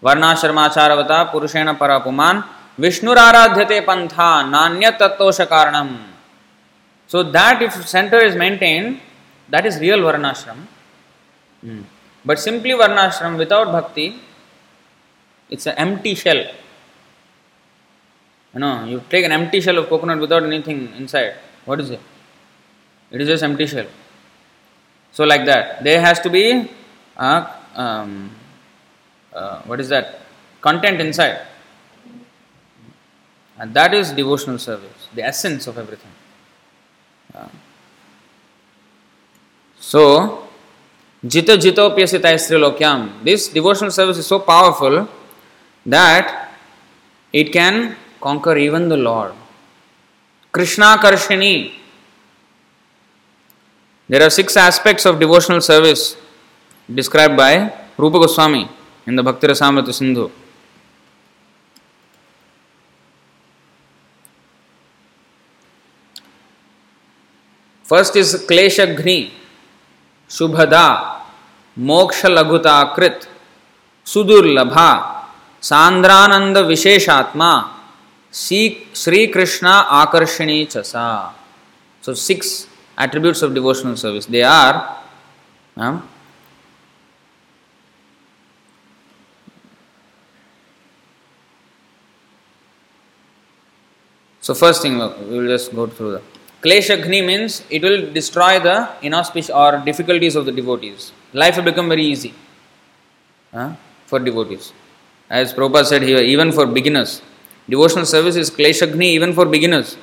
वर्णाश्रमाचारवता 0.02 1.22
पुरुषेण 1.32 1.72
परापुमान 1.74 2.40
विष्णुराराध्यते 2.78 3.80
पंथा 3.80 4.30
नान्य 4.46 4.90
तत्तोष 5.00 5.40
कारणम 5.50 5.88
so 7.10 7.22
that 7.30 7.62
if 7.62 7.80
centre 7.86 8.26
is 8.26 8.38
maintain 8.38 8.92
that 9.48 9.66
is 9.66 9.78
real 9.80 10.02
varnashrama 10.02 10.64
but 12.24 12.38
simply 12.38 12.72
varnashrama 12.74 13.36
without 13.36 13.68
bhakti 13.68 14.06
it's 15.52 15.66
empty 15.68 16.14
shell 16.16 16.44
you 18.54 18.60
know 18.60 18.84
you 18.84 19.02
take 19.10 19.24
an 19.24 19.32
empty 19.32 19.60
shell 19.60 19.78
of 19.78 19.88
coconut 19.88 20.20
without 20.20 20.42
anything 20.44 20.80
inside 20.96 21.34
what 21.64 21.80
is 21.80 21.90
it 21.90 22.00
It 23.12 23.20
is 23.20 23.28
just 23.28 23.44
empty 23.44 23.66
shell. 23.66 23.86
So, 25.12 25.24
like 25.24 25.44
that, 25.44 25.84
there 25.84 26.00
has 26.00 26.18
to 26.20 26.30
be 26.30 26.70
a, 27.16 27.46
um, 27.74 28.30
uh, 29.34 29.60
what 29.62 29.80
is 29.80 29.90
that? 29.90 30.20
Content 30.62 31.00
inside. 31.00 31.46
And 33.58 33.74
that 33.74 33.92
is 33.92 34.12
devotional 34.12 34.58
service, 34.58 35.08
the 35.14 35.22
essence 35.22 35.66
of 35.66 35.76
everything. 35.76 36.10
Uh, 37.34 37.48
so, 39.78 40.48
Jita 41.22 41.58
Jitopyasita 41.58 42.32
Istrilokyam. 42.32 43.22
This 43.22 43.48
devotional 43.48 43.90
service 43.90 44.16
is 44.16 44.26
so 44.26 44.38
powerful 44.38 45.06
that 45.84 46.50
it 47.30 47.52
can 47.52 47.94
conquer 48.22 48.56
even 48.56 48.88
the 48.88 48.96
Lord. 48.96 49.32
Krishna 50.52 50.96
Karshini. 51.02 51.72
There 54.08 54.22
are 54.22 54.30
six 54.30 54.56
aspects 54.56 55.04
of 55.06 55.18
devotional 55.18 55.60
service 55.60 56.16
described 56.92 57.36
by 57.36 57.72
Rupa 57.96 58.18
Goswami 58.18 58.68
in 59.06 59.16
the 59.16 59.22
Bhakti 59.22 59.46
Rasamrita 59.46 59.92
Sindhu. 59.92 60.30
First 67.84 68.16
is 68.16 68.46
Kleshagni, 68.48 69.30
Shubhada, 70.28 71.20
Moksha 71.78 72.28
Laguta 72.36 72.94
Krit, 72.94 73.26
Sudurlabha, 74.04 75.24
Sandrananda 75.60 76.64
Visheshatma, 76.64 77.81
Sri 78.32 79.28
Krishna 79.28 79.86
Akarshini 79.88 80.66
Chasa. 80.66 81.32
So, 82.00 82.14
six 82.14 82.66
attributes 82.98 83.42
of 83.42 83.54
devotional 83.54 83.96
service. 83.96 84.26
They 84.26 84.42
are 84.42 84.98
um, 85.76 86.08
So 94.42 94.54
first 94.54 94.82
thing 94.82 94.98
we 94.98 95.38
will 95.38 95.46
just 95.46 95.72
go 95.72 95.86
through 95.86 96.12
the 96.14 96.22
Kleshagni 96.62 97.24
means 97.24 97.64
it 97.70 97.82
will 97.82 98.12
destroy 98.12 98.58
the 98.58 98.88
inauspicious 99.00 99.50
or 99.50 99.78
difficulties 99.78 100.34
of 100.34 100.46
the 100.46 100.52
devotees. 100.52 101.12
Life 101.32 101.56
will 101.56 101.64
become 101.64 101.88
very 101.88 102.04
easy 102.04 102.34
uh, 103.52 103.74
for 104.06 104.18
devotees. 104.18 104.72
As 105.30 105.54
Prabhupada 105.54 105.86
said 105.86 106.02
here, 106.02 106.18
even 106.18 106.50
for 106.50 106.66
beginners. 106.66 107.22
Devotional 107.68 108.04
service 108.04 108.36
is 108.36 108.50
Kleshagni 108.50 109.04
even 109.04 109.32
for 109.32 109.46
beginners. 109.46 109.96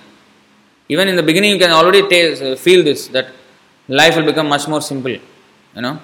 Even 0.88 1.08
in 1.08 1.16
the 1.16 1.24
beginning, 1.24 1.52
you 1.52 1.60
can 1.60 1.72
already 1.72 2.08
taste, 2.08 2.42
feel 2.62 2.84
this 2.84 3.08
that 3.10 3.32
life 3.88 4.16
will 4.16 4.26
become 4.26 4.48
much 4.48 4.68
more 4.68 4.82
simple. 4.82 5.12
You 5.12 5.82
know, 5.82 6.00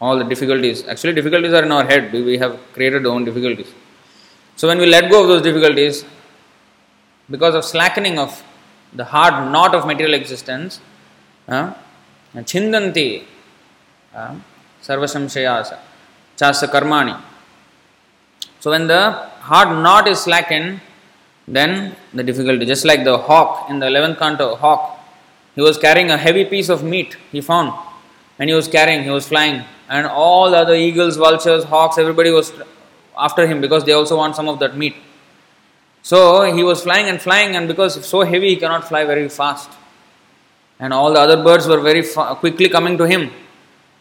all 0.00 0.18
the 0.18 0.24
difficulties. 0.24 0.86
Actually, 0.86 1.14
difficulties 1.14 1.52
are 1.52 1.64
in 1.64 1.72
our 1.72 1.84
head. 1.84 2.12
We 2.12 2.38
have 2.38 2.58
created 2.72 3.04
our 3.06 3.12
own 3.12 3.24
difficulties. 3.24 3.72
So 4.54 4.68
when 4.68 4.78
we 4.78 4.86
let 4.86 5.10
go 5.10 5.22
of 5.22 5.28
those 5.28 5.42
difficulties, 5.42 6.04
because 7.28 7.54
of 7.54 7.64
slackening 7.64 8.18
of 8.18 8.42
the 8.92 9.04
hard 9.04 9.52
knot 9.52 9.74
of 9.74 9.86
material 9.86 10.14
existence, 10.14 10.80
chindanti 11.48 13.24
sarvasamshayasa 14.82 15.78
chasa 16.36 16.68
karmani. 16.68 17.20
So 18.66 18.72
when 18.72 18.88
the 18.88 19.12
hard 19.48 19.68
knot 19.80 20.08
is 20.08 20.18
slackened, 20.18 20.80
then 21.46 21.94
the 22.12 22.24
difficulty, 22.24 22.66
just 22.66 22.84
like 22.84 23.04
the 23.04 23.16
hawk 23.16 23.70
in 23.70 23.78
the 23.78 23.86
11th 23.86 24.18
canto, 24.18 24.56
hawk, 24.56 24.98
he 25.54 25.60
was 25.60 25.78
carrying 25.78 26.10
a 26.10 26.16
heavy 26.16 26.44
piece 26.44 26.68
of 26.68 26.82
meat 26.82 27.16
he 27.30 27.40
found, 27.40 27.72
and 28.40 28.50
he 28.50 28.56
was 28.56 28.66
carrying, 28.66 29.04
he 29.04 29.10
was 29.10 29.28
flying, 29.28 29.62
and 29.88 30.08
all 30.08 30.50
the 30.50 30.56
other 30.56 30.74
eagles, 30.74 31.16
vultures, 31.16 31.62
hawks, 31.62 31.96
everybody 31.96 32.32
was 32.32 32.52
after 33.16 33.46
him 33.46 33.60
because 33.60 33.84
they 33.84 33.92
also 33.92 34.16
want 34.16 34.34
some 34.34 34.48
of 34.48 34.58
that 34.58 34.76
meat. 34.76 34.96
So 36.02 36.52
he 36.52 36.64
was 36.64 36.82
flying 36.82 37.06
and 37.06 37.22
flying, 37.22 37.54
and 37.54 37.68
because 37.68 38.04
so 38.04 38.22
heavy, 38.22 38.48
he 38.48 38.56
cannot 38.56 38.88
fly 38.88 39.04
very 39.04 39.28
fast. 39.28 39.70
And 40.80 40.92
all 40.92 41.12
the 41.12 41.20
other 41.20 41.40
birds 41.40 41.68
were 41.68 41.80
very 41.80 42.02
fa- 42.02 42.34
quickly 42.34 42.68
coming 42.68 42.98
to 42.98 43.06
him, 43.06 43.30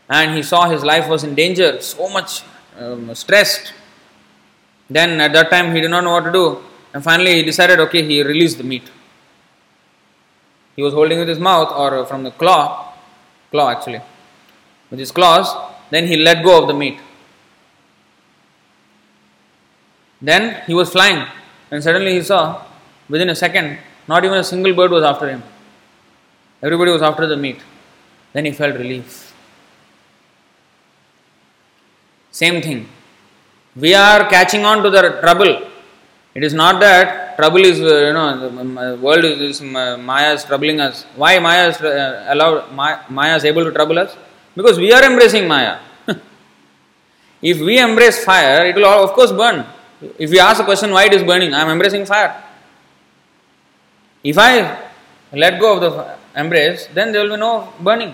and 0.10 0.36
he 0.36 0.42
saw 0.42 0.68
his 0.68 0.84
life 0.84 1.08
was 1.08 1.24
in 1.24 1.36
danger, 1.36 1.80
so 1.82 2.10
much 2.10 2.42
um, 2.80 3.14
stressed. 3.14 3.72
Then 4.90 5.20
at 5.22 5.34
that 5.34 5.50
time, 5.50 5.74
he 5.74 5.82
did 5.82 5.90
not 5.90 6.04
know 6.04 6.14
what 6.14 6.26
to 6.26 6.32
do. 6.32 6.62
And 6.94 7.04
finally, 7.04 7.34
he 7.36 7.44
decided, 7.44 7.80
okay, 7.80 8.04
he 8.04 8.24
released 8.24 8.58
the 8.58 8.64
meat. 8.64 8.90
He 10.76 10.82
was 10.82 10.94
holding 10.94 11.20
with 11.20 11.28
his 11.28 11.40
mouth 11.40 11.72
or 11.72 12.06
from 12.06 12.24
the 12.24 12.32
claw, 12.32 12.94
claw 13.50 13.70
actually, 13.72 14.02
with 14.90 15.00
his 15.00 15.12
claws. 15.12 15.48
Then 15.90 16.08
he 16.08 16.18
let 16.18 16.44
go 16.44 16.62
of 16.62 16.68
the 16.68 16.74
meat. 16.74 17.00
Then 20.22 20.62
he 20.66 20.74
was 20.74 20.90
flying, 20.90 21.28
and 21.72 21.84
suddenly 21.84 22.14
he 22.14 22.22
saw, 22.22 22.64
within 23.10 23.30
a 23.30 23.36
second, 23.36 23.78
not 24.08 24.26
even 24.26 24.38
a 24.38 24.44
single 24.44 24.74
bird 24.74 24.92
was 24.92 25.04
after 25.04 25.30
him. 25.30 25.44
Everybody 26.62 26.92
was 26.92 27.02
after 27.02 27.28
the 27.28 27.38
meat. 27.38 27.60
Then 28.34 28.46
he 28.46 28.52
felt 28.52 28.76
relief. 28.76 29.34
Same 32.32 32.62
thing. 32.62 32.90
We 33.76 33.94
are 33.94 34.30
catching 34.30 34.66
on 34.66 34.84
to 34.84 34.90
the 34.90 35.20
trouble 35.22 35.72
it 36.36 36.44
is 36.44 36.54
not 36.54 36.82
that 36.82 37.38
trouble 37.38 37.64
is, 37.64 37.80
uh, 37.80 38.08
you 38.08 38.14
know, 38.14 38.28
the 38.50 38.98
world 38.98 39.24
is, 39.24 39.62
Maya 39.62 40.34
is 40.34 40.44
troubling 40.44 40.82
us. 40.82 41.04
Why 41.16 41.40
Maya 41.40 41.70
is 41.70 41.78
uh, 41.82 42.26
allowed, 42.28 42.74
Maya 43.10 43.38
is 43.38 43.46
able 43.46 43.64
to 43.64 43.72
trouble 43.72 43.98
us? 43.98 44.16
Because 44.54 44.78
we 44.78 44.92
are 44.92 45.02
embracing 45.06 45.48
Maya. 45.48 45.80
if 47.42 47.62
we 47.62 47.80
embrace 47.80 48.26
fire, 48.26 48.66
it 48.66 48.76
will 48.76 48.86
of 48.86 49.14
course 49.14 49.32
burn. 49.32 49.66
If 50.20 50.30
we 50.30 50.38
ask 50.38 50.62
a 50.62 50.66
question 50.66 50.92
why 50.92 51.06
it 51.06 51.14
is 51.14 51.24
burning, 51.24 51.54
I 51.54 51.62
am 51.62 51.70
embracing 51.70 52.06
fire. 52.06 52.44
If 54.22 54.38
I 54.38 54.90
let 55.32 55.58
go 55.58 55.78
of 55.78 55.82
the 55.82 56.18
embrace, 56.38 56.90
then 56.94 57.14
there 57.14 57.24
will 57.24 57.38
be 57.38 57.40
no 57.40 57.74
burning. 57.80 58.14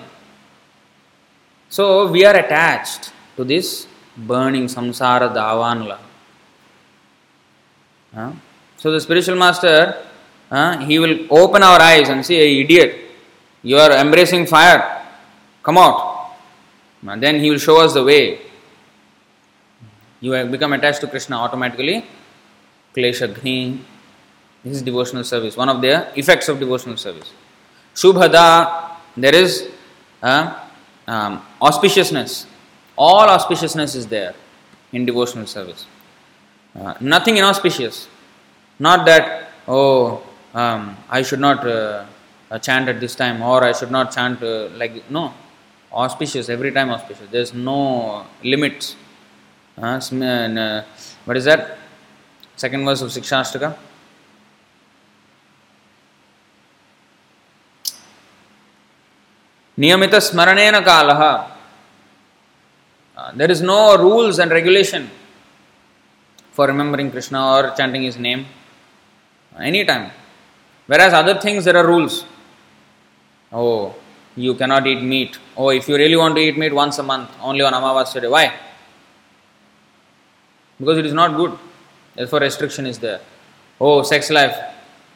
So 1.70 2.12
we 2.12 2.24
are 2.24 2.36
attached 2.36 3.12
to 3.36 3.43
this 3.43 3.88
burning 4.18 4.66
samsara 4.66 5.34
davanla. 5.34 5.97
Uh, 8.16 8.34
so 8.78 8.91
the 8.91 8.99
spiritual 8.99 9.36
master, 9.36 10.03
uh, 10.49 10.78
he 10.80 10.99
will 10.99 11.28
open 11.30 11.64
our 11.64 11.80
eyes 11.80 12.09
and 12.09 12.26
say, 12.26 12.36
hey, 12.36 12.62
idiot, 12.62 12.95
you 13.64 13.78
are 13.78 13.91
embracing 13.91 14.45
fire, 14.45 15.05
come 15.64 15.78
out. 15.78 16.36
And 17.07 17.22
then 17.22 17.39
he 17.39 17.49
will 17.49 17.57
show 17.57 17.80
us 17.80 17.93
the 17.93 18.03
way 18.03 18.39
you 20.20 20.32
have 20.34 20.51
become 20.51 20.74
attached 20.74 21.01
to 21.01 21.07
Krishna 21.07 21.38
automatically. 21.38 22.05
Klesha 22.95 23.34
Kleshagni. 23.34 23.80
This 24.64 24.78
is 24.78 24.82
devotional 24.84 25.24
service, 25.24 25.57
one 25.57 25.70
of 25.70 25.82
the 25.82 26.07
effects 26.20 26.47
of 26.47 26.59
devotional 26.59 26.97
service. 26.97 27.32
Shubhada, 27.95 28.91
there 29.18 29.34
is 29.34 29.70
uh, 30.22 30.59
um, 31.07 31.41
auspiciousness 31.59 32.45
All 32.97 33.26
auspiciousness 33.28 33.94
is 33.94 34.07
there 34.07 34.34
in 34.92 35.05
devotional 35.05 35.47
service. 35.47 35.86
Uh, 36.78 36.94
nothing 37.01 37.36
inauspicious. 37.36 38.09
Not 38.78 39.07
that, 39.07 39.51
oh, 39.68 40.22
um, 40.55 40.97
I 41.09 41.22
should 41.22 41.40
not 41.40 41.66
uh, 41.66 42.05
chant 42.61 42.88
at 42.88 43.01
this 43.01 43.14
time 43.14 43.42
or 43.42 43.64
I 43.64 43.72
should 43.72 43.90
not 43.90 44.12
chant 44.12 44.42
uh, 44.42 44.68
like, 44.70 45.11
no. 45.11 45.32
Auspicious, 45.92 46.49
every 46.49 46.72
time 46.72 46.90
auspicious. 46.90 47.28
There's 47.30 47.55
no 47.55 48.26
limits. 48.42 48.97
Uh, 49.78 50.82
what 51.24 51.36
is 51.36 51.44
that? 51.44 51.78
Second 52.57 52.84
verse 52.84 53.03
of 53.03 53.11
Sikshashtaka. 53.11 53.76
नियमित 59.78 60.14
स्मरणेन 60.26 60.78
कालः 60.80 61.20
there 63.36 63.51
is 63.51 63.61
no 63.61 63.97
rules 63.97 64.39
and 64.39 64.51
regulation 64.51 65.09
for 66.51 66.67
remembering 66.67 67.09
krishna 67.11 67.39
or 67.55 67.73
chanting 67.77 68.03
his 68.03 68.17
name 68.17 68.45
anytime. 69.59 70.11
Whereas 70.88 71.13
other 71.13 71.39
things 71.39 71.65
there 71.65 71.77
are 71.77 71.88
rules. 71.88 72.25
Oh 73.51 73.95
you 74.36 74.55
cannot 74.55 74.86
eat 74.88 75.01
meat. 75.01 75.38
Oh 75.55 75.69
if 75.69 75.88
you 75.88 75.95
really 75.95 76.15
want 76.15 76.36
to 76.36 76.41
eat 76.41 76.57
meat 76.57 76.73
once 76.73 76.97
a 76.99 77.03
month 77.03 77.29
only 77.41 77.61
on 77.61 77.73
amavasya 77.73 78.21
day 78.21 78.27
why? 78.27 78.53
Because 80.79 80.97
it 80.97 81.05
is 81.05 81.13
not 81.13 81.36
good. 81.36 81.57
Therefore 82.15 82.39
restriction 82.39 82.86
is 82.86 82.99
there. 82.99 83.21
Oh 83.79 84.03
sex 84.03 84.29
life. 84.29 84.57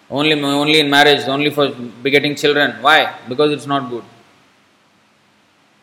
Only 0.09 0.33
only 0.41 0.79
in 0.79 0.89
marriage 0.89 1.27
only 1.27 1.49
for 1.49 1.69
begetting 2.07 2.35
children. 2.35 2.81
Why? 2.81 3.15
Because 3.27 3.51
it's 3.51 3.65
not 3.65 3.89
good. 3.89 4.03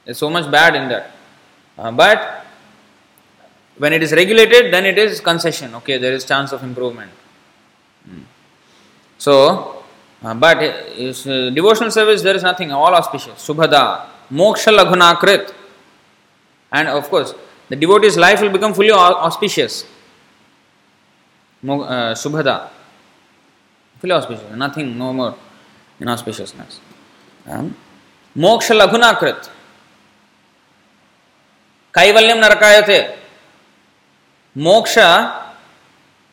There's 0.05 0.19
so 0.19 0.31
much 0.31 0.51
bad 0.51 0.75
in 0.75 0.89
that. 0.89 1.11
Uh, 1.83 1.91
but 1.91 2.47
when 3.77 3.93
it 3.93 4.03
is 4.05 4.13
regulated, 4.13 4.73
then 4.73 4.87
it 4.87 4.97
is 4.97 5.19
concession. 5.21 5.75
Okay, 5.75 5.99
there 5.99 6.13
is 6.13 6.25
chance 6.25 6.53
of 6.53 6.63
improvement. 6.63 7.11
Hmm. 8.05 8.21
So, 9.19 9.83
uh, 10.23 10.35
but 10.35 10.59
uh, 10.59 11.51
devotional 11.51 11.91
service, 11.91 12.23
there 12.23 12.37
is 12.37 12.45
nothing, 12.45 12.71
all 12.71 12.95
auspicious. 12.95 13.35
Subhada, 13.49 14.07
moksha 14.31 14.71
laghunakrit. 14.79 15.53
And 16.71 16.87
of 16.87 17.11
course, 17.11 17.35
the 17.69 17.75
devotee's 17.75 18.17
life 18.17 18.41
will 18.41 18.51
become 18.51 18.75
fully 18.75 18.93
auspicious. 18.93 19.85
Uh, 21.65 22.15
Subhada, 22.15 22.69
fully 23.99 24.13
auspicious, 24.13 24.55
nothing, 24.55 24.97
no 24.97 25.13
more 25.13 25.35
inauspiciousness. 26.01 26.79
Um, 27.49 27.77
moksha 28.37 28.79
laghunakrit. 28.81 29.51
Kaivalyam 31.95 32.39
नरकायते 32.39 32.99
मोक्ष 34.57 34.99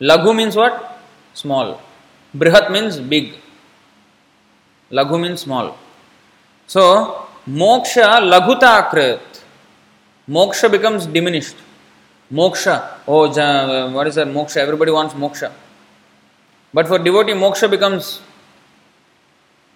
लघु 0.01 0.34
means 0.34 0.55
what 0.57 0.74
small 1.36 1.74
बृहत 2.34 2.72
means 2.72 2.97
big 3.10 3.32
लघु 4.91 5.18
mean 5.18 5.36
small 5.36 5.70
so 6.70 6.86
मोक्ष 7.57 7.97
लघुता 8.24 8.80
कृत 8.91 9.41
moksha 10.28 10.66
becomes 10.72 11.07
diminished 11.12 11.68
moksha 12.32 12.68
oh 13.07 13.26
what 13.28 14.07
is 14.07 14.20
that 14.20 14.28
moksha 14.34 14.57
everybody 14.57 14.91
wants 14.91 15.16
moksha 15.18 15.43
but 16.74 16.88
for 16.88 17.01
devotee 17.03 17.34
moksha 17.36 17.64
becomes 17.72 18.20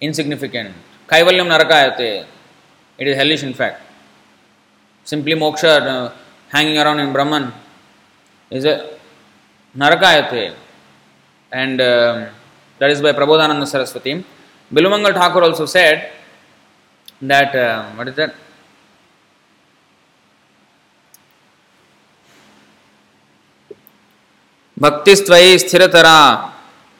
insignificant 0.01 0.75
Kaivalyam 1.09 1.47
नरकायते 1.53 2.15
it 2.17 3.07
is 3.07 3.17
hellish 3.17 3.43
in 3.43 3.53
fact 3.53 3.92
Simply 5.03 5.33
moksha, 5.33 5.81
uh, 5.81 6.13
hanging 6.49 6.77
around 6.77 6.99
in 6.99 7.11
Brahman, 7.11 7.51
is 8.49 8.65
a 8.65 8.97
narakayate. 9.75 10.55
And 11.51 11.79
uh, 11.81 12.29
that 12.79 12.89
is 12.89 13.01
by 13.01 13.11
Prabodhananda 13.13 13.67
Saraswati. 13.67 14.23
Bilumangal 14.71 15.13
Thakur 15.13 15.43
also 15.43 15.65
said 15.65 16.11
that, 17.21 17.55
uh, 17.55 17.91
what 17.91 18.07
is 18.07 18.15
that? 18.15 18.35
भक्तिस्त्वयि 24.83 25.57
स्थिरतरा 25.59 26.19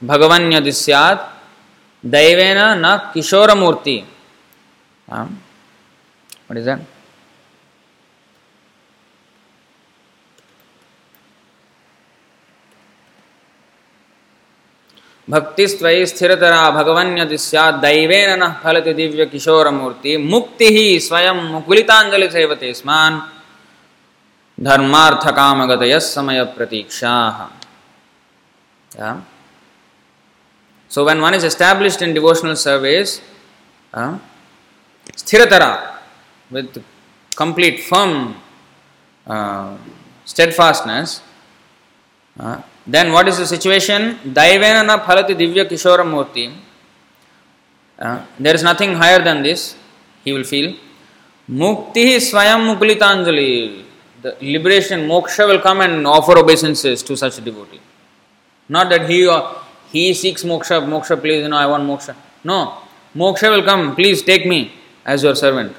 भगवन्यदि 0.10 0.72
स्यात् 0.72 1.24
दैवेन 2.16 2.60
न 2.84 2.98
किशोरमूर्ति 3.14 3.98
what 6.48 6.58
is 6.58 6.66
that 6.66 6.80
भक्ति 15.28 15.68
स्वयं 15.68 16.06
स्थिरतरा 16.06 16.70
भगवन 16.70 17.18
यदि 17.18 17.38
सैवेन 17.40 18.30
न 18.40 18.48
फलति 18.64 18.94
दिव्य 18.94 19.26
किशोरमूर्ति 19.26 20.16
मुक्ति 20.26 20.68
ही 20.76 20.88
स्वयं 21.00 21.42
मुकुलितांजलि 21.52 22.30
सेवते 22.32 22.74
स्मान 22.74 23.22
धर्मार्थ 24.58 25.30
कामगत 25.36 25.84
समय 26.02 26.44
प्रतीक्षा 26.58 27.14
so 30.92 31.06
when 31.06 31.22
one 31.22 31.34
is 31.34 31.46
established 31.46 32.04
in 32.04 32.14
devotional 32.14 32.54
service 32.58 33.20
स्थिरतरा 35.18 35.72
with 36.52 36.80
complete 37.32 37.80
firm 37.84 38.14
steadfastness 40.28 41.22
then 42.86 43.12
what 43.12 43.28
is 43.28 43.38
the 43.38 43.48
situation? 43.48 44.20
Daivena 44.26 44.86
na 44.86 45.00
phalati 45.06 45.36
divya 45.36 45.66
kishora 45.66 46.04
murti. 46.04 46.54
Uh, 47.98 48.26
there 48.40 48.56
is 48.56 48.64
nothing 48.64 48.94
higher 48.94 49.24
than 49.24 49.44
this, 49.44 49.76
he 50.24 50.34
will 50.34 50.44
feel. 50.44 50.76
Mukti 51.50 52.18
swayam 52.18 52.76
mukulitanjali. 52.76 53.86
The 54.22 54.38
liberation, 54.42 55.02
moksha 55.02 55.48
will 55.48 55.60
come 55.60 55.82
and 55.82 56.08
offer 56.08 56.38
obeisances 56.38 57.04
to 57.04 57.16
such 57.18 57.38
a 57.38 57.42
devotee. 57.42 57.82
Not 58.70 58.90
that 58.90 59.10
he 59.10 59.28
uh, 59.28 59.54
he 59.92 60.14
seeks 60.14 60.44
moksha, 60.44 60.82
moksha, 60.82 61.20
please, 61.20 61.44
you 61.44 61.50
know, 61.50 61.58
I 61.58 61.66
want 61.68 61.84
moksha. 61.84 62.16
No, 62.44 62.78
moksha 63.16 63.52
will 63.52 63.64
come, 63.64 63.96
please 63.96 64.24
take 64.24 64.46
me 64.46 64.72
as 65.06 65.24
your 65.24 65.36
servant. 65.36 65.76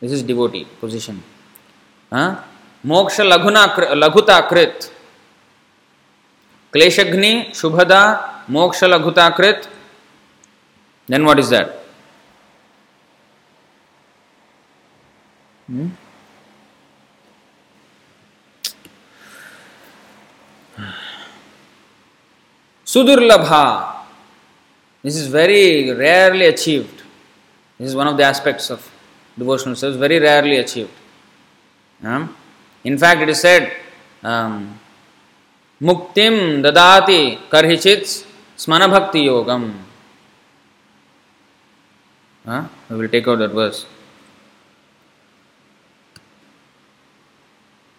This 0.00 0.12
is 0.12 0.22
devotee 0.22 0.66
position. 0.80 1.22
Huh? 2.10 2.42
Moksha 2.84 3.24
laghuna, 3.28 3.74
laghuta 3.94 4.46
krit. 4.48 4.91
क्लेशघ्नि 6.72 7.32
शुभदा 7.54 8.02
मोक्ष 8.50 8.84
लघुताकृत 8.84 9.68
then 11.08 11.26
what 11.26 11.38
is 11.38 11.50
that 11.50 11.84
hmm? 15.66 15.88
sudurlabha 22.86 24.04
this 25.02 25.16
is 25.16 25.26
very 25.26 25.92
rarely 25.92 26.46
achieved 26.46 27.02
this 27.78 27.88
is 27.88 27.96
one 27.96 28.06
of 28.06 28.16
the 28.16 28.22
aspects 28.22 28.70
of 28.70 28.90
devotional 29.38 29.74
service 29.74 29.96
very 29.96 30.18
rarely 30.18 30.56
achieved 30.56 30.90
um, 32.02 32.34
in 32.84 32.96
fact 32.96 33.20
it 33.20 33.28
is 33.28 33.40
said 33.40 33.72
um, 34.22 34.78
मुक्तिम 35.82 36.34
ददाति 36.62 37.20
करहिचित 37.52 38.04
स्मन 38.58 38.86
भक्ति 38.88 39.26
योगम 39.26 39.62
will 42.90 43.08
take 43.08 43.28
out 43.28 43.38
that 43.38 43.54
verse 43.54 43.84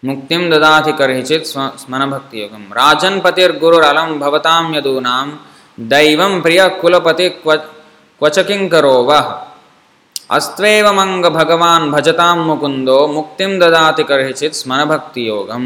मुक्तिम 0.03 0.49
ददाति 0.49 0.91
करहिचित 0.99 1.43
स्मन 1.81 2.05
भक्ति 2.11 2.41
योगम 2.41 2.63
राजन 2.73 3.19
पतिर्गुरुरलम 3.19 4.19
भवताम 4.19 4.75
यदूनाम 4.75 5.37
दैवं 5.77 6.41
प्रिय 6.41 6.61
कुलपति 6.81 7.29
क्वचकिंकरो 8.21 8.95
वह 9.03 9.27
अस्त्वेव 10.29 10.87
मंग 10.93 11.25
भगवान 11.33 11.91
भजताम 11.91 12.39
मुकुंदो 12.47 12.97
मुक्तिम 13.09 13.59
ददाति 13.59 14.03
करहिचित 14.03 14.53
स्मन 14.53 14.85
भक्ति 14.85 15.27
योगम 15.27 15.65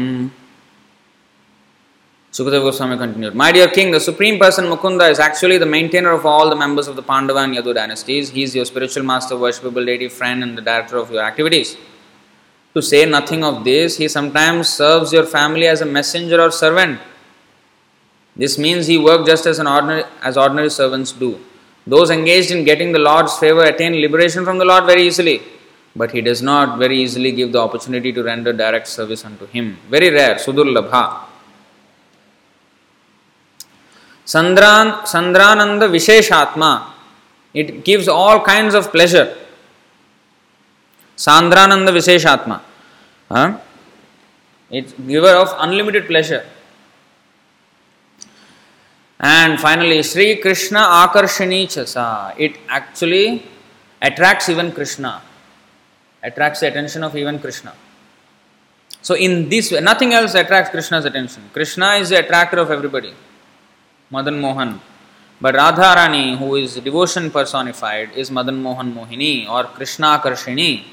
Sukadeva 2.38 2.62
Goswami 2.62 2.96
continued, 2.96 3.34
My 3.34 3.50
dear 3.50 3.66
king, 3.66 3.90
the 3.90 3.98
Supreme 3.98 4.38
Person 4.38 4.66
Mukunda 4.66 5.10
is 5.10 5.18
actually 5.18 5.58
the 5.58 5.66
maintainer 5.66 6.12
of 6.12 6.24
all 6.24 6.48
the 6.48 6.54
members 6.54 6.86
of 6.86 6.94
the 6.94 7.02
Pandava 7.02 7.40
and 7.40 7.52
Yadu 7.52 7.74
dynasties. 7.74 8.30
He 8.30 8.44
is 8.44 8.54
your 8.54 8.64
spiritual 8.64 9.02
master, 9.02 9.34
worshipable 9.34 9.84
deity, 9.84 10.08
friend, 10.08 10.44
and 10.44 10.56
the 10.56 10.62
director 10.62 10.98
of 10.98 11.10
your 11.10 11.24
activities. 11.24 11.76
To 12.74 12.80
say 12.80 13.06
nothing 13.06 13.42
of 13.42 13.64
this, 13.64 13.96
he 13.96 14.06
sometimes 14.06 14.68
serves 14.68 15.12
your 15.12 15.26
family 15.26 15.66
as 15.66 15.80
a 15.80 15.84
messenger 15.84 16.40
or 16.40 16.52
servant. 16.52 17.00
This 18.36 18.56
means 18.56 18.86
he 18.86 18.98
works 18.98 19.26
just 19.26 19.46
as 19.46 19.58
an 19.58 19.66
ordinary 19.66 20.04
as 20.22 20.36
ordinary 20.36 20.70
servants 20.70 21.10
do. 21.10 21.40
Those 21.88 22.10
engaged 22.10 22.52
in 22.52 22.62
getting 22.62 22.92
the 22.92 23.00
Lord's 23.00 23.36
favor 23.36 23.64
attain 23.64 24.00
liberation 24.00 24.44
from 24.44 24.58
the 24.58 24.64
Lord 24.64 24.86
very 24.86 25.02
easily, 25.02 25.42
but 25.96 26.12
he 26.12 26.20
does 26.20 26.40
not 26.40 26.78
very 26.78 27.02
easily 27.02 27.32
give 27.32 27.50
the 27.50 27.58
opportunity 27.58 28.12
to 28.12 28.22
render 28.22 28.52
direct 28.52 28.86
service 28.86 29.24
unto 29.24 29.46
him. 29.46 29.76
Very 29.90 30.10
rare, 30.10 30.36
sudurlabha. 30.36 31.27
Sandran, 34.32 35.04
Sandrananda 35.12 35.88
Visheshatma. 35.94 36.90
It 37.54 37.82
gives 37.82 38.08
all 38.08 38.44
kinds 38.44 38.74
of 38.74 38.92
pleasure. 38.92 39.34
Sandrananda 41.16 41.90
Visheshatma. 41.98 42.60
Huh? 43.30 43.58
It's 44.70 44.92
giver 44.92 45.34
of 45.42 45.48
unlimited 45.58 46.06
pleasure. 46.06 46.44
And 49.18 49.58
finally, 49.58 50.02
Sri 50.02 50.36
Krishna 50.36 50.78
Akarshani 50.78 51.62
Chasa. 51.64 52.34
It 52.38 52.58
actually 52.68 53.46
attracts 54.02 54.50
even 54.50 54.72
Krishna, 54.72 55.22
attracts 56.22 56.60
the 56.60 56.68
attention 56.68 57.02
of 57.02 57.16
even 57.16 57.38
Krishna. 57.38 57.72
So, 59.00 59.14
in 59.14 59.48
this 59.48 59.72
way, 59.72 59.80
nothing 59.80 60.12
else 60.12 60.34
attracts 60.34 60.70
Krishna's 60.70 61.06
attention. 61.06 61.44
Krishna 61.54 61.92
is 61.94 62.10
the 62.10 62.18
attractor 62.18 62.58
of 62.58 62.70
everybody, 62.70 63.14
Madan 64.10 64.40
Mohan. 64.40 64.80
But 65.40 65.54
Radharani, 65.54 66.36
who 66.36 66.56
is 66.56 66.76
devotion 66.76 67.30
personified, 67.30 68.10
is 68.14 68.30
Madan 68.30 68.62
Mohan 68.62 68.92
Mohini 68.92 69.48
or 69.48 69.64
Krishna 69.64 70.20
Karshini. 70.22 70.84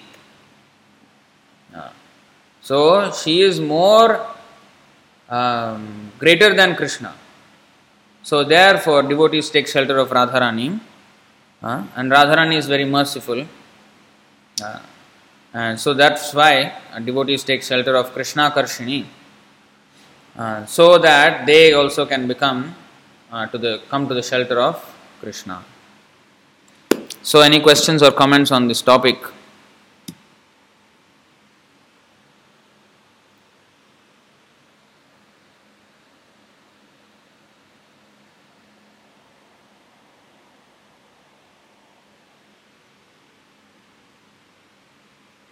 So 2.65 3.11
she 3.11 3.41
is 3.41 3.59
more 3.59 4.25
um, 5.29 6.11
greater 6.17 6.55
than 6.55 6.75
Krishna. 6.75 7.13
So 8.23 8.43
therefore, 8.43 9.03
devotees 9.03 9.51
take 9.51 9.67
shelter 9.67 9.99
of 9.99 10.09
Radharani, 10.09 10.79
uh, 11.61 11.83
and 11.95 12.11
Radharani 12.11 12.57
is 12.57 12.65
very 12.65 12.85
merciful. 12.85 13.45
Uh, 14.63 14.79
and 15.53 15.79
so 15.79 15.93
that's 15.93 16.33
why 16.33 16.73
uh, 16.91 16.97
devotees 16.97 17.43
take 17.43 17.61
shelter 17.61 17.95
of 17.95 18.11
Krishna 18.13 18.49
Karshini, 18.49 19.05
uh, 20.35 20.65
so 20.65 20.97
that 20.97 21.45
they 21.45 21.73
also 21.73 22.07
can 22.07 22.27
become 22.27 22.73
uh, 23.35 23.45
to 23.47 23.57
the 23.57 23.81
come 23.89 24.07
to 24.07 24.13
the 24.13 24.23
shelter 24.23 24.61
of 24.61 24.77
Krishna. 25.19 25.61
So, 27.21 27.41
any 27.41 27.59
questions 27.59 28.01
or 28.01 28.11
comments 28.11 28.49
on 28.49 28.69
this 28.69 28.81
topic? 28.81 29.17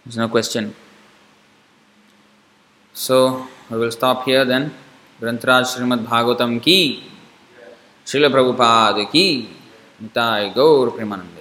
There's 0.06 0.16
no 0.16 0.30
question. 0.30 0.74
So, 2.94 3.46
I 3.70 3.76
will 3.76 3.90
stop 3.90 4.24
here 4.24 4.46
then. 4.46 4.72
Grantraj 5.20 5.76
Srimad 5.76 6.06
Bhagavatam 6.06 6.62
ki. 6.62 7.10
Srila 8.04 8.28
Prabhupada 8.28 9.08
ki, 9.08 9.48
Nitai 10.00 10.52
tá 10.52 10.54
Gaur 10.54 10.92
Premanand. 10.92 11.33